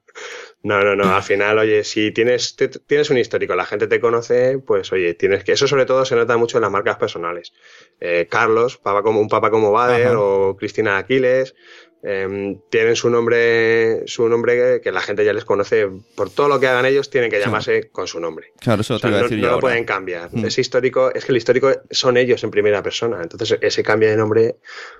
No, 0.62 0.82
no, 0.82 0.96
no. 0.96 1.14
Al 1.14 1.22
final, 1.22 1.58
oye, 1.58 1.84
si 1.84 2.10
tienes, 2.10 2.56
tienes 2.86 3.10
un 3.10 3.18
histórico, 3.18 3.54
la 3.54 3.64
gente 3.64 3.86
te 3.86 4.00
conoce, 4.00 4.58
pues 4.58 4.92
oye, 4.92 5.14
tienes 5.14 5.44
que. 5.44 5.52
Eso 5.52 5.68
sobre 5.68 5.86
todo 5.86 6.04
se 6.04 6.16
nota 6.16 6.36
mucho 6.36 6.58
en 6.58 6.62
las 6.62 6.70
marcas 6.70 6.96
personales. 6.96 7.52
Eh, 8.00 8.26
Carlos, 8.28 8.76
papá 8.76 9.02
como, 9.02 9.20
un 9.20 9.28
papá 9.28 9.50
como 9.50 9.70
Bader 9.70 10.16
o 10.16 10.56
Cristina 10.58 10.98
Aquiles, 10.98 11.54
em, 12.02 12.58
tienen 12.70 12.94
su 12.96 13.10
nombre, 13.10 14.06
su 14.06 14.28
nombre 14.28 14.80
que 14.82 14.92
la 14.92 15.00
gente 15.00 15.24
ya 15.24 15.32
les 15.32 15.44
conoce. 15.44 15.88
Por 16.14 16.30
todo 16.30 16.48
lo 16.48 16.60
que 16.60 16.66
hagan 16.68 16.86
ellos, 16.86 17.10
tienen 17.10 17.30
que 17.30 17.40
llamarse 17.40 17.88
con 17.90 18.06
su 18.06 18.20
nombre. 18.20 18.52
Claro, 18.60 18.82
eso 18.82 18.94
O 18.94 18.98
sea, 18.98 19.08
te 19.08 19.12
iba 19.12 19.18
a 19.18 19.22
no, 19.22 19.28
decir 19.28 19.38
no 19.38 19.42
yo 19.42 19.48
lo 19.48 19.54
ahora. 19.54 19.60
pueden 19.62 19.84
cambiar. 19.84 20.28
Mm. 20.32 20.44
Ese 20.46 20.60
histórico, 20.60 21.12
es 21.14 21.24
que 21.24 21.32
el 21.32 21.38
histórico 21.38 21.72
son 21.90 22.16
ellos 22.16 22.42
en 22.44 22.50
primera 22.50 22.82
persona. 22.82 23.18
Entonces, 23.22 23.58
ese 23.60 23.82
cambio 23.82 24.08
de 24.10 24.16
nombre, 24.16 24.56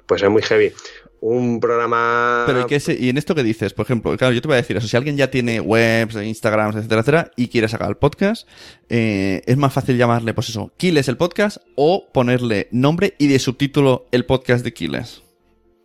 pues 0.06 0.22
es 0.22 0.30
muy 0.30 0.42
heavy. 0.42 0.72
Un 1.20 1.58
programa. 1.58 2.44
Pero 2.46 2.60
¿y, 2.60 2.66
qué 2.66 2.76
es- 2.76 2.88
y 2.88 3.08
en 3.08 3.18
esto 3.18 3.34
que 3.34 3.42
dices, 3.42 3.72
por 3.74 3.84
ejemplo, 3.86 4.16
claro, 4.16 4.32
yo 4.32 4.40
te 4.40 4.46
voy 4.46 4.54
a 4.54 4.58
decir 4.58 4.76
eso, 4.76 4.86
si 4.86 4.96
alguien 4.96 5.16
ya 5.16 5.30
tiene 5.30 5.60
webs, 5.60 6.14
Instagrams, 6.14 6.76
etcétera, 6.76 7.00
etcétera, 7.00 7.30
y 7.36 7.48
quiere 7.48 7.66
sacar 7.68 7.88
el 7.88 7.96
podcast, 7.96 8.46
eh, 8.88 9.42
es 9.46 9.56
más 9.56 9.72
fácil 9.72 9.96
llamarle, 9.96 10.32
pues 10.32 10.48
eso, 10.50 10.70
Kiles 10.76 11.08
el 11.08 11.16
podcast, 11.16 11.58
o 11.74 12.08
ponerle 12.12 12.68
nombre 12.70 13.14
y 13.18 13.26
de 13.26 13.40
subtítulo 13.40 14.06
el 14.12 14.26
podcast 14.26 14.64
de 14.64 14.72
Kiles. 14.72 15.22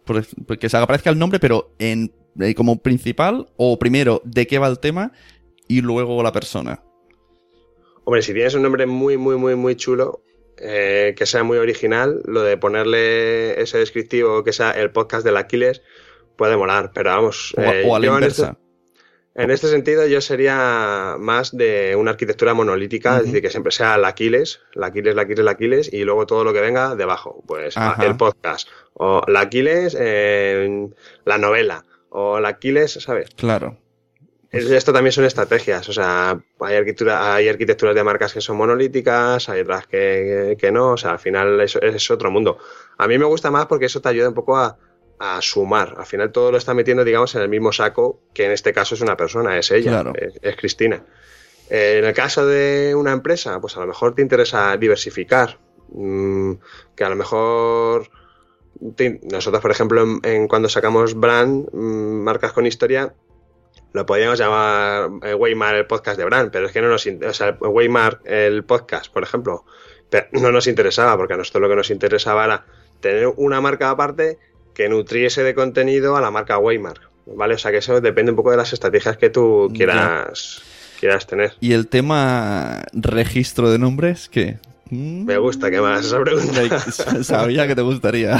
Por- 0.06 0.26
Porque 0.46 0.70
se 0.70 0.78
aparezca 0.78 1.10
el 1.10 1.18
nombre, 1.20 1.39
pero 1.39 1.74
en 1.80 2.12
eh, 2.39 2.56
como 2.56 2.82
principal, 2.82 3.48
o 3.58 3.78
primero 3.78 4.22
de 4.26 4.48
qué 4.48 4.58
va 4.60 4.68
el 4.68 4.80
tema, 4.80 5.12
y 5.68 5.82
luego 5.82 6.22
la 6.24 6.32
persona. 6.32 6.84
Hombre, 8.06 8.22
si 8.22 8.34
tienes 8.34 8.54
un 8.54 8.63
nombre 8.63 8.86
muy, 8.86 9.18
muy, 9.18 9.38
muy, 9.38 9.56
muy 9.56 9.76
chulo, 9.76 10.24
eh, 10.58 11.13
que 11.18 11.26
sea 11.26 11.44
muy 11.44 11.58
original, 11.58 12.22
lo 12.26 12.42
de 12.42 12.58
ponerle 12.58 13.62
ese 13.62 13.78
descriptivo 13.78 14.44
que 14.44 14.52
sea 14.54 14.72
el 14.72 14.92
podcast 14.92 15.24
del 15.26 15.38
Aquiles 15.38 15.82
puede 16.36 16.58
molar, 16.58 16.92
pero 16.94 17.12
vamos. 17.12 17.54
Eh, 17.58 17.84
o 17.86 17.96
a 17.96 18.00
la 18.00 18.08
inversa. 18.08 18.58
En 19.36 19.50
este 19.50 19.67
sentido, 19.67 20.06
yo 20.06 20.22
sería 20.22 21.15
más 21.19 21.58
de 21.58 21.96
una 21.96 22.12
arquitectura 22.12 22.54
monolítica, 22.54 23.17
es 23.17 23.26
decir, 23.26 23.41
que 23.41 23.50
siempre 23.50 23.72
sea 23.72 23.96
el 23.96 24.06
Aquiles, 24.06 24.62
el 24.76 24.84
Aquiles, 24.84 25.13
el 25.13 25.19
Aquiles, 25.19 25.39
el 25.39 25.48
Aquiles, 25.48 25.93
y 25.93 26.04
luego 26.04 26.28
todo 26.28 26.43
lo 26.43 26.54
que 26.54 26.62
venga 26.62 26.96
debajo. 26.96 27.43
Pues 27.48 27.76
Ajá. 27.76 28.06
el 28.06 28.15
podcast, 28.15 28.67
o 28.93 29.24
el 29.28 29.36
Aquiles, 29.36 29.98
eh, 30.00 30.88
la 31.26 31.38
novela, 31.39 31.84
o 32.10 32.38
el 32.38 32.46
Aquiles, 32.46 32.93
¿sabes? 32.93 33.30
Claro. 33.36 33.78
Es- 34.52 34.69
Esto 34.69 34.93
también 34.93 35.12
son 35.13 35.26
estrategias, 35.26 35.89
o 35.89 35.93
sea, 35.93 36.39
hay, 36.60 36.76
arquitectura, 36.76 37.34
hay 37.34 37.50
arquitecturas 37.50 37.96
de 37.96 38.04
marcas 38.04 38.34
que 38.34 38.41
son 38.41 38.56
monolíticas, 38.58 39.50
hay 39.50 39.62
otras 39.62 39.88
que, 39.88 40.56
que 40.60 40.72
no, 40.72 40.91
o 40.91 40.98
sea, 40.98 41.10
al 41.13 41.19
final 41.19 41.60
eso 41.60 41.82
es 41.82 42.12
otro 42.12 42.30
mundo. 42.30 42.60
A 43.00 43.08
mí 43.08 43.17
me 43.17 43.26
gusta 43.26 43.50
más 43.50 43.65
porque 43.65 43.86
eso 43.88 44.00
te 44.00 44.10
ayuda 44.10 44.28
un 44.30 44.36
poco 44.36 44.56
a, 44.58 44.78
a 45.26 45.42
sumar, 45.42 45.96
al 45.98 46.06
final 46.06 46.32
todo 46.32 46.52
lo 46.52 46.58
está 46.58 46.74
metiendo, 46.74 47.04
digamos, 47.04 47.34
en 47.36 47.42
el 47.42 47.50
mismo 47.50 47.72
saco, 47.72 48.20
que 48.34 48.46
en 48.46 48.52
este 48.52 48.74
caso 48.74 48.96
es 48.96 49.02
una 49.02 49.16
persona, 49.16 49.58
es 49.58 49.72
ella, 49.72 49.92
Claro. 49.92 50.14
es, 50.16 50.34
es 50.42 50.56
Cristina. 50.58 51.04
Eh, 51.70 51.96
en 52.00 52.06
el 52.06 52.14
caso 52.14 52.46
de 52.46 52.94
una 52.96 53.12
empresa, 53.14 53.60
pues 53.62 53.78
a 53.78 53.80
lo 53.82 53.88
mejor 53.88 54.16
te 54.16 54.22
interesa 54.22 54.76
diversificar, 54.78 55.60
mm, 55.90 56.54
que 56.96 57.04
a 57.04 57.10
lo 57.10 57.16
mejor 57.16 58.10
te- 58.96 59.22
nosotros, 59.32 59.62
por 59.62 59.72
ejemplo, 59.72 60.04
en, 60.04 60.20
en 60.24 60.48
cuando 60.48 60.68
sacamos 60.68 61.14
brand, 61.16 61.70
mm, 61.72 62.24
marcas 62.24 62.52
con 62.52 62.66
historia, 62.66 63.14
lo 63.94 64.06
podríamos 64.06 64.40
llamar 64.40 65.10
eh, 65.22 65.36
Weimar 65.36 65.76
el 65.76 65.86
podcast 65.88 66.18
de 66.18 66.26
brand, 66.26 66.52
pero 66.52 66.66
es 66.66 66.72
que 66.74 66.82
no 66.82 66.90
nos 66.90 67.06
o 67.08 67.34
sea, 67.34 67.58
Weimar 67.62 68.20
el 68.26 68.64
podcast, 68.66 69.12
por 69.14 69.24
ejemplo, 69.24 69.66
pero 70.10 70.28
no 70.34 70.52
nos 70.52 70.68
interesaba, 70.68 71.16
porque 71.16 71.34
a 71.36 71.38
nosotros 71.38 71.62
lo 71.62 71.70
que 71.70 71.76
nos 71.76 71.92
interesaba 71.92 72.44
era 72.46 72.66
tener 73.00 73.28
una 73.38 73.62
marca 73.62 73.90
aparte 73.90 74.40
que 74.74 74.90
nutriese 74.90 75.44
de 75.44 75.54
contenido 75.56 76.16
a 76.16 76.22
la 76.22 76.32
marca 76.32 76.58
Weimar, 76.58 77.00
¿vale? 77.26 77.56
O 77.56 77.58
sea 77.58 77.72
que 77.72 77.78
eso 77.78 78.02
depende 78.02 78.32
un 78.32 78.36
poco 78.36 78.52
de 78.52 78.58
las 78.58 78.74
estrategias 78.74 79.18
que 79.18 79.30
tú 79.30 79.72
quieras, 79.76 80.62
quieras 81.00 81.28
tener. 81.28 81.54
¿Y 81.60 81.74
el 81.74 81.88
tema 81.88 82.84
registro 82.94 83.72
de 83.72 83.80
nombres? 83.80 84.30
¿Qué? 84.30 84.58
Mm, 84.90 85.26
Me 85.26 85.38
gusta 85.38 85.72
que 85.72 85.80
me 85.82 85.88
hagas 85.88 86.06
esa 86.06 86.22
pregunta. 86.22 86.80
Sabía 87.24 87.68
que 87.68 87.76
te 87.76 87.82
gustaría. 87.82 88.38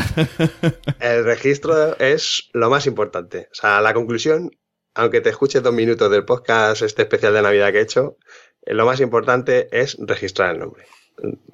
El 1.00 1.24
registro 1.24 1.98
es 2.00 2.50
lo 2.54 2.70
más 2.70 2.86
importante. 2.86 3.48
O 3.52 3.56
sea, 3.56 3.82
la 3.82 3.94
conclusión, 3.94 4.52
aunque 4.94 5.22
te 5.22 5.30
escuches 5.30 5.64
dos 5.64 5.74
minutos 5.74 6.12
del 6.12 6.26
podcast 6.26 6.82
este 6.82 7.04
especial 7.04 7.34
de 7.34 7.42
Navidad 7.42 7.72
que 7.72 7.80
he 7.80 7.84
hecho, 7.84 8.18
eh, 8.66 8.74
lo 8.74 8.86
más 8.86 9.00
importante 9.00 9.68
es 9.72 9.98
registrar 10.00 10.54
el 10.54 10.60
nombre. 10.60 10.84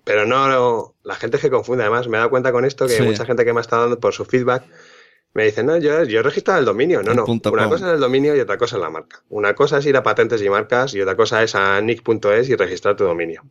Pero 0.04 0.26
no, 0.26 0.96
la 1.04 1.16
gente 1.16 1.38
es 1.38 1.42
que 1.44 1.50
confunde. 1.50 1.84
Además, 1.84 2.08
me 2.08 2.18
he 2.18 2.20
dado 2.20 2.30
cuenta 2.30 2.52
con 2.52 2.66
esto 2.66 2.88
que 2.88 2.94
Sí. 2.94 3.04
mucha 3.04 3.26
gente 3.26 3.46
que 3.46 3.54
me 3.54 3.62
está 3.62 3.78
dando 3.78 4.00
por 4.00 4.14
su 4.14 4.26
feedback 4.26 4.64
me 5.34 5.46
dice, 5.46 5.64
no, 5.64 5.78
yo, 5.78 6.04
yo 6.06 6.22
he 6.22 6.24
registrado 6.24 6.60
el 6.60 6.66
dominio. 6.66 7.04
No, 7.04 7.12
El 7.12 7.18
no. 7.18 7.26
Una 7.26 7.40
com. 7.42 7.70
cosa 7.70 7.88
es 7.90 7.94
el 7.96 8.00
dominio 8.00 8.36
y 8.36 8.40
otra 8.40 8.58
cosa 8.58 8.78
es 8.78 8.82
la 8.82 8.90
marca. 8.90 9.22
Una 9.30 9.54
cosa 9.54 9.78
es 9.78 9.86
ir 9.86 9.96
a 9.96 10.02
patentes 10.04 10.42
y 10.42 10.50
marcas 10.50 10.94
y 10.96 11.02
otra 11.02 11.16
cosa 11.16 11.44
es 11.44 11.54
a 11.56 11.80
nick.es 11.82 12.50
y 12.50 12.56
registrar 12.56 12.96
tu 12.96 13.04
dominio. 13.04 13.44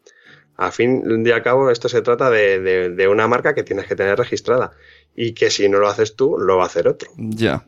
A 0.56 0.72
fin 0.72 1.24
y 1.24 1.30
al 1.30 1.42
cabo, 1.44 1.70
esto 1.70 1.88
se 1.88 2.02
trata 2.02 2.30
de, 2.30 2.58
de- 2.58 2.90
de 2.90 3.06
una 3.08 3.28
marca 3.28 3.54
que 3.54 3.62
tienes 3.62 3.86
que 3.86 3.94
tener 3.94 4.18
registrada 4.18 4.72
y 5.14 5.32
que 5.34 5.50
si 5.50 5.68
no 5.68 5.78
lo 5.78 5.86
haces 5.88 6.16
tú, 6.16 6.36
lo 6.36 6.56
va 6.56 6.64
a 6.64 6.66
hacer 6.66 6.88
otro. 6.88 7.10
ya. 7.16 7.64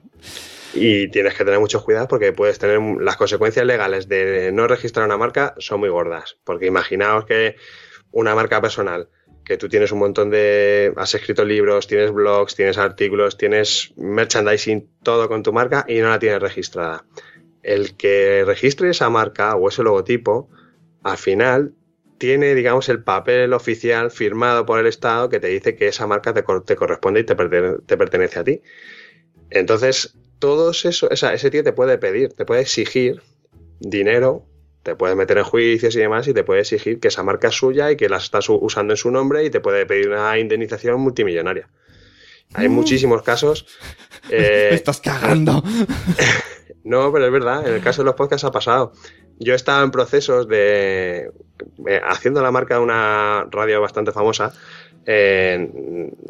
Y 0.75 1.09
tienes 1.11 1.35
que 1.35 1.45
tener 1.45 1.59
mucho 1.59 1.83
cuidado 1.85 2.07
porque 2.07 2.33
puedes 2.33 2.59
tener 2.61 2.81
las 3.01 3.17
consecuencias 3.17 3.67
legales 3.67 4.07
de 4.09 4.51
no 4.53 4.69
registrar 4.69 5.05
una 5.07 5.17
marca 5.17 5.55
son 5.59 5.81
muy 5.81 5.89
gordas. 5.89 6.37
Porque 6.45 6.67
imaginaos 6.67 7.25
que 7.27 7.57
una 8.13 8.35
marca 8.35 8.61
personal, 8.61 9.09
que 9.45 9.57
tú 9.57 9.69
tienes 9.69 9.93
un 9.93 9.99
montón 10.01 10.31
de. 10.31 10.93
has 10.97 11.15
escrito 11.15 11.45
libros, 11.45 11.87
tienes 11.87 12.13
blogs, 12.13 12.55
tienes 12.55 12.79
artículos, 12.79 13.37
tienes 13.37 13.93
merchandising, 13.97 14.89
todo 15.03 15.29
con 15.29 15.43
tu 15.43 15.53
marca 15.53 15.85
y 15.89 15.99
no 15.99 16.09
la 16.09 16.19
tienes 16.19 16.41
registrada. 16.41 17.05
El 17.63 17.97
que 17.97 18.45
registre 18.47 18.91
esa 18.91 19.11
marca 19.11 19.55
o 19.57 19.69
ese 19.69 19.83
logotipo, 19.83 20.49
al 21.03 21.19
final 21.19 21.75
tiene, 22.19 22.55
digamos, 22.55 22.89
el 22.91 23.03
papel 23.03 23.53
oficial 23.55 24.11
firmado 24.11 24.67
por 24.67 24.79
el 24.79 24.87
Estado 24.87 25.29
que 25.29 25.41
te 25.41 25.49
dice 25.49 25.75
que 25.75 25.89
esa 25.89 26.07
marca 26.07 26.35
te, 26.35 26.45
te 26.65 26.77
corresponde 26.77 27.21
y 27.21 27.25
te, 27.25 27.35
pertene- 27.37 27.81
te 27.87 27.97
pertenece 27.97 28.39
a 28.39 28.45
ti. 28.45 28.61
Entonces, 29.51 30.17
todos 30.39 30.85
eso, 30.85 31.09
o 31.11 31.17
sea, 31.17 31.35
ese 31.35 31.51
tío 31.51 31.65
te 31.65 31.73
puede 31.73 31.99
pedir, 31.99 32.33
te 32.35 32.45
puede 32.45 32.61
exigir 32.63 33.23
dinero, 33.79 34.47
te 34.83 34.95
puede 34.97 35.15
meter 35.15 35.39
en 35.39 35.45
juicios 35.45 35.95
y 35.97 35.99
demás 36.01 36.27
y 36.29 36.35
te 36.35 36.43
puede 36.45 36.61
exigir 36.61 37.01
que 37.01 37.09
esa 37.09 37.23
marca 37.23 37.49
es 37.49 37.55
suya 37.55 37.91
y 37.91 37.97
que 37.97 38.09
la 38.09 38.17
estás 38.17 38.49
usando 38.49 38.93
en 38.95 38.97
su 38.97 39.11
nombre 39.11 39.45
y 39.45 39.51
te 39.51 39.61
puede 39.61 39.85
pedir 39.87 40.09
una 40.09 40.39
indemnización 40.39 41.01
multimillonaria. 41.01 41.69
Hay 42.55 42.69
muchísimos 42.69 43.23
casos. 43.23 43.67
eh, 44.31 44.69
Me 44.71 44.77
estás 44.77 45.01
cagando. 45.01 45.63
no, 46.85 47.13
pero 47.13 47.27
es 47.27 47.33
verdad, 47.33 47.67
en 47.69 47.75
el 47.75 47.81
caso 47.83 48.03
de 48.03 48.07
los 48.07 48.15
podcasts 48.15 48.45
ha 48.45 48.51
pasado. 48.51 48.93
Yo 49.39 49.55
estaba 49.55 49.83
en 49.83 49.91
procesos 49.91 50.49
de. 50.49 51.31
eh, 51.87 52.01
haciendo 52.07 52.43
la 52.43 52.51
marca 52.51 52.75
de 52.75 52.81
una 52.81 53.47
radio 53.51 53.81
bastante 53.81 54.13
famosa. 54.13 54.53
eh, 55.07 55.69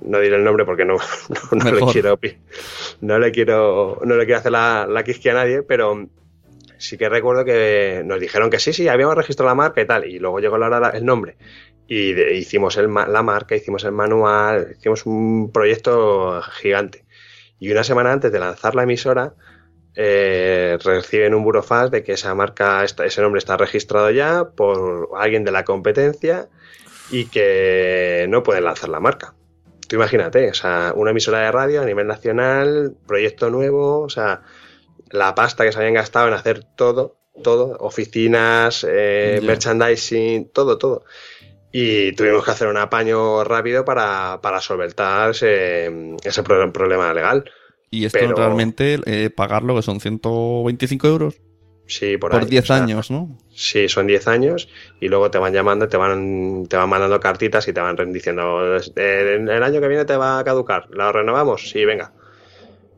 no 0.04 0.20
diré 0.20 0.36
el 0.36 0.44
nombre 0.44 0.64
porque 0.64 0.84
no, 0.84 0.96
no, 1.52 1.64
no 1.64 1.72
le 1.72 1.80
quiero. 1.92 2.18
No 3.00 3.18
le 3.18 3.32
quiero. 3.32 4.00
No 4.04 4.16
le 4.16 4.24
quiero 4.26 4.38
hacer 4.38 4.52
la, 4.52 4.86
la 4.88 5.02
quisquia 5.02 5.32
a 5.32 5.36
nadie, 5.36 5.62
pero 5.62 6.06
sí 6.80 6.96
que 6.96 7.08
recuerdo 7.08 7.44
que 7.44 8.02
nos 8.04 8.18
dijeron 8.18 8.50
que 8.50 8.58
sí, 8.58 8.72
sí, 8.72 8.88
habíamos 8.88 9.14
registrado 9.14 9.50
la 9.50 9.54
marca 9.54 9.80
y 9.80 9.86
tal. 9.86 10.06
Y 10.06 10.18
luego 10.18 10.40
llegó 10.40 10.58
la 10.58 10.66
hora 10.66 10.90
el 10.90 11.04
nombre. 11.04 11.36
Y 11.86 12.18
hicimos 12.32 12.76
el, 12.76 12.92
la 12.92 13.22
marca, 13.22 13.54
hicimos 13.54 13.84
el 13.84 13.92
manual, 13.92 14.74
hicimos 14.78 15.06
un 15.06 15.50
proyecto 15.52 16.40
gigante. 16.42 17.04
Y 17.58 17.70
una 17.70 17.84
semana 17.84 18.12
antes 18.12 18.32
de 18.32 18.38
lanzar 18.38 18.74
la 18.74 18.84
emisora, 18.84 19.34
eh, 19.94 20.78
reciben 20.82 21.34
un 21.34 21.44
burofax 21.44 21.90
de 21.90 22.02
que 22.02 22.12
esa 22.12 22.34
marca, 22.34 22.82
ese 22.84 23.22
nombre 23.22 23.38
está 23.38 23.56
registrado 23.56 24.10
ya 24.10 24.44
por 24.44 25.10
alguien 25.18 25.44
de 25.44 25.50
la 25.50 25.64
competencia 25.64 26.48
y 27.10 27.26
que 27.26 28.26
no 28.28 28.42
pueden 28.42 28.64
lanzar 28.64 28.88
la 28.88 29.00
marca. 29.00 29.34
Tú 29.88 29.96
imagínate, 29.96 30.48
o 30.48 30.54
sea, 30.54 30.92
una 30.94 31.10
emisora 31.10 31.40
de 31.40 31.52
radio 31.52 31.82
a 31.82 31.84
nivel 31.84 32.06
nacional, 32.06 32.94
proyecto 33.06 33.50
nuevo, 33.50 34.00
o 34.00 34.08
sea, 34.08 34.42
la 35.10 35.34
pasta 35.34 35.64
que 35.64 35.72
se 35.72 35.78
habían 35.78 35.94
gastado 35.94 36.28
en 36.28 36.34
hacer 36.34 36.64
todo, 36.76 37.16
todo, 37.42 37.76
oficinas, 37.80 38.86
eh, 38.88 39.40
merchandising, 39.42 40.50
todo, 40.52 40.78
todo. 40.78 41.04
Y 41.72 42.12
tuvimos 42.12 42.44
que 42.44 42.50
hacer 42.50 42.68
un 42.68 42.76
apaño 42.76 43.44
rápido 43.44 43.84
para, 43.84 44.40
para 44.42 44.60
solventar 44.60 45.30
ese, 45.30 46.16
ese 46.24 46.42
pro- 46.42 46.72
problema 46.72 47.12
legal. 47.14 47.44
Y 47.90 48.04
esto 48.04 48.18
Pero- 48.20 48.36
realmente, 48.36 48.98
eh, 49.06 49.30
pagarlo, 49.30 49.76
que 49.76 49.82
son 49.82 50.00
125 50.00 51.06
euros 51.08 51.40
Sí, 51.86 52.16
por, 52.18 52.30
por 52.30 52.42
ahí, 52.42 52.46
10 52.48 52.62
o 52.64 52.66
sea, 52.68 52.76
años, 52.76 53.10
¿no? 53.10 53.36
Sí, 53.52 53.88
son 53.88 54.06
10 54.06 54.28
años 54.28 54.68
y 55.00 55.08
luego 55.08 55.28
te 55.32 55.38
van 55.38 55.52
llamando, 55.52 55.88
te 55.88 55.96
van, 55.96 56.66
te 56.68 56.76
van 56.76 56.88
mandando 56.88 57.18
cartitas 57.18 57.66
y 57.66 57.72
te 57.72 57.80
van 57.80 57.96
diciendo, 58.12 58.76
"Eh, 58.76 59.38
el 59.40 59.62
año 59.64 59.80
que 59.80 59.88
viene 59.88 60.04
te 60.04 60.16
va 60.16 60.38
a 60.38 60.44
caducar, 60.44 60.86
¿la 60.90 61.10
renovamos? 61.10 61.68
Sí, 61.68 61.84
venga. 61.84 62.12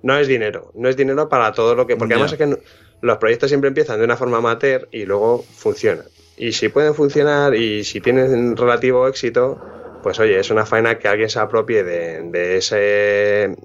No 0.03 0.17
es 0.19 0.27
dinero, 0.29 0.71
no 0.75 0.89
es 0.89 0.97
dinero 0.97 1.29
para 1.29 1.53
todo 1.53 1.75
lo 1.75 1.87
que... 1.87 1.97
Porque 1.97 2.15
además 2.15 2.33
es 2.33 2.39
que 2.39 2.63
los 3.01 3.19
proyectos 3.19 3.49
siempre 3.51 3.69
empiezan 3.69 3.99
de 3.99 4.05
una 4.05 4.17
forma 4.17 4.39
amateur 4.39 4.89
y 4.93 5.05
luego 5.05 5.43
funcionan. 5.43 6.05
Y 6.37 6.53
si 6.53 6.69
pueden 6.71 6.95
funcionar 6.95 7.55
y 7.55 7.85
si 7.85 8.01
tienen 8.01 8.57
relativo 8.57 9.07
éxito, 9.07 9.61
pues 10.03 10.19
oye, 10.19 10.39
es 10.41 10.51
una 10.51 10.67
faena 10.67 10.99
que 10.99 11.07
alguien 11.09 11.29
se 11.29 11.39
apropie 11.39 11.85
de, 11.85 12.23
de 12.31 12.57
ese, 12.57 12.77
de 12.77 13.57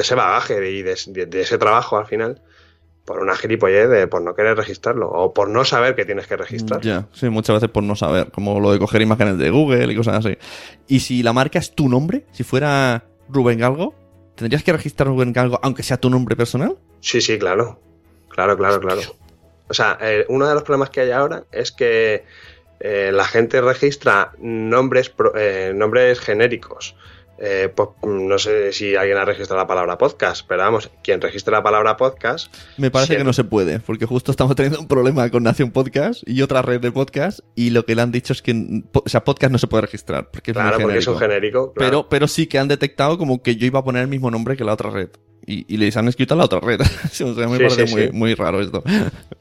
ese 0.00 0.14
bagaje 0.14 0.70
y 0.70 0.82
de, 0.82 0.96
de- 1.08 1.26
de 1.26 1.40
ese 1.40 1.58
trabajo 1.58 1.96
al 1.98 2.06
final 2.06 2.40
por 3.04 3.20
una 3.20 3.34
gilipollez 3.34 3.88
de 3.88 4.06
por 4.06 4.22
no 4.22 4.34
querer 4.34 4.56
registrarlo 4.56 5.08
o 5.10 5.34
por 5.34 5.48
no 5.48 5.64
saber 5.64 5.96
que 5.96 6.04
tienes 6.04 6.28
que 6.28 6.36
registrar. 6.36 6.80
Ya, 6.82 7.08
sí, 7.12 7.28
muchas 7.28 7.54
veces 7.56 7.68
por 7.70 7.82
no 7.82 7.96
saber, 7.96 8.30
como 8.30 8.60
lo 8.60 8.70
de 8.72 8.78
coger 8.78 9.02
imágenes 9.02 9.38
de 9.38 9.50
Google 9.50 9.92
y 9.92 9.96
cosas 9.96 10.24
así. 10.24 10.38
Y 10.86 11.00
si 11.00 11.24
la 11.24 11.32
marca 11.32 11.58
es 11.58 11.74
tu 11.74 11.88
nombre, 11.88 12.26
si 12.30 12.44
fuera 12.44 13.02
Rubén 13.28 13.58
Galgo, 13.58 13.94
¿Tendrías 14.34 14.62
que 14.62 14.72
registrar 14.72 15.08
en 15.08 15.38
algo, 15.38 15.58
aunque 15.62 15.82
sea 15.82 15.98
tu 15.98 16.10
nombre 16.10 16.36
personal? 16.36 16.76
Sí, 17.00 17.20
sí, 17.20 17.38
claro. 17.38 17.80
Claro, 18.28 18.56
claro, 18.56 18.80
claro. 18.80 19.00
O 19.68 19.74
sea, 19.74 19.98
eh, 20.00 20.24
uno 20.28 20.48
de 20.48 20.54
los 20.54 20.62
problemas 20.62 20.90
que 20.90 21.02
hay 21.02 21.10
ahora 21.10 21.44
es 21.52 21.70
que 21.72 22.24
eh, 22.80 23.10
la 23.12 23.24
gente 23.24 23.60
registra 23.60 24.32
nombres, 24.38 25.12
eh, 25.36 25.72
nombres 25.74 26.18
genéricos. 26.20 26.96
Eh, 27.44 27.68
pues, 27.74 27.88
no 28.04 28.38
sé 28.38 28.72
si 28.72 28.94
alguien 28.94 29.18
ha 29.18 29.24
registrado 29.24 29.60
la 29.60 29.66
palabra 29.66 29.98
podcast, 29.98 30.46
pero 30.46 30.62
vamos, 30.62 30.88
quien 31.02 31.20
registra 31.20 31.58
la 31.58 31.62
palabra 31.64 31.96
podcast. 31.96 32.54
Me 32.76 32.88
parece 32.92 33.16
que 33.16 33.24
no 33.24 33.32
se 33.32 33.42
puede, 33.42 33.80
porque 33.80 34.06
justo 34.06 34.30
estamos 34.30 34.54
teniendo 34.54 34.78
un 34.78 34.86
problema 34.86 35.28
con 35.28 35.42
Nación 35.42 35.72
Podcast 35.72 36.22
y 36.24 36.40
otra 36.42 36.62
red 36.62 36.80
de 36.80 36.92
podcast, 36.92 37.40
y 37.56 37.70
lo 37.70 37.84
que 37.84 37.96
le 37.96 38.02
han 38.02 38.12
dicho 38.12 38.32
es 38.32 38.42
que, 38.42 38.84
o 38.92 39.08
sea, 39.08 39.24
podcast 39.24 39.50
no 39.50 39.58
se 39.58 39.66
puede 39.66 39.80
registrar. 39.80 40.30
Porque 40.30 40.52
es 40.52 40.56
claro, 40.56 40.78
porque 40.78 40.98
es 40.98 41.06
un 41.08 41.18
genérico. 41.18 41.72
Pero, 41.74 42.08
pero 42.08 42.28
sí 42.28 42.46
que 42.46 42.60
han 42.60 42.68
detectado 42.68 43.18
como 43.18 43.42
que 43.42 43.56
yo 43.56 43.66
iba 43.66 43.80
a 43.80 43.84
poner 43.84 44.02
el 44.02 44.08
mismo 44.08 44.30
nombre 44.30 44.56
que 44.56 44.62
la 44.62 44.74
otra 44.74 44.90
red. 44.90 45.08
Y, 45.44 45.76
les 45.76 45.96
han 45.96 46.06
escrito 46.06 46.34
a 46.34 46.36
la 46.36 46.44
otra 46.44 46.60
red. 46.60 46.80
o 47.04 47.34
sea, 47.34 47.48
me 47.48 47.58
parece 47.58 47.86
muy, 47.86 48.12
muy, 48.12 48.34
raro 48.34 48.60
esto. 48.60 48.84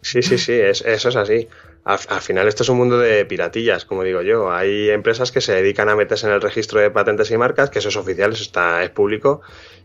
Sí, 0.02 0.24
sí, 0.24 0.40
sí, 0.40 0.54
eso 0.54 0.88
es 0.88 1.16
así 1.16 1.48
al, 1.84 2.22
final 2.22 2.48
esto 2.48 2.62
es 2.62 2.70
un 2.70 2.78
mundo 2.78 3.00
de 3.00 3.26
piratillas, 3.26 3.86
como 3.86 4.04
digo 4.04 4.22
yo. 4.22 4.52
Hay 4.52 4.90
empresas 4.90 5.32
que 5.32 5.42
se 5.42 5.54
dedican 5.54 5.90
a 5.90 5.96
meterse 5.96 6.28
en 6.28 6.34
el 6.34 6.42
registro 6.42 6.80
de 6.80 6.92
patentes 6.92 7.32
y 7.32 7.38
marcas, 7.38 7.70
que 7.70 7.80
eso 7.80 7.90
es 7.90 7.96
oficial, 7.96 8.34
eso 8.34 8.44
está, 8.44 8.84
es 8.84 8.92
público, 8.92 9.42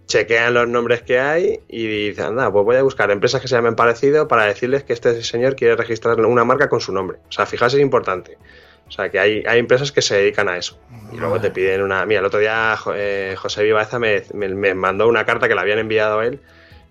chequean 0.07 0.53
los 0.53 0.68
nombres 0.68 1.03
que 1.03 1.18
hay 1.18 1.61
y 1.68 2.09
dicen, 2.09 2.26
anda, 2.26 2.53
pues 2.53 2.64
voy 2.64 2.76
a 2.76 2.82
buscar 2.82 3.11
empresas 3.11 3.40
que 3.40 3.49
se 3.49 3.57
llamen 3.57 3.76
parecido 3.76 4.28
para 4.28 4.44
decirles 4.44 4.84
que 4.84 4.92
este 4.92 5.22
señor 5.22 5.57
quiere 5.57 5.74
registrar 5.74 6.20
una 6.20 6.44
marca 6.44 6.68
con 6.68 6.80
su 6.80 6.92
nombre. 6.92 7.18
O 7.28 7.32
sea, 7.32 7.47
fijarse 7.47 7.78
es 7.78 7.82
importante. 7.82 8.36
O 8.88 8.90
sea, 8.90 9.09
que 9.09 9.18
hay, 9.18 9.42
hay 9.47 9.59
empresas 9.59 9.90
que 9.90 10.01
se 10.01 10.16
dedican 10.16 10.49
a 10.49 10.59
eso. 10.59 10.78
Y 11.12 11.16
luego 11.16 11.40
te 11.40 11.51
piden 11.51 11.82
una... 11.82 12.07
Mira, 12.07 12.20
el 12.20 12.26
otro 12.26 12.38
día 12.38 12.76
eh, 12.94 13.34
José 13.36 13.64
Vivaeza 13.64 13.99
me, 13.99 14.22
me, 14.32 14.74
mandó 14.74 15.09
una 15.09 15.24
carta 15.24 15.49
que 15.49 15.55
le 15.55 15.61
habían 15.61 15.78
enviado 15.78 16.20
a 16.20 16.26
él 16.26 16.40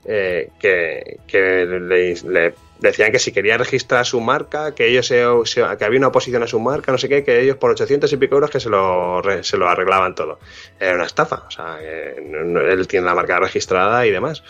eh, 0.04 0.50
que, 0.60 1.20
que 1.26 1.66
le, 1.66 2.16
le, 2.16 2.54
decían 2.80 3.12
que 3.12 3.20
si 3.20 3.32
quería 3.32 3.58
registrar 3.58 4.06
su 4.06 4.20
marca, 4.22 4.76
que 4.76 4.88
ellos 4.88 5.08
se, 5.08 5.24
que 5.78 5.86
había 5.86 6.00
una 6.00 6.08
oposición 6.08 6.44
a 6.44 6.48
su 6.48 6.60
marca, 6.60 6.92
no 6.92 6.98
sé 6.98 7.10
qué, 7.10 7.24
que 7.24 7.42
ellos 7.42 7.58
por 7.58 7.72
800 7.72 8.12
y 8.12 8.18
pico 8.18 8.36
euros 8.36 8.50
que 8.50 8.60
se 8.60 8.70
lo, 8.70 9.22
se 9.42 9.58
lo 9.58 9.68
arreglaban 9.68 10.16
todo. 10.16 10.40
Era 10.80 10.96
una 10.96 11.06
estafa, 11.06 11.44
o 11.48 11.52
sea, 11.52 11.80
él 11.82 12.88
tiene 12.88 13.06
la 13.06 13.16
marca 13.16 13.40
registrada 13.40 14.06
y 14.06 14.12
demás. 14.12 14.44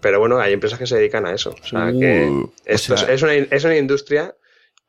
Pero 0.00 0.18
bueno, 0.18 0.38
hay 0.38 0.52
empresas 0.52 0.78
que 0.78 0.86
se 0.86 0.96
dedican 0.96 1.24
a 1.24 1.32
eso. 1.32 1.54
O 1.62 1.66
sea, 1.66 1.90
que 1.90 2.26
uh, 2.28 2.52
esto 2.66 2.94
es, 2.94 3.22
una, 3.22 3.32
es 3.32 3.64
una 3.64 3.76
industria 3.76 4.34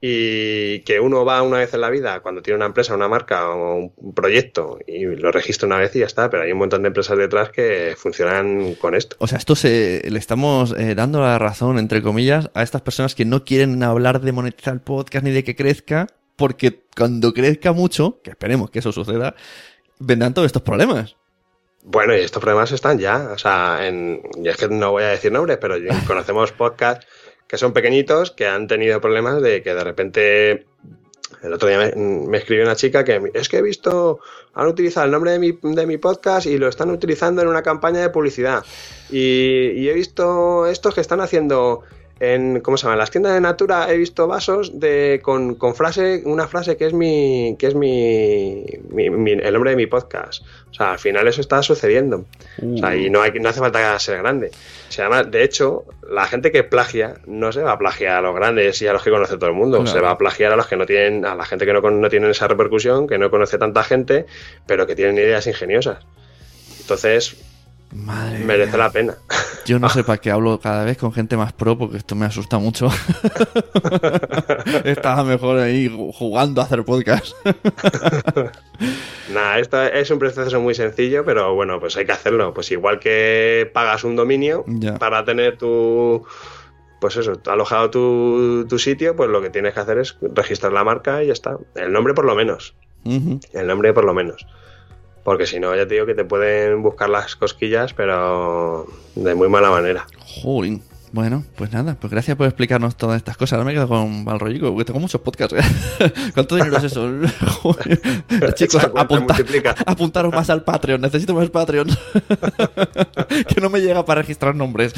y 0.08 0.82
que 0.82 0.99
uno 0.99 1.26
va 1.26 1.41
una 1.41 1.58
vez 1.58 1.74
en 1.74 1.82
la 1.82 1.89
vida 1.89 2.20
cuando 2.20 2.43
tiene 2.43 2.58
una 2.58 2.68
empresa, 2.68 2.93
una 2.93 3.08
marca 3.08 3.49
o 3.49 3.91
un 3.95 4.14
proyecto 4.14 4.78
y 4.86 5.03
lo 5.03 5.32
registra 5.32 5.66
una 5.66 5.80
vez 5.80 5.95
y 5.95 5.99
ya 5.99 6.06
está, 6.06 6.30
pero 6.30 6.43
hay 6.43 6.51
un 6.51 6.60
montón 6.60 6.84
de 6.84 6.89
empresas 6.89 7.18
detrás 7.18 7.49
que 7.49 7.95
funcionan 7.97 8.76
con 8.76 8.93
esto. 8.93 9.16
O 9.18 9.26
sea, 9.26 9.39
esto 9.39 9.56
se 9.56 10.03
le 10.08 10.20
estamos 10.20 10.76
eh, 10.78 10.93
dando 10.93 11.22
la 11.22 11.39
razón, 11.39 11.80
entre 11.80 12.03
comillas, 12.03 12.51
a 12.53 12.62
estas 12.62 12.84
personas 12.84 13.16
que 13.16 13.26
no 13.26 13.43
quieren 13.45 13.82
hablar 13.82 14.22
de 14.22 14.32
monetizar 14.32 14.76
el 14.76 14.82
podcast 14.82 15.26
ni 15.26 15.32
de 15.32 15.43
que 15.43 15.56
crezca, 15.56 16.06
porque 16.36 16.84
cuando 16.95 17.34
crezca 17.34 17.72
mucho, 17.72 18.20
que 18.22 18.30
esperemos 18.30 18.70
que 18.70 18.80
eso 18.80 18.91
suceda, 18.91 19.34
vendrán 19.97 20.36
todos 20.36 20.45
estos 20.45 20.62
problemas. 20.62 21.16
Bueno, 21.82 22.16
y 22.16 22.20
estos 22.20 22.43
problemas 22.43 22.72
están 22.72 22.99
ya, 22.99 23.30
o 23.34 23.39
sea, 23.39 23.88
en, 23.88 24.22
y 24.43 24.49
es 24.49 24.58
que 24.58 24.68
no 24.68 24.91
voy 24.91 25.03
a 25.03 25.08
decir 25.08 25.32
nombres, 25.32 25.58
pero 25.60 25.78
conocemos 26.08 26.51
podcasts 26.51 27.08
que 27.48 27.58
son 27.58 27.74
pequeñitos, 27.74 28.32
que 28.32 28.48
han 28.48 28.68
tenido 28.68 29.02
problemas 29.02 29.41
de 29.41 29.62
que 29.62 29.74
de 29.74 29.84
repente 29.84 30.66
el 31.43 31.54
otro 31.54 31.68
día 31.68 31.91
me, 31.96 32.38
escribió 32.38 32.64
una 32.64 32.76
chica 32.76 33.04
que 33.04 33.32
es 33.34 33.50
que 33.50 33.58
he 33.58 33.62
visto, 33.62 34.20
han 34.54 34.68
utilizado 34.68 35.06
el 35.06 35.12
nombre 35.12 35.32
de 35.32 35.39
mi, 35.39 35.52
de 35.62 35.86
mi 35.86 35.98
podcast 35.98 36.48
y 36.48 36.58
lo 36.58 36.68
están 36.68 36.89
utilizando 36.89 37.41
en 37.41 37.48
una 37.48 37.62
campaña 37.62 38.02
de 38.02 38.10
publicidad. 38.10 38.64
Y, 39.10 39.72
y 39.76 39.89
he 39.89 39.93
visto 39.93 40.66
estos 40.68 40.96
que 40.96 41.02
están 41.02 41.22
haciendo 41.22 41.84
en 42.20 42.61
¿cómo 42.61 42.78
se 42.78 42.84
llama? 42.84 42.93
En 42.93 42.99
las 42.99 43.11
tiendas 43.11 43.34
de 43.34 43.41
Natura 43.41 43.91
he 43.91 43.97
visto 43.97 44.28
vasos 44.28 44.80
de 44.80 45.20
con, 45.22 45.55
con 45.55 45.76
frase, 45.76 46.22
una 46.26 46.47
frase 46.47 46.78
que 46.78 46.86
es 46.86 46.93
mi 46.93 47.55
que 47.59 47.68
es 47.68 47.76
mi, 47.76 48.63
el 48.66 49.53
nombre 49.53 49.72
de 49.72 49.76
mi 49.76 49.86
podcast. 49.86 50.43
O 50.72 50.74
sea, 50.74 50.93
al 50.93 50.99
final 50.99 51.28
eso 51.28 51.41
está 51.41 51.61
sucediendo. 51.61 52.26
O 52.61 52.78
sea, 52.78 52.95
y 52.95 53.09
no 53.09 53.22
hay 53.22 53.32
no 53.39 53.49
hace 53.49 53.59
falta 53.59 53.97
ser 53.99 54.20
grande. 54.20 54.51
Se 54.89 55.01
llama, 55.01 55.24
de 55.24 55.43
hecho, 55.43 55.86
la 56.09 56.26
gente 56.26 56.51
que 56.51 56.63
plagia 56.63 57.16
no 57.26 57.51
se 57.51 57.61
va 57.61 57.74
a 57.74 57.78
plagiar 57.78 58.18
a 58.18 58.22
los 58.22 58.36
grandes 58.36 58.82
y 58.82 58.88
a 58.88 58.93
los 58.93 59.03
que 59.03 59.09
conoce 59.09 59.38
todo 59.38 59.49
el 59.49 59.55
mundo, 59.55 59.86
se 59.86 59.99
va 59.99 60.11
a 60.11 60.18
plagiar 60.18 60.53
a 60.53 60.55
los 60.55 60.68
que 60.68 60.78
no 60.78 60.86
tienen 60.86 61.26
a 61.26 61.36
la 61.36 61.45
gente 61.45 61.66
que 61.66 61.74
no, 61.74 61.82
no 61.82 62.09
tienen 62.09 62.30
esa 62.30 62.47
repercusión, 62.47 63.07
que 63.07 63.18
no 63.18 63.30
conoce 63.30 63.57
tanta 63.57 63.84
gente, 63.84 64.26
pero 64.66 64.88
que 64.88 64.95
tienen 64.95 65.18
ideas 65.18 65.47
ingeniosas. 65.47 66.05
Entonces, 66.80 67.36
merece 67.96 68.78
la 68.78 68.91
pena. 68.91 69.16
Yo 69.66 69.80
no 69.80 69.89
sé 69.89 70.04
para 70.06 70.20
qué 70.20 70.32
hablo 70.32 70.60
cada 70.60 70.84
vez 70.86 70.98
con 70.98 71.12
gente 71.12 71.38
más 71.38 71.54
pro 71.54 71.78
porque 71.78 71.98
esto 71.98 72.16
me 72.16 72.26
asusta 72.26 72.60
mucho. 72.60 72.89
Estaba 74.84 75.24
mejor 75.24 75.60
ahí 75.60 75.93
jugando 76.14 76.62
a 76.62 76.66
hacer 76.66 76.84
podcast. 76.84 77.36
Nada, 79.34 79.60
esto 79.60 79.82
es 79.82 80.12
un 80.12 80.20
proceso 80.20 80.62
muy 80.62 80.76
sencillo, 80.76 81.26
pero 81.26 81.56
bueno, 81.56 81.80
pues 81.80 81.98
hay 81.98 82.06
que 82.06 82.12
hacerlo. 82.12 82.54
Pues 82.54 82.72
igual 82.72 83.00
que 83.00 83.70
pagas 83.74 84.04
un 84.04 84.16
dominio 84.16 84.66
para 85.00 85.26
tener 85.26 85.58
tu. 85.58 86.26
Pues 87.02 87.18
eso, 87.18 87.34
alojado 87.48 87.89
tu, 87.89 88.66
tu, 88.68 88.80
sitio, 88.80 89.16
pues 89.16 89.30
lo 89.30 89.41
que 89.41 89.50
tienes 89.50 89.74
que 89.74 89.80
hacer 89.80 89.98
es 90.00 90.18
registrar 90.22 90.72
la 90.72 90.84
marca 90.84 91.24
y 91.24 91.28
ya 91.28 91.34
está. 91.34 91.58
El 91.76 91.91
nombre 91.91 92.14
por 92.14 92.26
lo 92.26 92.36
menos. 92.36 92.76
El 93.04 93.68
nombre 93.68 93.93
por 93.93 94.06
lo 94.06 94.14
menos. 94.14 94.46
Porque 95.26 95.47
si 95.47 95.59
no, 95.59 95.76
ya 95.76 95.88
te 95.88 95.95
digo 95.95 96.05
que 96.05 96.13
te 96.13 96.23
pueden 96.23 96.84
buscar 96.84 97.09
las 97.09 97.36
cosquillas, 97.36 97.95
pero 97.95 98.86
de 99.15 99.34
muy 99.34 99.49
mala 99.49 99.71
manera. 99.71 100.05
Joder. 100.19 100.73
Bueno, 101.16 101.45
pues 101.55 101.72
nada, 101.72 101.95
pues 101.97 102.11
gracias 102.11 102.36
por 102.36 102.45
explicarnos 102.45 102.97
todas 102.97 103.16
estas 103.16 103.38
cosas. 103.38 103.53
Ahora 103.53 103.63
me 103.63 103.74
quedo 103.74 103.88
con 103.88 104.26
Valroyico, 104.26 104.68
porque 104.68 104.84
tengo 104.84 104.99
muchos 104.99 105.22
podcasts. 105.22 105.55
¿eh? 105.55 106.11
¿Cuánto 106.34 106.57
dinero 106.57 106.76
es 106.76 106.84
eso? 106.84 107.09
Chicos, 108.55 108.86
apuntaros 109.86 110.34
más 110.34 110.49
al 110.49 110.66
Patreon. 110.66 110.99
Necesito 110.99 111.34
más 111.34 111.49
Patreon. 111.49 111.88
que 113.47 113.61
no 113.61 113.70
me 113.70 113.80
llega 113.80 114.03
para 114.03 114.24
registrar 114.24 114.55
nombres. 114.55 114.93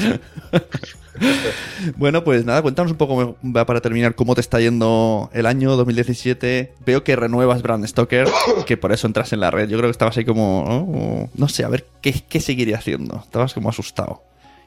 bueno, 1.96 2.24
pues 2.24 2.44
nada, 2.44 2.62
cuéntanos 2.62 2.90
un 2.90 2.98
poco 2.98 3.36
para 3.52 3.80
terminar 3.80 4.16
cómo 4.16 4.34
te 4.34 4.40
está 4.40 4.58
yendo 4.58 5.30
el 5.32 5.46
año 5.46 5.76
2017. 5.76 6.74
Veo 6.84 7.04
que 7.04 7.14
renuevas 7.14 7.62
Brand 7.62 7.86
Stoker, 7.86 8.26
que 8.66 8.76
por 8.76 8.90
eso 8.90 9.06
entras 9.06 9.32
en 9.32 9.38
la 9.38 9.52
red. 9.52 9.68
Yo 9.68 9.78
creo 9.78 9.88
que 9.88 9.92
estabas 9.92 10.16
ahí 10.16 10.24
como, 10.24 11.30
no 11.32 11.46
sé, 11.46 11.62
a 11.62 11.68
ver 11.68 11.86
qué, 12.02 12.24
qué 12.28 12.40
seguiría 12.40 12.78
haciendo. 12.78 13.22
Estabas 13.24 13.54
como 13.54 13.68
asustado. 13.68 14.24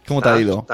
¿Cómo 0.07 0.21
te 0.21 0.29
ha 0.29 0.39
ido? 0.39 0.65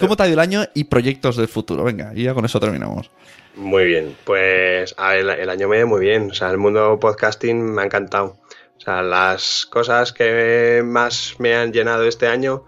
¿Cómo 0.00 0.16
te 0.16 0.22
ha 0.22 0.26
ido 0.26 0.34
el 0.34 0.40
año 0.40 0.62
y 0.74 0.84
proyectos 0.84 1.36
del 1.36 1.48
futuro? 1.48 1.84
Venga, 1.84 2.12
y 2.14 2.24
ya 2.24 2.34
con 2.34 2.44
eso 2.44 2.58
terminamos. 2.60 3.10
Muy 3.56 3.84
bien, 3.84 4.16
pues 4.24 4.94
el, 4.98 5.50
año 5.50 5.68
me 5.68 5.76
ha 5.76 5.78
ido 5.80 5.88
muy 5.88 6.00
bien. 6.00 6.30
O 6.30 6.34
sea, 6.34 6.50
el 6.50 6.58
mundo 6.58 6.98
podcasting 7.00 7.74
me 7.74 7.82
ha 7.82 7.84
encantado. 7.84 8.36
O 8.76 8.80
sea, 8.80 9.02
las 9.02 9.66
cosas 9.66 10.12
que 10.12 10.82
más 10.84 11.36
me 11.38 11.54
han 11.54 11.72
llenado 11.72 12.04
este 12.04 12.26
año 12.26 12.64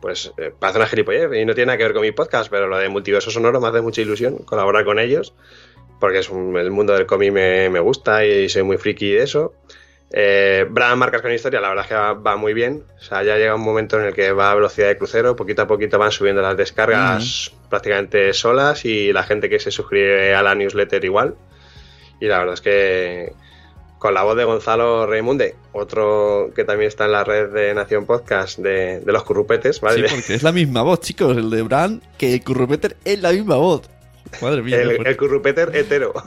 pues 0.00 0.32
eh, 0.38 0.52
parece 0.58 0.78
una 0.78 0.88
gilipollez 0.88 1.30
y 1.34 1.44
no 1.44 1.54
tiene 1.54 1.66
nada 1.66 1.78
que 1.78 1.84
ver 1.84 1.92
con 1.92 2.02
mi 2.02 2.12
podcast, 2.12 2.50
pero 2.50 2.66
lo 2.66 2.78
de 2.78 2.88
multiverso 2.88 3.30
sonoro 3.30 3.60
me 3.60 3.68
hace 3.68 3.80
mucha 3.80 4.00
ilusión 4.00 4.38
colaborar 4.38 4.84
con 4.84 4.98
ellos, 4.98 5.34
porque 5.98 6.20
es 6.20 6.30
el 6.30 6.70
mundo 6.70 6.94
del 6.94 7.06
cómic 7.06 7.32
me, 7.32 7.68
me, 7.68 7.80
gusta 7.80 8.24
y 8.24 8.48
soy 8.48 8.62
muy 8.62 8.78
friki 8.78 9.12
de 9.12 9.22
eso. 9.22 9.52
Eh, 10.12 10.66
Brand 10.68 10.96
Marcas 10.96 11.22
con 11.22 11.32
Historia, 11.32 11.60
la 11.60 11.68
verdad 11.68 11.84
es 11.84 11.88
que 11.88 11.94
va, 11.94 12.36
muy 12.36 12.52
bien. 12.52 12.82
O 12.98 13.02
sea, 13.02 13.22
ya 13.22 13.36
llega 13.36 13.54
un 13.54 13.62
momento 13.62 13.98
en 14.00 14.06
el 14.06 14.14
que 14.14 14.32
va 14.32 14.50
a 14.50 14.54
velocidad 14.54 14.88
de 14.88 14.98
crucero, 14.98 15.36
poquito 15.36 15.62
a 15.62 15.66
poquito 15.66 15.98
van 15.98 16.10
subiendo 16.10 16.42
las 16.42 16.56
descargas 16.56 17.52
prácticamente 17.68 18.32
solas 18.32 18.84
y 18.84 19.12
la 19.12 19.22
gente 19.22 19.48
que 19.48 19.60
se 19.60 19.70
suscribe 19.70 20.34
a 20.34 20.42
la 20.42 20.54
newsletter 20.54 21.04
igual. 21.04 21.36
Y 22.20 22.26
la 22.26 22.38
verdad 22.38 22.54
es 22.54 22.60
que 22.60 23.32
con 23.98 24.14
la 24.14 24.22
voz 24.22 24.36
de 24.36 24.44
Gonzalo 24.44 25.06
Raimunde, 25.06 25.54
otro 25.72 26.50
que 26.56 26.64
también 26.64 26.88
está 26.88 27.04
en 27.04 27.12
la 27.12 27.22
red 27.22 27.50
de 27.50 27.74
Nación 27.74 28.06
Podcast 28.06 28.58
de, 28.58 29.02
los 29.04 29.22
currupetes, 29.24 29.80
¿vale? 29.80 30.08
Sí, 30.08 30.14
porque 30.14 30.34
es 30.34 30.42
la 30.42 30.52
misma 30.52 30.82
voz, 30.82 31.00
chicos, 31.00 31.36
el 31.36 31.50
de 31.50 31.62
Bran, 31.62 32.02
que 32.18 32.34
el 32.34 32.42
currupeter 32.42 32.96
es 33.04 33.20
la 33.20 33.30
misma 33.30 33.56
voz. 33.56 33.82
Madre 34.40 34.62
mía. 34.62 34.80
El, 34.80 35.06
el 35.06 35.16
currupeter 35.16 35.74
hetero. 35.74 36.14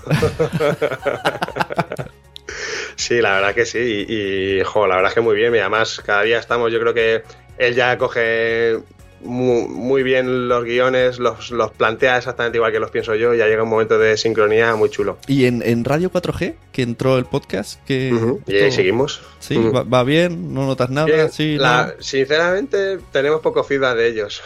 sí, 2.96 3.22
la 3.22 3.36
verdad 3.36 3.54
que 3.54 3.66
sí. 3.66 4.06
Y, 4.08 4.58
la 4.60 4.96
verdad 4.96 5.08
es 5.08 5.14
que 5.14 5.22
muy 5.22 5.36
bien. 5.36 5.56
Y 5.56 5.60
además, 5.60 6.02
cada 6.06 6.24
día 6.24 6.40
estamos, 6.40 6.72
yo 6.72 6.80
creo 6.80 6.94
que 6.94 7.24
él 7.58 7.76
ya 7.76 7.98
coge 7.98 8.80
muy, 9.24 10.04
bien 10.04 10.48
los 10.48 10.64
guiones, 10.64 11.20
los, 11.20 11.52
los, 11.52 11.72
plantea 11.72 12.18
exactamente 12.18 12.58
igual 12.58 12.72
que 12.72 12.80
los 12.80 12.92
pienso 12.92 13.16
yo, 13.16 13.34
ya 13.34 13.48
llega 13.48 13.64
un 13.64 13.70
momento 13.70 13.98
de 13.98 14.18
sincronía 14.18 14.76
muy 14.76 14.90
chulo. 14.90 15.18
¿Y 15.28 15.46
en, 15.46 15.86
Radio 15.86 16.12
4G, 16.12 16.56
que 16.72 16.82
entró 16.82 17.18
el 17.18 17.26
podcast? 17.26 17.82
que 17.86 18.14
Y 18.48 18.56
ahí 18.56 18.72
seguimos. 18.72 19.22
Sí, 19.40 19.58
va, 19.58 20.04
bien, 20.04 20.54
no 20.54 20.66
notas 20.66 20.90
nada. 20.90 21.30
Sí, 21.30 21.58
Sinceramente, 22.00 23.00
tenemos 23.12 23.42
poco 23.42 23.64
feedback 23.64 23.96
de 23.98 24.08
ellos. 24.08 24.42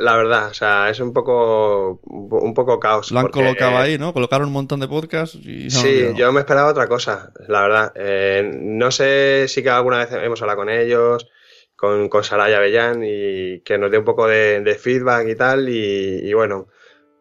La 0.00 0.16
verdad, 0.16 0.48
o 0.48 0.54
sea, 0.54 0.88
es 0.90 1.00
un 1.00 1.12
poco 1.12 2.00
un 2.04 2.54
poco 2.54 2.78
caos. 2.78 3.10
Lo 3.10 3.20
han 3.20 3.28
colocado 3.28 3.76
ahí, 3.76 3.98
¿no? 3.98 4.12
Colocaron 4.12 4.48
un 4.48 4.52
montón 4.52 4.80
de 4.80 4.88
podcasts 4.88 5.34
y... 5.34 5.70
Sí, 5.70 6.12
yo 6.14 6.32
me 6.32 6.40
esperaba 6.40 6.70
otra 6.70 6.86
cosa, 6.86 7.32
la 7.48 7.62
verdad. 7.62 7.92
Eh, 7.96 8.50
no 8.54 8.90
sé 8.90 9.46
si 9.48 9.62
que 9.62 9.70
alguna 9.70 9.98
vez 9.98 10.12
hemos 10.12 10.40
hablado 10.42 10.58
con 10.58 10.70
ellos, 10.70 11.28
con, 11.76 12.08
con 12.08 12.24
Saraya 12.24 12.60
Bellán 12.60 13.02
y 13.04 13.60
que 13.60 13.78
nos 13.78 13.90
dé 13.90 13.98
un 13.98 14.04
poco 14.04 14.26
de, 14.26 14.60
de 14.60 14.74
feedback 14.76 15.28
y 15.28 15.34
tal. 15.34 15.68
Y, 15.68 16.28
y, 16.28 16.32
bueno, 16.32 16.68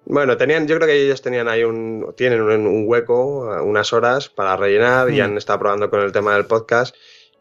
bueno, 0.05 0.37
tenían, 0.37 0.67
yo 0.67 0.75
creo 0.77 0.87
que 0.87 1.03
ellos 1.03 1.21
tenían 1.21 1.47
ahí 1.47 1.63
un, 1.63 2.13
tienen 2.15 2.41
un, 2.41 2.67
un 2.67 2.83
hueco, 2.87 3.49
unas 3.63 3.93
horas 3.93 4.29
para 4.29 4.55
rellenar 4.55 5.09
y 5.11 5.21
han 5.21 5.37
estado 5.37 5.59
probando 5.59 5.89
con 5.89 6.01
el 6.01 6.11
tema 6.11 6.35
del 6.35 6.45
podcast. 6.45 6.95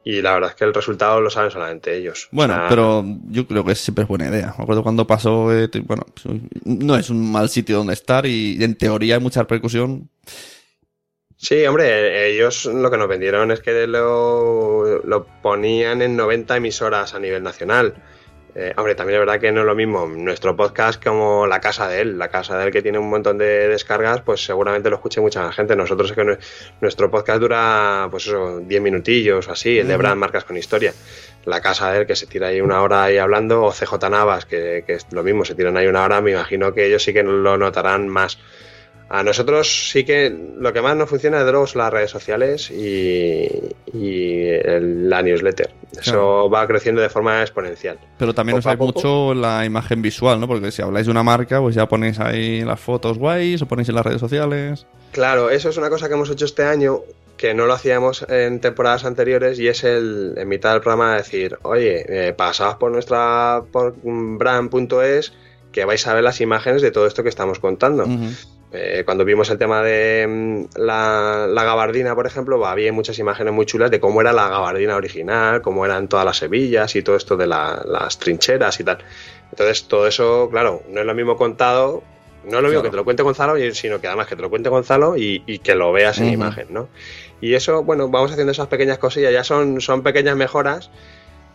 Y 0.05 0.21
la 0.21 0.35
verdad 0.35 0.51
es 0.51 0.57
que 0.57 0.65
el 0.65 0.75
resultado 0.75 1.21
lo 1.21 1.31
saben 1.31 1.51
solamente 1.51 1.97
ellos. 1.97 2.29
Bueno, 2.33 2.55
O 2.55 2.57
sea, 2.57 2.69
pero 2.69 3.05
yo 3.29 3.47
creo 3.47 3.65
que 3.65 3.75
siempre 3.75 4.03
es 4.03 4.09
buena 4.09 4.29
idea. 4.29 4.55
Me 4.59 4.65
acuerdo 4.65 4.83
cuando 4.83 5.07
pasó, 5.07 5.57
eh, 5.57 5.69
bueno, 5.85 6.05
pues, 6.13 6.41
no 6.65 6.97
es 6.97 7.09
un 7.09 7.31
mal 7.31 7.49
sitio 7.49 7.79
donde 7.79 7.93
estar 7.93 8.27
y 8.27 8.63
en 8.63 8.75
teoría 8.75 9.15
hay 9.15 9.21
mucha 9.21 9.41
repercusión. 9.41 10.11
Sí, 11.37 11.65
hombre, 11.67 12.31
ellos 12.31 12.67
lo 12.67 12.89
que 12.89 12.97
nos 12.97 13.09
vendieron 13.09 13.51
es 13.51 13.61
que 13.61 13.87
lo, 13.89 15.03
lo 15.05 15.27
ponían 15.43 16.01
en 16.01 16.17
90 16.17 16.57
emisoras 16.57 17.15
a 17.15 17.19
nivel 17.19 17.43
nacional. 17.43 17.95
Eh, 18.55 18.75
hombre, 18.77 18.95
también 18.95 19.19
es 19.19 19.27
verdad 19.27 19.41
que 19.41 19.51
no 19.51 19.61
es 19.61 19.67
lo 19.67 19.75
mismo 19.75 20.07
nuestro 20.07 20.55
podcast 20.55 21.03
como 21.03 21.47
la 21.47 21.59
casa 21.61 21.89
de 21.89 22.03
él. 22.03 22.19
La 22.19 22.29
casa 22.29 22.59
de 22.59 22.67
él 22.67 22.71
que 22.71 22.83
tiene 22.83 22.99
un 22.99 23.09
montón 23.09 23.39
de 23.39 23.69
descargas, 23.69 24.21
pues 24.21 24.45
seguramente 24.45 24.91
lo 24.91 24.97
escuche 24.97 25.23
mucha 25.23 25.41
más 25.43 25.57
gente. 25.57 25.75
Nosotros 25.75 26.11
es 26.11 26.15
que 26.17 26.23
nue- 26.23 26.39
nuestro 26.83 27.11
podcast 27.11 27.41
dura, 27.41 28.09
pues 28.11 28.27
eso, 28.27 28.61
10 28.61 28.83
minutillos 28.83 29.49
o 29.49 29.53
así, 29.53 29.79
el 29.79 29.89
de. 29.89 29.97
Brand 29.97 30.21
Marcas 30.21 30.45
con 30.45 30.57
Historia. 30.59 30.93
La 31.47 31.61
casa 31.63 31.93
de 31.93 32.01
él 32.01 32.07
que 32.07 32.15
se 32.15 32.27
tira 32.27 32.49
ahí 32.49 32.61
una 32.61 32.83
hora 32.83 33.05
ahí 33.05 33.17
hablando, 33.17 33.63
o 33.63 33.73
CJ 33.73 34.11
Navas, 34.11 34.45
que, 34.45 34.85
que 34.87 34.95
es 34.95 35.07
lo 35.13 35.23
mismo, 35.23 35.45
se 35.47 35.55
tiran 35.55 35.77
ahí 35.79 35.87
una 35.87 36.05
hora, 36.05 36.21
me 36.21 36.33
imagino 36.33 36.75
que 36.75 36.85
ellos 36.87 37.03
sí 37.03 37.13
que 37.15 37.23
lo 37.23 37.57
notarán 37.57 38.07
más. 38.09 38.39
A 39.15 39.23
nosotros 39.23 39.91
sí 39.91 40.05
que 40.05 40.35
lo 40.59 40.73
que 40.73 40.81
más 40.81 40.97
nos 40.97 41.11
funciona 41.11 41.45
de 41.45 41.51
luego 41.53 41.67
son 41.67 41.83
las 41.83 41.93
redes 41.93 42.11
sociales 42.11 42.71
y, 42.71 43.47
y 43.93 44.45
el- 44.49 45.11
la 45.11 45.21
newsletter. 45.21 45.71
Eso 45.93 46.01
Claro. 46.13 46.51
va 46.51 46.67
creciendo 46.67 47.03
de 47.03 47.11
forma 47.11 47.43
exponencial. 47.43 47.99
Pero 48.19 48.33
también 48.35 48.61
Poco 48.63 48.77
poco. 48.79 48.85
mucho 48.99 49.35
la 49.35 49.67
imagen 49.67 50.01
visual, 50.01 50.41
¿no? 50.41 50.49
Porque 50.49 50.71
si 50.71 50.81
habláis 50.81 51.05
de 51.07 51.11
una 51.13 51.23
marca, 51.23 51.61
pues 51.61 51.75
ya 51.75 51.87
ponéis 51.87 52.19
ahí 52.21 52.63
las 52.65 52.81
fotos 52.81 53.19
guays 53.19 53.61
o 53.61 53.67
ponéis 53.67 53.91
en 53.91 53.97
las 53.97 54.07
redes 54.07 54.21
sociales. 54.21 54.87
Claro, 55.11 55.51
eso 55.51 55.69
es 55.69 55.77
una 55.77 55.91
cosa 55.91 56.09
que 56.09 56.15
hemos 56.15 56.31
hecho 56.31 56.47
este 56.47 56.65
año 56.65 57.01
que 57.37 57.53
no 57.53 57.67
lo 57.67 57.75
hacíamos 57.75 58.25
en 58.31 58.61
temporadas 58.61 59.05
anteriores 59.05 59.59
y 59.59 59.69
es 59.69 59.85
el 59.85 60.33
en 60.39 60.49
mitad 60.49 60.73
del 60.73 60.81
programa 60.81 61.17
decir, 61.17 61.59
oye, 61.65 62.29
eh, 62.29 62.33
pasaos 62.33 62.77
por 62.77 62.91
nuestra 62.91 63.63
por 63.73 63.95
brand.es 64.03 65.33
que 65.71 65.85
vais 65.85 66.07
a 66.07 66.15
ver 66.15 66.23
las 66.25 66.41
imágenes 66.41 66.81
de 66.83 66.91
todo 66.91 67.07
esto 67.07 67.23
que 67.23 67.29
estamos 67.29 67.59
contando. 67.59 68.05
Ujú. 68.05 68.29
Eh, 68.75 69.03
cuando 69.05 69.25
vimos 69.25 69.51
el 69.51 69.59
tema 69.59 69.83
de 69.83 70.27
mm, 70.27 70.79
la, 70.81 71.47
la 71.49 71.65
gabardina, 71.65 72.15
por 72.15 72.27
ejemplo, 72.27 72.65
había 72.67 72.91
muchas 72.93 73.19
imágenes 73.19 73.53
muy 73.53 73.67
chulas 73.67 73.91
de 73.91 74.01
cómo 74.01 74.21
era 74.23 74.33
la 74.33 74.49
gabardina 74.49 74.97
original, 74.97 75.61
cómo 75.61 75.85
eran 75.85 76.09
todas 76.09 76.25
las 76.25 76.41
hebillas 76.43 76.97
y 76.97 77.03
todo 77.03 77.17
esto 77.17 77.37
de 77.37 77.47
la- 77.47 77.83
las 77.85 78.19
trincheras 78.19 78.81
y 78.81 78.85
tal. 78.85 78.99
Entonces, 79.51 79.85
todo 79.89 80.07
eso, 80.07 80.49
claro, 80.51 80.83
no 80.89 81.01
es 81.01 81.07
lo 81.07 81.15
mismo 81.15 81.37
contado, 81.37 82.03
no 82.45 82.57
es 82.57 82.63
lo 82.63 82.69
mismo 82.69 82.71
Claro. 82.71 82.83
que 82.85 82.91
te 82.91 82.97
lo 82.97 83.05
cuente 83.05 83.23
Gonzalo, 83.23 83.55
sino 83.75 84.01
que 84.01 84.07
además 84.07 84.27
que 84.27 84.37
te 84.37 84.43
lo 84.43 84.49
cuente 84.49 84.71
Gonzalo 84.71 85.17
y, 85.19 85.43
y 85.47 85.59
que 85.59 85.75
lo 85.75 85.93
veas 85.93 86.19
en 86.19 86.31
imagen, 86.31 86.69
¿no? 86.71 86.89
Y 87.43 87.53
eso, 87.55 87.83
bueno, 87.85 88.09
vamos 88.09 88.31
haciendo 88.33 88.53
esas 88.53 88.69
pequeñas 88.69 88.97
cosillas, 88.99 89.33
ya 89.33 89.45
son, 89.45 89.81
son 89.83 90.03
pequeñas 90.03 90.35
mejoras. 90.37 90.91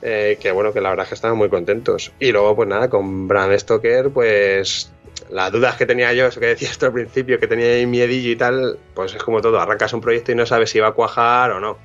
eh, 0.04 0.38
que 0.40 0.52
bueno, 0.52 0.72
que 0.74 0.80
la 0.82 0.90
verdad 0.90 1.06
es 1.06 1.10
que 1.10 1.16
estamos 1.16 1.36
muy 1.38 1.50
contentos. 1.50 2.12
Y 2.20 2.32
luego, 2.32 2.56
pues 2.56 2.70
nada, 2.70 2.88
con 2.88 3.28
Brand 3.28 3.58
Stoker, 3.58 4.12
pues 4.12 4.92
las 5.30 5.52
dudas 5.52 5.76
que 5.76 5.86
tenía 5.86 6.14
yo, 6.14 6.28
eso 6.28 6.40
que 6.40 6.48
decías 6.48 6.78
tú 6.78 6.86
al 6.86 6.94
principio, 6.94 7.40
que 7.40 7.48
tenía 7.48 7.68
ahí 7.68 7.86
miedillo 7.86 8.32
y 8.32 8.36
tal, 8.36 8.78
pues 8.94 9.14
es 9.14 9.24
como 9.24 9.42
todo, 9.42 9.60
arrancas 9.60 9.94
un 9.94 10.02
proyecto 10.02 10.32
y 10.32 10.36
no 10.36 10.46
sabes 10.46 10.70
si 10.70 10.80
va 10.80 10.88
a 10.88 10.92
cuajar 10.92 11.52
o 11.52 11.60
no. 11.60 11.78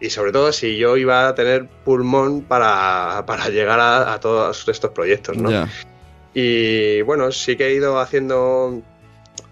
Y 0.00 0.10
sobre 0.10 0.32
todo 0.32 0.52
si 0.52 0.78
yo 0.78 0.96
iba 0.96 1.28
a 1.28 1.34
tener 1.34 1.66
pulmón 1.84 2.42
para, 2.42 3.24
para 3.26 3.48
llegar 3.48 3.80
a, 3.80 4.14
a 4.14 4.20
todos 4.20 4.66
estos 4.68 4.90
proyectos, 4.92 5.36
¿no? 5.36 5.68
Y 6.32 7.02
bueno, 7.02 7.32
sí 7.32 7.56
que 7.56 7.66
he 7.66 7.74
ido 7.74 7.98
haciendo, 7.98 8.80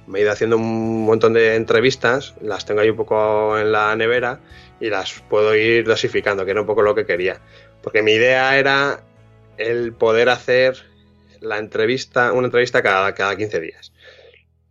me 0.07 0.21
he 0.21 0.23
ido 0.23 0.33
haciendo 0.33 0.57
un 0.57 1.05
montón 1.05 1.35
de 1.35 1.57
entrevistas, 1.57 2.35
las 2.41 2.65
tengo 2.65 2.81
ahí 2.81 2.91
un 2.91 2.97
poco 2.97 3.59
en 3.59 3.73
la 3.73 3.95
nevera 3.97 4.41
y 4.81 4.89
las 4.89 5.23
puedo 5.29 5.55
ir 5.55 5.85
dosificando, 5.85 6.45
que 6.45 6.53
era 6.53 6.61
un 6.61 6.67
poco 6.67 6.83
lo 6.83 6.95
que 6.95 7.05
quería. 7.05 7.41
Porque 7.83 8.03
mi 8.03 8.13
idea 8.13 8.57
era 8.59 9.01
el 9.59 9.93
poder 9.93 10.29
hacer 10.29 10.85
la 11.41 11.59
entrevista, 11.59 12.33
una 12.33 12.47
entrevista 12.47 12.83
cada, 12.83 13.15
cada 13.15 13.37
15 13.37 13.61
días. 13.61 13.93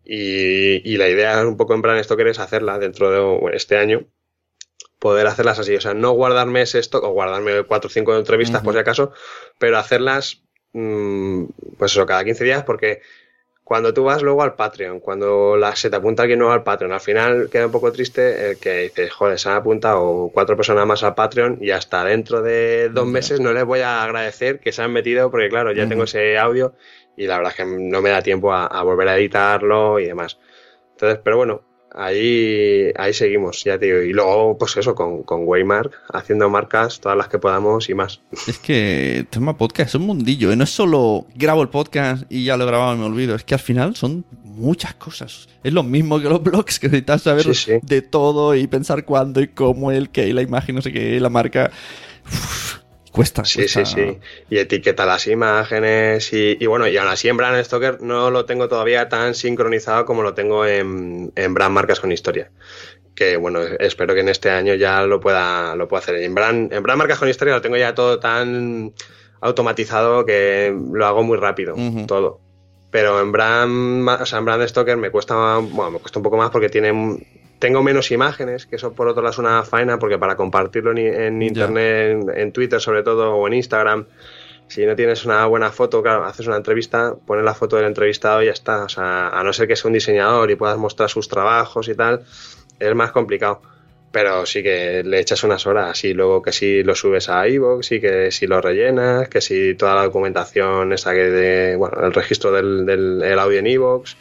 Y, 0.04 0.90
y 0.90 0.98
la 0.98 1.10
idea 1.10 1.46
un 1.46 1.58
poco 1.58 1.74
en 1.74 1.82
Brand 1.82 2.04
Stoker 2.04 2.28
es 2.28 2.40
hacerla 2.40 2.80
dentro 2.80 3.12
de 3.12 3.20
bueno, 3.20 3.58
este 3.58 3.78
año, 3.78 4.08
poder 5.00 5.28
hacerlas 5.28 5.60
así, 5.60 5.76
o 5.76 5.82
sea, 5.82 5.94
no 5.94 6.12
guardarme 6.12 6.62
ese 6.62 6.80
stock 6.80 7.04
o 7.04 7.10
guardarme 7.10 7.64
cuatro 7.64 7.88
o 7.88 7.92
cinco 7.92 8.16
entrevistas 8.16 8.64
por 8.64 8.74
si 8.74 8.80
acaso, 8.80 9.12
pero 9.60 9.78
hacerlas, 9.78 10.44
mm, 10.74 11.46
pues 11.78 11.92
eso, 11.92 12.06
cada 12.06 12.24
15 12.24 12.44
días, 12.44 12.64
porque 12.64 13.02
cuando 13.68 13.94
tú 13.94 14.06
vas 14.06 14.22
luego 14.22 14.44
al 14.44 14.56
Patreon, 14.56 15.02
cuando 15.02 15.58
la, 15.58 15.76
se 15.76 15.90
te 15.90 15.98
apunta 15.98 16.24
alguien 16.24 16.40
nuevo 16.40 16.54
al 16.54 16.64
Patreon, 16.64 16.94
al 16.94 17.02
final 17.02 17.50
queda 17.50 17.66
un 17.66 17.72
poco 17.74 17.92
triste 17.92 18.52
el 18.52 18.60
que 18.60 18.84
dices, 18.84 19.12
joder, 19.12 19.38
se 19.38 19.50
han 19.50 19.58
apuntado 19.58 20.32
cuatro 20.34 20.56
personas 20.56 20.88
más 20.88 21.04
al 21.04 21.16
Patreon 21.16 21.58
y 21.60 21.72
hasta 21.72 22.06
dentro 22.06 22.42
de 22.42 22.88
dos 22.88 23.06
meses 23.06 23.42
no 23.42 23.52
les 23.52 23.66
voy 23.66 23.82
a 23.82 24.04
agradecer 24.04 24.62
que 24.62 24.72
se 24.72 24.82
han 24.84 24.94
metido, 24.94 25.30
porque 25.30 25.50
claro, 25.50 25.74
ya 25.74 25.86
tengo 25.86 26.06
ese 26.06 26.38
audio 26.38 26.76
y 27.18 27.28
la 27.28 27.40
verdad 27.40 27.52
es 27.52 27.58
que 27.58 27.66
no 27.66 28.02
me 28.02 28.10
da 28.10 28.22
tiempo 28.22 28.54
a, 28.54 28.68
a 28.68 28.84
volver 28.84 29.10
a 29.10 29.18
editarlo 29.18 30.00
y 30.00 30.06
demás. 30.06 30.40
Entonces, 30.92 31.20
pero 31.22 31.36
bueno, 31.36 31.62
ahí, 31.98 32.92
ahí 32.98 33.14
seguimos, 33.14 33.64
ya 33.64 33.78
te 33.78 33.88
digo. 33.88 34.00
Y 34.02 34.14
luego, 34.14 34.58
pues 34.58 34.78
eso, 34.78 34.96
con, 34.96 35.24
con 35.24 35.42
Waymark, 35.46 35.92
haciendo 36.14 36.50
marcas, 36.50 37.00
todas 37.00 37.18
las 37.18 37.28
que 37.28 37.40
podamos 37.40 37.90
y 37.90 37.94
más. 37.94 38.22
Es 38.48 38.60
que 38.60 39.18
el 39.20 39.28
tema 39.28 39.58
podcast 39.58 39.90
es 39.90 39.96
un 39.96 40.04
mundillo, 40.04 40.52
¿eh? 40.52 40.56
No 40.56 40.64
es 40.64 40.70
solo 40.70 41.26
grabo 41.36 41.62
el 41.62 41.70
podcast 41.70 42.24
y 42.30 42.46
ya 42.46 42.56
lo 42.58 42.64
he 42.64 42.68
grabado 42.68 42.96
y 42.96 43.00
me 43.00 43.06
olvido. 43.06 43.36
Es 43.36 43.44
que 43.44 43.56
al 43.56 43.60
final 43.60 43.96
son 43.96 44.24
muchas 44.44 44.94
cosas. 44.96 45.48
Es 45.64 45.74
lo 45.74 45.84
mismo 45.84 46.20
que 46.22 46.30
los 46.30 46.42
blogs, 46.42 46.80
que 46.80 46.88
necesitas 46.88 47.22
saber 47.24 47.44
Sí, 47.44 47.54
sí. 47.54 47.72
de 47.82 48.02
todo 48.02 48.56
y 48.56 48.68
pensar 48.68 49.06
cuándo 49.06 49.42
y 49.42 49.48
cómo, 49.50 49.92
el 49.92 50.10
qué, 50.10 50.34
la 50.34 50.42
imagen, 50.42 50.76
no 50.76 50.82
sé 50.82 50.92
qué, 50.92 51.20
la 51.20 51.30
marca. 51.30 51.72
Uf, 52.26 52.67
cuesta, 53.18 53.44
Sí, 53.44 53.60
cuesta. 53.60 53.86
sí, 53.86 53.94
sí. 53.96 54.18
Y 54.50 54.58
etiqueta 54.60 55.06
las 55.06 55.28
imágenes 55.28 56.32
y, 56.32 56.56
y 56.60 56.66
bueno, 56.68 56.88
y 56.88 56.96
aún 56.96 57.10
así 57.10 57.28
en 57.28 57.36
Brand 57.38 57.62
Stoker 57.64 58.02
no 58.02 58.32
lo 58.32 58.46
tengo 58.46 58.68
todavía 58.70 59.10
tan 59.10 59.36
sincronizado 59.36 60.06
como 60.06 60.22
lo 60.24 60.34
tengo 60.34 60.66
en, 60.66 61.32
en 61.36 61.54
Brand 61.54 61.74
Marcas 61.74 62.00
con 62.00 62.12
Historia. 62.12 62.50
Que 63.16 63.36
bueno, 63.36 63.60
espero 63.80 64.14
que 64.14 64.20
en 64.22 64.30
este 64.30 64.50
año 64.52 64.76
ya 64.76 65.02
lo 65.02 65.20
pueda, 65.20 65.76
lo 65.76 65.88
pueda 65.88 66.04
hacer. 66.04 66.16
En 66.18 66.34
Brand, 66.36 66.72
en 66.72 66.84
Brand 66.84 67.00
Marcas 67.00 67.20
con 67.20 67.28
Historia 67.28 67.56
lo 67.56 67.62
tengo 67.62 67.76
ya 67.76 67.94
todo 67.96 68.20
tan 68.20 68.94
automatizado 69.42 70.26
que 70.26 70.76
lo 70.94 71.06
hago 71.06 71.24
muy 71.24 71.38
rápido, 71.38 71.76
todo. 72.08 72.40
Pero 72.90 73.20
en 73.20 73.32
Brand, 73.32 74.08
o 74.08 74.26
sea, 74.26 74.40
en 74.40 74.46
Brand 74.46 74.66
Stoker 74.68 74.98
me 74.98 75.10
cuesta, 75.12 75.58
bueno, 75.58 75.92
me 75.92 76.00
cuesta 76.00 76.20
un 76.20 76.24
poco 76.24 76.38
más 76.38 76.50
porque 76.52 76.70
tiene, 76.70 76.92
tengo 77.60 77.84
menos 77.84 78.12
imágenes, 78.12 78.66
que 78.66 78.76
eso 78.76 78.94
por 78.94 79.08
otro 79.08 79.22
lado 79.22 79.32
es 79.32 79.40
una 79.40 79.64
faena, 79.64 80.00
porque 80.00 80.18
para 80.18 80.36
compartirlo 80.36 80.92
en, 80.92 80.98
en 81.00 81.42
internet, 81.42 82.12
en, 82.12 82.40
en 82.40 82.52
Twitter 82.52 82.80
sobre 82.80 83.04
todo, 83.04 83.36
o 83.36 83.48
en 83.48 83.54
Instagram, 83.56 84.06
si 84.68 84.86
no 84.86 84.96
tienes 84.96 85.26
una 85.26 85.46
buena 85.46 85.72
foto, 85.72 86.04
claro, 86.04 86.26
haces 86.26 86.46
una 86.48 86.58
entrevista, 86.58 87.16
pones 87.26 87.46
la 87.46 87.54
foto 87.54 87.78
del 87.78 87.86
entrevistado 87.86 88.44
y 88.44 88.48
ya 88.48 88.52
está. 88.52 88.84
O 88.84 88.90
sea, 88.90 89.30
a 89.30 89.44
no 89.44 89.54
ser 89.54 89.68
que 89.68 89.76
sea 89.76 89.88
un 89.88 89.94
diseñador 89.94 90.52
y 90.52 90.56
puedas 90.56 90.78
mostrar 90.78 91.10
sus 91.10 91.28
trabajos 91.28 91.88
y 91.88 91.96
tal, 91.96 92.26
es 92.80 92.96
más 92.96 93.12
complicado. 93.12 93.62
Pero 94.12 94.46
sí 94.46 94.64
que 94.64 95.04
le 95.04 95.20
echas 95.20 95.44
unas 95.44 95.68
horas 95.68 96.04
y 96.04 96.14
luego 96.14 96.42
que 96.42 96.52
si 96.52 96.84
lo 96.84 96.96
subes 96.96 97.30
a 97.30 97.48
iVoox 97.48 97.92
y 97.92 98.02
que 98.02 98.32
si 98.32 98.48
lo 98.48 98.62
rellenas, 98.62 99.30
que 99.30 99.42
si 99.42 99.76
toda 99.76 99.96
la 99.96 100.04
documentación 100.04 100.92
esa 100.94 101.14
que 101.14 101.30
de, 101.30 101.76
bueno, 101.76 102.06
el 102.06 102.14
registro 102.14 102.52
del, 102.52 102.86
del 102.86 103.22
el 103.22 103.40
audio 103.40 103.60
en 103.60 103.68
iVoox, 103.68 104.16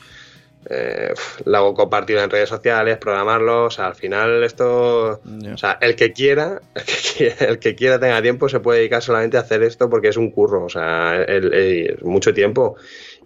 eh, 0.69 1.13
luego 1.45 1.75
compartirlo 1.75 2.23
en 2.23 2.31
redes 2.31 2.49
sociales, 2.49 2.99
programarlo, 2.99 3.65
o 3.67 3.71
sea, 3.71 3.87
al 3.87 3.95
final 3.95 4.43
esto, 4.43 5.21
o 5.53 5.57
sea, 5.57 5.79
el 5.81 5.95
que 5.97 6.13
quiera, 6.13 6.61
el 6.75 6.85
que 6.85 6.95
quiera, 7.17 7.47
el 7.47 7.59
que 7.59 7.75
quiera 7.75 7.99
tenga 8.01 8.21
tiempo 8.23 8.49
se 8.49 8.61
puede 8.61 8.81
dedicar 8.81 9.03
solamente 9.03 9.37
a 9.37 9.41
hacer 9.41 9.63
esto 9.63 9.89
porque 9.89 10.09
es 10.09 10.17
un 10.17 10.31
curro, 10.31 10.65
o 10.65 10.69
sea, 10.69 11.23
el- 11.23 11.99
mucho 12.03 12.35
tiempo 12.35 12.77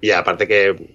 y 0.01 0.11
aparte 0.11 0.47
que 0.47 0.95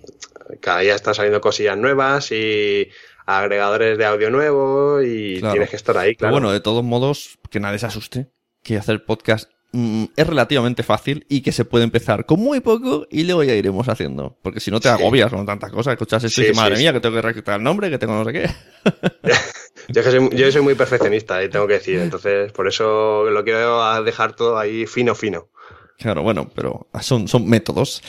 cada 0.62 0.80
día 0.80 0.96
están 0.96 1.16
saliendo 1.16 1.42
cosillas 1.42 1.78
nuevas 1.78 2.32
y 2.32 2.90
agregadores 3.26 3.98
de 3.98 4.06
audio 4.06 4.30
nuevo 4.30 5.02
y 5.02 5.40
Claro. 5.40 5.54
tienes 5.54 5.70
que 5.72 5.76
estar 5.78 5.98
ahí, 5.98 6.10
Pero 6.10 6.18
claro. 6.20 6.34
bueno, 6.34 6.52
de 6.52 6.60
todos 6.60 6.84
modos, 6.84 7.40
que 7.50 7.60
nadie 7.60 7.80
se 7.80 7.88
asuste, 7.88 8.28
que 8.64 8.78
hacer 8.78 9.04
podcast 9.04 9.50
mm, 9.76 10.06
es 10.16 10.28
relativamente 10.28 10.84
fácil 10.84 11.26
y 11.30 11.42
que 11.42 11.52
se 11.52 11.66
puede 11.66 11.84
empezar 11.84 12.26
con 12.26 12.40
muy 12.40 12.60
poco 12.62 13.08
y 13.12 13.24
luego 13.24 13.44
ya 13.44 13.54
iremos 13.54 13.88
haciendo. 13.90 14.38
Porque 14.42 14.60
si 14.60 14.72
no 14.72 14.80
te 14.80 14.88
Sí. 14.90 14.94
agobias 14.94 15.32
con 15.32 15.46
tantas 15.46 15.72
cosas, 15.72 15.94
escuchas 15.94 16.24
esto 16.24 16.42
y 16.42 16.46
dices, 16.46 16.58
madre 16.58 16.76
sí, 16.76 16.82
mía, 16.84 16.94
que 16.94 17.00
tengo 17.00 17.16
que 17.16 17.22
rectificar 17.22 17.58
el 17.58 17.64
nombre, 17.64 17.90
que 17.90 17.98
tengo 17.98 18.14
no 18.16 18.26
sé 18.26 18.34
qué. 18.34 18.50
Yo, 19.90 20.02
que 20.04 20.10
soy, 20.10 20.30
yo 20.34 20.52
soy 20.52 20.62
muy 20.64 20.74
perfeccionista, 20.74 21.44
y 21.44 21.50
tengo 21.50 21.68
que 21.68 21.74
decir, 21.74 22.00
entonces 22.00 22.52
por 22.52 22.68
eso 22.68 23.30
lo 23.30 23.44
quiero 23.44 24.02
dejar 24.04 24.36
todo 24.36 24.58
ahí 24.58 24.88
fino, 24.88 25.14
fino. 25.14 25.50
Claro, 26.00 26.24
bueno, 26.24 26.50
pero 26.56 26.88
son, 27.02 27.28
son 27.28 27.48
métodos. 27.48 28.02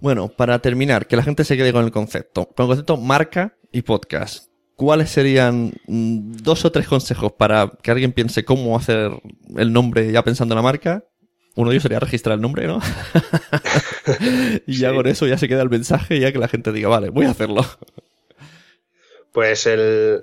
Bueno, 0.00 0.28
para 0.28 0.58
terminar, 0.58 1.06
que 1.06 1.14
la 1.16 1.22
gente 1.22 1.44
se 1.44 1.56
quede 1.56 1.72
con 1.72 1.84
el 1.84 1.92
concepto. 1.92 2.46
Con 2.46 2.64
el 2.64 2.68
concepto 2.70 2.96
marca 2.96 3.56
y 3.70 3.82
podcast. 3.82 4.51
¿Cuáles 4.82 5.10
serían 5.10 5.74
mm, 5.86 6.38
dos 6.42 6.64
o 6.64 6.72
tres 6.72 6.88
consejos 6.88 7.30
para 7.30 7.70
que 7.84 7.92
alguien 7.92 8.10
piense 8.10 8.44
cómo 8.44 8.76
hacer 8.76 9.12
el 9.56 9.72
nombre 9.72 10.10
ya 10.10 10.24
pensando 10.24 10.54
en 10.54 10.56
la 10.56 10.62
marca? 10.62 11.04
Uno 11.54 11.70
de 11.70 11.76
ellos 11.76 11.84
sería 11.84 12.00
registrar 12.00 12.34
el 12.34 12.40
nombre, 12.40 12.66
¿no? 12.66 12.80
y 14.66 14.76
ya 14.76 14.92
con 14.92 15.06
eso 15.06 15.28
ya 15.28 15.38
se 15.38 15.46
queda 15.46 15.62
el 15.62 15.70
mensaje, 15.70 16.18
ya 16.18 16.32
que 16.32 16.38
la 16.40 16.48
gente 16.48 16.72
diga, 16.72 16.88
vale, 16.88 17.10
voy 17.10 17.26
a 17.26 17.30
hacerlo. 17.30 17.64
Pues 19.30 19.68
el, 19.68 20.20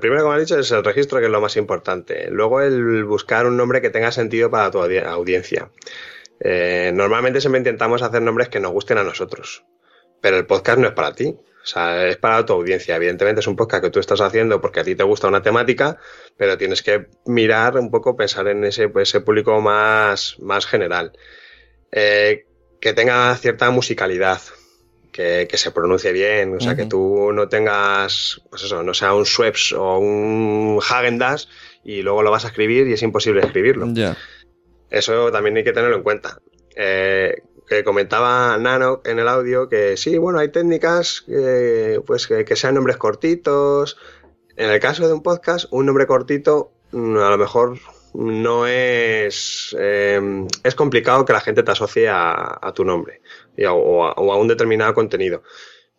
primero 0.00 0.22
que 0.22 0.28
me 0.28 0.34
has 0.36 0.40
dicho 0.42 0.60
es 0.60 0.70
el 0.70 0.84
registro, 0.84 1.18
que 1.18 1.24
es 1.24 1.32
lo 1.32 1.40
más 1.40 1.56
importante. 1.56 2.30
Luego 2.30 2.60
el 2.60 3.02
buscar 3.02 3.46
un 3.46 3.56
nombre 3.56 3.82
que 3.82 3.90
tenga 3.90 4.12
sentido 4.12 4.48
para 4.48 4.70
tu 4.70 4.78
audiencia. 4.80 5.72
Eh, 6.38 6.92
normalmente 6.94 7.40
siempre 7.40 7.58
intentamos 7.58 8.02
hacer 8.02 8.22
nombres 8.22 8.48
que 8.48 8.60
nos 8.60 8.70
gusten 8.70 8.98
a 8.98 9.02
nosotros, 9.02 9.64
pero 10.20 10.36
el 10.36 10.46
podcast 10.46 10.78
no 10.78 10.86
es 10.86 10.94
para 10.94 11.16
ti. 11.16 11.36
O 11.68 11.70
sea, 11.70 12.08
es 12.08 12.16
para 12.16 12.46
tu 12.46 12.54
audiencia. 12.54 12.96
Evidentemente 12.96 13.40
es 13.40 13.46
un 13.46 13.54
podcast 13.54 13.84
que 13.84 13.90
tú 13.90 14.00
estás 14.00 14.22
haciendo 14.22 14.58
porque 14.58 14.80
a 14.80 14.84
ti 14.84 14.94
te 14.94 15.02
gusta 15.02 15.28
una 15.28 15.42
temática, 15.42 15.98
pero 16.38 16.56
tienes 16.56 16.82
que 16.82 17.08
mirar 17.26 17.76
un 17.76 17.90
poco, 17.90 18.16
pensar 18.16 18.48
en 18.48 18.64
ese, 18.64 18.90
ese 18.96 19.20
público 19.20 19.60
más, 19.60 20.36
más 20.38 20.64
general. 20.64 21.12
Eh, 21.92 22.46
que 22.80 22.94
tenga 22.94 23.36
cierta 23.36 23.70
musicalidad, 23.70 24.40
que, 25.12 25.46
se 25.52 25.70
pronuncie 25.70 26.10
bien, 26.12 26.54
o 26.56 26.60
sea, 26.60 26.74
que 26.74 26.86
tú 26.86 27.32
no 27.34 27.50
tengas, 27.50 28.40
pues 28.48 28.62
eso, 28.62 28.82
no 28.82 28.94
sea 28.94 29.12
un 29.12 29.26
Schweppes 29.26 29.72
o 29.72 29.98
un 29.98 30.80
Hagendas 30.80 31.50
y 31.84 32.00
luego 32.00 32.22
lo 32.22 32.30
vas 32.30 32.46
a 32.46 32.48
escribir 32.48 32.88
y 32.88 32.94
es 32.94 33.02
imposible 33.02 33.42
escribirlo. 33.42 33.88
Eso 34.88 35.30
también 35.30 35.58
hay 35.58 35.64
que 35.64 35.74
tenerlo 35.74 35.96
en 35.96 36.02
cuenta. 36.02 36.40
Eh, 36.74 37.42
que 37.68 37.84
comentaba 37.84 38.56
Nano 38.58 39.02
en 39.04 39.18
el 39.18 39.28
audio 39.28 39.68
que 39.68 39.96
sí, 39.96 40.18
bueno, 40.18 40.38
hay 40.38 40.50
técnicas 40.50 41.24
pues 42.06 42.26
que, 42.26 42.56
sean 42.56 42.74
nombres 42.74 42.96
cortitos. 42.96 43.96
En 44.56 44.70
el 44.70 44.80
caso 44.80 45.06
de 45.06 45.12
un 45.12 45.22
podcast, 45.22 45.66
un 45.70 45.86
nombre 45.86 46.06
cortito 46.06 46.72
mm, 46.92 47.16
a 47.18 47.30
lo 47.30 47.38
mejor 47.38 47.78
no 48.14 48.66
es... 48.66 49.76
Eh, 49.78 50.46
es 50.64 50.74
complicado 50.74 51.24
que 51.24 51.32
la 51.32 51.40
gente 51.40 51.62
te 51.62 51.70
asocie 51.70 52.08
a 52.08 52.72
tu 52.74 52.84
nombre 52.84 53.20
o, 53.66 54.04
a, 54.06 54.36
un 54.36 54.48
determinado 54.48 54.94
contenido. 54.94 55.42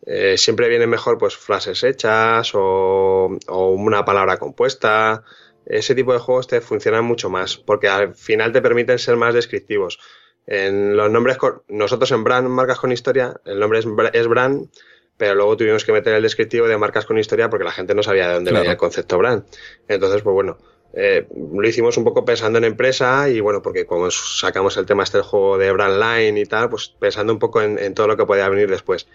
Eh, 0.06 0.38
siempre 0.38 0.68
viene 0.68 0.86
mejor 0.86 1.18
pues 1.18 1.36
frases 1.36 1.84
hechas 1.84 2.52
o, 2.54 3.38
una 3.48 4.04
palabra 4.04 4.38
compuesta. 4.38 5.24
Ese 5.66 5.94
tipo 5.94 6.12
de 6.12 6.18
juegos 6.18 6.46
te 6.46 6.60
funcionan 6.60 7.04
mucho 7.04 7.28
más 7.28 7.56
porque 7.56 7.88
al 7.88 8.14
final 8.14 8.52
te 8.52 8.62
permiten 8.62 8.98
ser 8.98 9.16
más 9.16 9.34
descriptivos. 9.34 9.98
En 10.46 10.96
los 10.96 11.10
nombres, 11.10 11.38
nosotros 11.68 12.10
en 12.12 12.24
Brand, 12.24 12.48
marcas 12.48 12.78
con 12.78 12.92
historia, 12.92 13.40
el 13.44 13.60
nombre 13.60 13.78
es, 13.78 14.26
Brand, 14.26 14.68
pero 15.16 15.34
luego 15.34 15.56
tuvimos 15.56 15.84
que 15.84 15.92
meter 15.92 16.14
el 16.14 16.22
descriptivo 16.22 16.66
de 16.66 16.76
marcas 16.76 17.06
con 17.06 17.18
historia 17.18 17.50
porque 17.50 17.64
la 17.64 17.72
gente 17.72 17.94
no 17.94 18.02
sabía 18.02 18.28
de 18.28 18.34
dónde 18.34 18.52
venía 18.52 18.72
el 18.72 18.76
concepto 18.76 19.18
Brand. 19.18 19.44
Entonces, 19.86 20.22
pues 20.22 20.34
bueno, 20.34 20.58
eh, 20.92 21.26
lo 21.54 21.68
hicimos 21.68 21.96
un 21.96 22.04
poco 22.04 22.24
pensando 22.24 22.58
en 22.58 22.64
empresa 22.64 23.28
y 23.28 23.40
bueno, 23.40 23.62
porque 23.62 23.86
como 23.86 24.10
sacamos 24.10 24.76
el 24.76 24.86
tema 24.86 25.04
este 25.04 25.18
del 25.18 25.26
juego 25.26 25.56
de 25.56 25.70
Brand 25.70 26.02
Line 26.02 26.40
y 26.40 26.46
tal, 26.46 26.68
pues 26.68 26.88
pensando 26.88 27.32
un 27.32 27.38
poco 27.38 27.62
en, 27.62 27.94
todo 27.94 28.08
lo 28.08 28.16
que 28.16 28.26
podía 28.26 28.48
venir 28.48 28.68
después. 28.68 29.06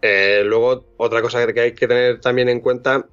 Eh, 0.00 0.42
luego, 0.44 0.86
otra 0.96 1.20
cosa 1.22 1.46
que 1.52 1.60
hay 1.60 1.74
que 1.74 1.88
tener 1.88 2.20
también 2.20 2.48
en 2.48 2.60
cuenta 2.60 3.06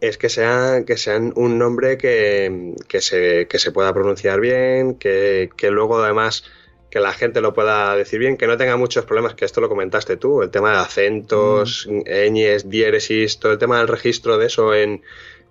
es 0.00 0.18
que 0.18 0.28
sean, 0.28 0.84
que 0.84 0.96
sean 0.96 1.32
un 1.36 1.58
nombre 1.58 1.98
que, 1.98 2.74
se, 3.00 3.46
que 3.48 3.58
se 3.58 3.72
pueda 3.72 3.92
pronunciar 3.92 4.40
bien, 4.40 4.94
que, 4.96 5.50
luego 5.70 6.02
además 6.02 6.44
que 6.90 7.00
la 7.00 7.12
gente 7.12 7.40
lo 7.40 7.54
pueda 7.54 7.96
decir 7.96 8.20
bien, 8.20 8.36
que 8.36 8.46
no 8.46 8.56
tenga 8.56 8.76
muchos 8.76 9.04
problemas, 9.04 9.34
que 9.34 9.44
esto 9.44 9.60
lo 9.60 9.68
comentaste 9.68 10.16
tú, 10.16 10.42
el 10.42 10.50
tema 10.50 10.72
de 10.72 10.78
acentos, 10.78 11.88
mm. 11.90 12.32
ñes, 12.32 12.68
diéresis, 12.68 13.40
todo 13.40 13.52
el 13.52 13.58
tema 13.58 13.78
del 13.78 13.88
registro 13.88 14.38
de 14.38 14.46
eso 14.46 14.74
en, 14.74 15.02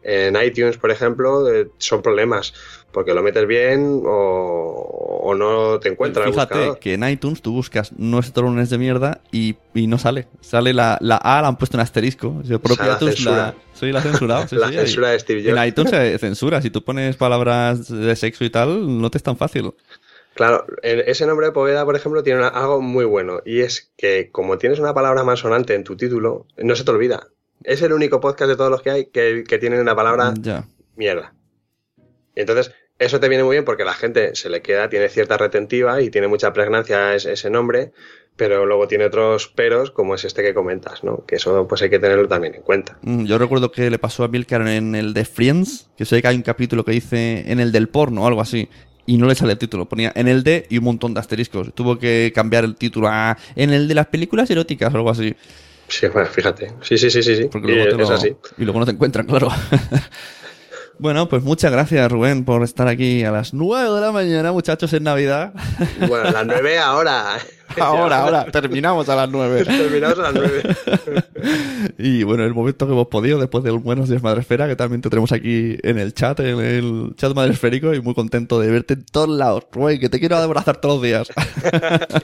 en 0.03 0.35
iTunes, 0.41 0.77
por 0.77 0.91
ejemplo, 0.91 1.45
son 1.77 2.01
problemas, 2.01 2.53
porque 2.91 3.13
lo 3.13 3.23
metes 3.23 3.47
bien 3.47 4.01
o, 4.05 5.33
no 5.35 5.79
te 5.79 5.89
encuentras. 5.89 6.29
Fíjate 6.29 6.73
que 6.79 6.93
en 6.93 7.07
iTunes 7.07 7.41
tú 7.41 7.53
buscas 7.53 7.91
nuestro 7.93 8.43
lunes 8.43 8.69
de 8.69 8.77
mierda 8.77 9.21
y, 9.31 9.55
no 9.73 9.97
sale. 9.97 10.27
Sale 10.41 10.73
la, 10.73 10.97
la, 11.01 11.17
A, 11.17 11.41
la 11.41 11.47
han 11.47 11.57
puesto 11.57 11.77
en 11.77 11.81
asterisco. 11.81 12.41
Yo 12.43 12.59
propio 12.59 12.93
iTunes 12.93 13.25
la, 13.25 13.55
soy 13.73 13.91
la 13.91 14.01
censurado. 14.01 14.45
la 14.51 14.71
censura 14.71 15.09
de 15.09 15.19
Steve 15.19 15.43
Jobs. 15.43 15.57
En 15.57 15.67
iTunes 15.67 15.89
se 15.89 16.17
censura. 16.19 16.61
Si 16.61 16.69
tú 16.69 16.83
pones 16.83 17.15
palabras 17.15 17.89
de 17.89 18.15
sexo 18.15 18.45
y 18.45 18.49
tal, 18.49 19.01
no 19.01 19.09
te 19.09 19.17
es 19.17 19.23
tan 19.23 19.37
fácil. 19.37 19.73
Claro, 20.33 20.65
ese 20.81 21.27
nombre 21.27 21.47
de 21.47 21.51
Poveda, 21.51 21.85
por 21.85 21.95
ejemplo, 21.95 22.23
tiene 22.23 22.43
algo 22.43 22.81
muy 22.81 23.05
bueno 23.05 23.41
y 23.45 23.59
es 23.59 23.91
que 23.95 24.31
como 24.31 24.57
tienes 24.57 24.79
una 24.79 24.93
palabra 24.93 25.23
más 25.23 25.39
sonante 25.39 25.75
en 25.75 25.83
tu 25.83 25.95
título, 25.95 26.47
no 26.57 26.75
se 26.75 26.83
te 26.83 26.91
olvida. 26.91 27.27
Es 27.63 27.81
el 27.81 27.93
único 27.93 28.19
podcast 28.19 28.49
de 28.49 28.55
todos 28.55 28.71
los 28.71 28.81
que 28.81 28.89
hay 28.91 29.05
que, 29.05 29.43
que 29.47 29.57
tienen 29.57 29.79
una 29.79 29.95
palabra 29.95 30.33
mierda. 30.95 31.33
entonces, 32.35 32.71
eso 32.99 33.19
te 33.19 33.27
viene 33.27 33.43
muy 33.43 33.55
bien 33.55 33.65
porque 33.65 33.83
la 33.83 33.93
gente 33.93 34.35
se 34.35 34.49
le 34.49 34.61
queda, 34.61 34.89
tiene 34.89 35.09
cierta 35.09 35.37
retentiva 35.37 36.01
y 36.01 36.09
tiene 36.09 36.27
mucha 36.27 36.53
pregnancia 36.53 37.15
ese, 37.15 37.33
ese 37.33 37.49
nombre, 37.49 37.91
pero 38.35 38.65
luego 38.65 38.87
tiene 38.87 39.05
otros 39.05 39.47
peros, 39.47 39.91
como 39.91 40.15
es 40.15 40.25
este 40.25 40.41
que 40.41 40.53
comentas, 40.53 41.03
¿no? 41.03 41.25
Que 41.25 41.35
eso 41.35 41.67
pues 41.67 41.81
hay 41.81 41.89
que 41.89 41.99
tenerlo 41.99 42.27
también 42.27 42.55
en 42.55 42.61
cuenta. 42.61 42.97
Mm, 43.01 43.25
yo 43.25 43.37
recuerdo 43.37 43.71
que 43.71 43.89
le 43.89 43.99
pasó 43.99 44.23
a 44.23 44.27
Milcar 44.27 44.67
en 44.67 44.95
el 44.95 45.13
de 45.13 45.25
Friends, 45.25 45.89
que 45.97 46.05
sé 46.05 46.21
que 46.21 46.27
hay 46.27 46.35
un 46.35 46.43
capítulo 46.43 46.83
que 46.83 46.91
dice 46.91 47.43
en 47.51 47.59
el 47.59 47.71
del 47.71 47.89
porno 47.89 48.23
o 48.23 48.27
algo 48.27 48.41
así, 48.41 48.69
y 49.05 49.17
no 49.17 49.27
le 49.27 49.35
sale 49.35 49.53
el 49.53 49.57
título. 49.57 49.87
Ponía 49.87 50.11
en 50.15 50.27
el 50.27 50.43
de 50.43 50.65
y 50.69 50.77
un 50.77 50.85
montón 50.85 51.13
de 51.13 51.19
asteriscos. 51.19 51.73
Tuvo 51.73 51.99
que 51.99 52.31
cambiar 52.33 52.63
el 52.63 52.75
título 52.75 53.07
a 53.09 53.37
en 53.55 53.71
el 53.71 53.87
de 53.87 53.95
las 53.95 54.07
películas 54.07 54.49
eróticas 54.49 54.93
o 54.93 54.97
algo 54.97 55.09
así. 55.09 55.35
Sí, 55.87 56.07
bueno, 56.07 56.27
fíjate. 56.29 56.73
Sí, 56.81 56.97
sí, 56.97 57.09
sí, 57.09 57.21
sí. 57.21 57.35
sí. 57.35 57.49
Porque 57.51 57.85
luego 57.85 58.03
es 58.03 58.09
así. 58.09 58.35
Y 58.57 58.63
luego 58.63 58.79
no 58.79 58.85
te 58.85 58.91
encuentran, 58.91 59.25
claro. 59.25 59.49
Bueno, 61.03 61.27
pues 61.27 61.43
muchas 61.43 61.69
gracias, 61.69 62.09
Rubén, 62.09 62.45
por 62.45 62.63
estar 62.63 62.87
aquí 62.87 63.25
a 63.25 63.31
las 63.31 63.53
9 63.53 63.93
de 63.93 63.99
la 63.99 64.13
mañana, 64.13 64.53
muchachos, 64.53 64.93
en 64.93 65.03
Navidad. 65.03 65.51
Bueno, 66.07 66.29
a 66.29 66.31
las 66.31 66.45
9 66.45 66.79
ahora. 66.79 67.39
Ahora, 67.77 68.19
ahora, 68.19 68.45
terminamos 68.45 69.09
a 69.09 69.15
las 69.15 69.29
9. 69.29 69.65
terminamos 69.65 70.19
a 70.19 70.31
las 70.31 70.33
9. 70.35 70.63
y 71.97 72.23
bueno, 72.23 72.45
el 72.45 72.53
momento 72.53 72.85
que 72.85 72.93
hemos 72.93 73.07
podido, 73.07 73.37
después 73.39 73.65
del 73.65 73.79
Buenos 73.79 74.07
Días 74.07 74.23
Madresfera, 74.23 74.67
que 74.67 74.77
también 74.77 75.01
te 75.01 75.09
tenemos 75.09 75.33
aquí 75.33 75.75
en 75.81 75.97
el 75.97 76.13
chat, 76.13 76.39
en 76.39 76.61
el 76.61 77.15
chat 77.17 77.33
madresférico, 77.33 77.93
y 77.93 77.99
muy 77.99 78.13
contento 78.13 78.59
de 78.61 78.71
verte 78.71 78.93
en 78.93 79.05
todos 79.05 79.27
lados. 79.27 79.65
Rubén, 79.73 79.99
que 79.99 80.07
te 80.07 80.19
quiero 80.19 80.37
abrazar 80.37 80.77
todos 80.77 80.95
los 80.95 81.03
días. 81.03 81.27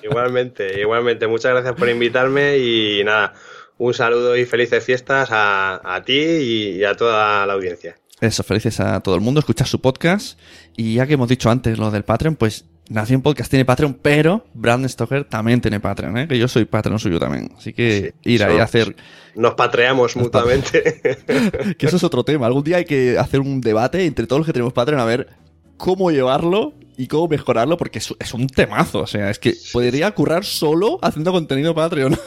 igualmente, 0.04 0.80
igualmente. 0.80 1.28
Muchas 1.28 1.52
gracias 1.52 1.74
por 1.74 1.90
invitarme 1.90 2.60
y 2.60 3.04
nada, 3.04 3.34
un 3.78 3.94
saludo 3.94 4.38
y 4.38 4.46
felices 4.46 4.86
fiestas 4.86 5.28
a, 5.32 6.02
ti 6.06 6.14
y 6.14 6.84
a 6.86 6.96
toda 6.96 7.46
la 7.46 7.54
audiencia. 7.54 7.98
Eso, 8.22 8.44
felices 8.44 8.80
a 8.80 9.00
todo 9.00 9.16
el 9.16 9.22
mundo, 9.22 9.40
escuchar 9.40 9.68
su 9.68 9.80
podcast. 9.80 10.38
Y 10.76 10.96
ya 10.96 11.08
que 11.08 11.14
hemos 11.14 11.30
dicho 11.30 11.50
antes 11.50 11.78
lo 11.78 11.90
del 11.92 12.04
Patreon, 12.04 12.36
pues 12.36 12.66
Nación 12.90 13.22
Podcast 13.22 13.52
tiene 13.52 13.66
Patreon, 13.66 13.94
pero 14.02 14.46
Brandon 14.56 14.90
Stoker 14.90 15.24
también 15.24 15.62
tiene 15.62 15.80
Patreon, 15.80 16.18
¿eh? 16.18 16.28
que 16.28 16.40
yo 16.40 16.48
soy 16.48 16.66
Patreon 16.66 16.98
suyo 16.98 17.20
también. 17.20 17.52
Así 17.56 17.72
que 17.72 18.16
ir 18.24 18.44
ahí 18.44 18.58
a 18.58 18.64
hacer. 18.64 18.96
Nos 19.36 19.54
patreamos 19.54 20.16
mutuamente. 20.16 21.00
que 21.78 21.86
eso 21.86 21.98
es 21.98 22.04
otro 22.04 22.24
tema. 22.24 22.48
Algún 22.48 22.64
día 22.64 22.78
hay 22.78 22.86
que 22.86 23.18
hacer 23.20 23.42
un 23.42 23.62
debate 23.62 24.06
entre 24.06 24.26
todos 24.26 24.40
los 24.40 24.48
que 24.48 24.54
tenemos 24.54 24.74
Patreon 24.74 25.00
a 25.00 25.06
ver 25.06 25.30
cómo 25.78 26.10
llevarlo 26.10 26.74
y 26.98 27.08
cómo 27.08 27.28
mejorarlo, 27.28 27.78
porque 27.78 28.00
es, 28.00 28.34
un 28.34 28.48
temazo. 28.48 29.02
O 29.02 29.08
sea, 29.08 29.30
es 29.30 29.38
que 29.38 29.54
podría 29.72 30.12
currar 30.12 30.44
solo 30.44 30.98
haciendo 31.04 31.32
contenido 31.32 31.76
Patreon. 31.76 32.18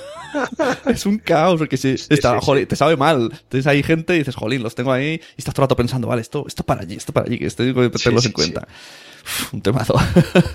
es 0.87 1.07
un 1.07 1.19
caos, 1.19 1.59
porque 1.59 1.77
si 1.77 1.91
está, 1.91 2.39
te 2.69 2.77
sabe 2.77 2.97
mal. 2.97 3.31
Entonces 3.33 3.67
hay 3.67 3.83
gente 3.83 4.15
y 4.15 4.19
dices, 4.19 4.35
jolín, 4.35 4.63
los 4.63 4.75
tengo 4.75 4.93
ahí, 4.93 5.15
y 5.15 5.21
estás 5.37 5.55
todo 5.55 5.63
el 5.63 5.69
rato 5.69 5.77
pensando, 5.77 6.09
vale, 6.09 6.23
esto, 6.23 6.45
esto 6.47 6.65
para 6.65 6.83
allí, 6.83 6.97
esto 6.97 7.13
para 7.13 7.27
allí, 7.27 7.39
que 7.39 7.47
esto 7.47 7.65
tengo 7.65 7.83
que 7.83 7.91
tenerlos 7.91 8.27
en 8.27 8.33
cuenta. 8.33 8.69
un 9.53 9.61
temazo. 9.63 9.95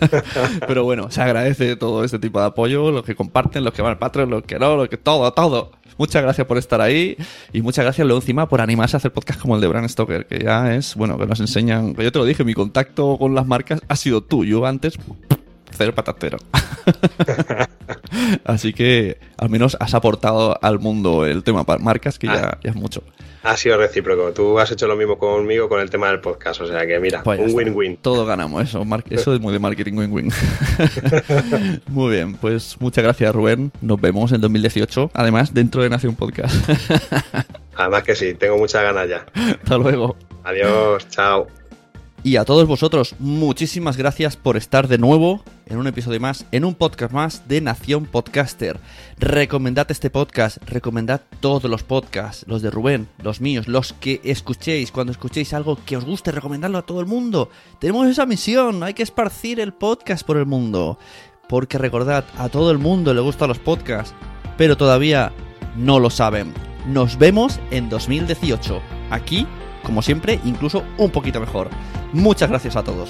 Pero 0.68 0.84
bueno, 0.84 1.12
se 1.12 1.22
agradece 1.22 1.76
todo 1.76 2.04
este 2.04 2.20
tipo 2.20 2.40
de 2.40 2.48
apoyo, 2.48 2.92
los 2.92 3.04
que 3.04 3.16
comparten, 3.16 3.64
los 3.64 3.74
que 3.74 3.82
van 3.82 3.92
al 3.92 4.00
Patreon, 4.00 4.30
los 4.30 4.44
que 4.44 4.60
no, 4.60 4.76
los 4.76 4.90
que 4.90 4.98
todo, 4.98 5.32
todo. 5.34 5.72
Muchas 5.98 6.22
gracias 6.22 6.46
por 6.46 6.58
estar 6.58 6.80
ahí 6.80 7.18
y 7.54 7.62
muchas 7.62 7.84
gracias 7.84 8.06
luego 8.06 8.22
encima 8.22 8.48
por 8.48 8.62
animarse 8.62 8.96
a 8.96 8.98
hacer 8.98 9.12
podcast 9.12 9.40
como 9.40 9.56
el 9.56 9.62
de 9.62 9.68
Bran 9.68 9.90
Stoker, 9.90 10.28
que 10.28 10.44
ya 10.44 10.76
es, 10.76 10.96
bueno, 10.96 11.18
que 11.18 11.26
nos 11.26 11.40
enseñan, 11.40 11.96
yo 11.96 12.12
te 12.12 12.20
lo 12.20 12.26
dije, 12.26 12.44
mi 12.44 12.54
contacto 12.54 13.18
con 13.18 13.34
las 13.34 13.48
marcas 13.48 13.82
ha 13.88 13.96
sido 13.96 14.22
tú, 14.22 14.46
yo 14.46 14.64
antes 14.66 14.98
cero 15.78 15.94
patatero. 15.96 16.38
Así 18.44 18.74
que 18.74 19.18
al 19.38 19.50
menos 19.50 19.78
has 19.80 19.94
aportado 19.94 20.58
al 20.62 20.80
mundo 20.80 21.26
el 21.26 21.44
tema 21.44 21.66
marcas, 21.80 22.20
que 22.20 22.28
ya, 22.28 22.52
ah. 22.54 22.60
es 22.64 22.76
mucho. 22.76 23.04
Ha 23.44 23.56
sido 23.56 23.78
recíproco. 23.78 24.34
Tú 24.34 24.60
has 24.60 24.72
hecho 24.72 24.88
lo 24.88 24.96
mismo 24.96 25.18
conmigo 25.18 25.70
con 25.70 25.80
el 25.80 25.90
tema 25.90 26.08
del 26.08 26.20
podcast. 26.20 26.62
O 26.62 26.68
sea 26.68 26.86
que 26.86 27.00
mira, 27.00 27.24
pues 27.24 27.40
un 27.40 27.54
win-win. 27.54 27.98
Todo 27.98 28.26
ganamos 28.26 28.64
eso. 28.64 28.86
Eso 29.10 29.34
es 29.34 29.40
muy 29.40 29.54
de 29.54 29.60
marketing 29.60 29.94
win-win. 29.94 30.32
muy 31.88 32.16
bien. 32.16 32.36
Pues 32.36 32.76
muchas 32.80 33.04
gracias, 33.04 33.34
Rubén. 33.34 33.72
Nos 33.82 34.02
vemos 34.02 34.32
en 34.34 34.42
2018. 34.42 35.12
Además, 35.14 35.54
dentro 35.54 35.82
de 35.82 35.90
Nación 35.90 36.16
Podcast. 36.16 36.70
Además 37.76 38.04
que 38.04 38.16
sí. 38.16 38.34
Tengo 38.34 38.58
muchas 38.58 38.84
ganas 38.84 39.08
ya. 39.08 39.26
Hasta 39.34 39.78
luego. 39.78 40.18
Adiós. 40.44 41.08
Chao. 41.10 41.48
Y 42.28 42.36
a 42.36 42.44
todos 42.44 42.68
vosotros, 42.68 43.16
muchísimas 43.20 43.96
gracias 43.96 44.36
por 44.36 44.58
estar 44.58 44.90
de 44.90 44.98
nuevo 44.98 45.46
en 45.66 45.78
un 45.78 45.88
episodio 45.88 46.20
más, 46.20 46.46
en 46.52 46.66
un 46.66 46.76
podcast 46.76 47.14
más 47.14 47.48
de 47.48 47.62
Nación 47.62 48.06
Podcaster. 48.06 48.82
Recomendad 49.18 49.90
este 49.90 50.10
podcast, 50.10 50.58
recomendad 50.70 51.22
todos 51.40 51.72
los 51.72 51.84
podcasts, 51.84 52.44
los 52.46 52.62
de 52.62 52.70
Rubén, 52.70 53.08
los 53.24 53.40
míos, 53.40 53.70
los 53.70 53.94
que 53.94 54.20
escuchéis. 54.26 54.92
Cuando 54.92 55.14
escuchéis 55.14 55.54
algo 55.54 55.80
que 55.86 55.96
os 55.96 56.04
guste, 56.04 56.34
recomendadlo 56.34 56.80
a 56.80 56.86
todo 56.86 57.00
el 57.00 57.06
mundo. 57.06 57.50
Tenemos 57.80 58.10
esa 58.10 58.26
misión, 58.26 58.84
hay 58.84 58.94
que 58.94 59.04
esparcir 59.04 59.62
el 59.62 59.72
podcast 59.72 60.28
por 60.28 60.36
el 60.36 60.46
mundo. 60.46 61.00
Porque 61.48 61.78
recordad, 61.78 62.26
a 62.38 62.50
todo 62.50 62.72
el 62.72 62.78
mundo 62.78 63.14
le 63.14 63.22
gustan 63.22 63.48
los 63.48 63.60
podcasts, 63.60 64.14
pero 64.58 64.76
todavía 64.76 65.32
no 65.78 65.98
lo 65.98 66.10
saben. 66.10 66.54
Nos 66.88 67.18
vemos 67.18 67.58
en 67.72 67.88
2018, 67.88 68.82
aquí 69.12 69.48
como 69.88 70.02
siempre, 70.02 70.40
incluso 70.44 70.84
un 70.98 71.10
poquito 71.10 71.40
mejor. 71.40 71.70
Muchas 72.14 72.50
gracias 72.50 72.76
a 72.76 72.84
todos. 72.84 73.10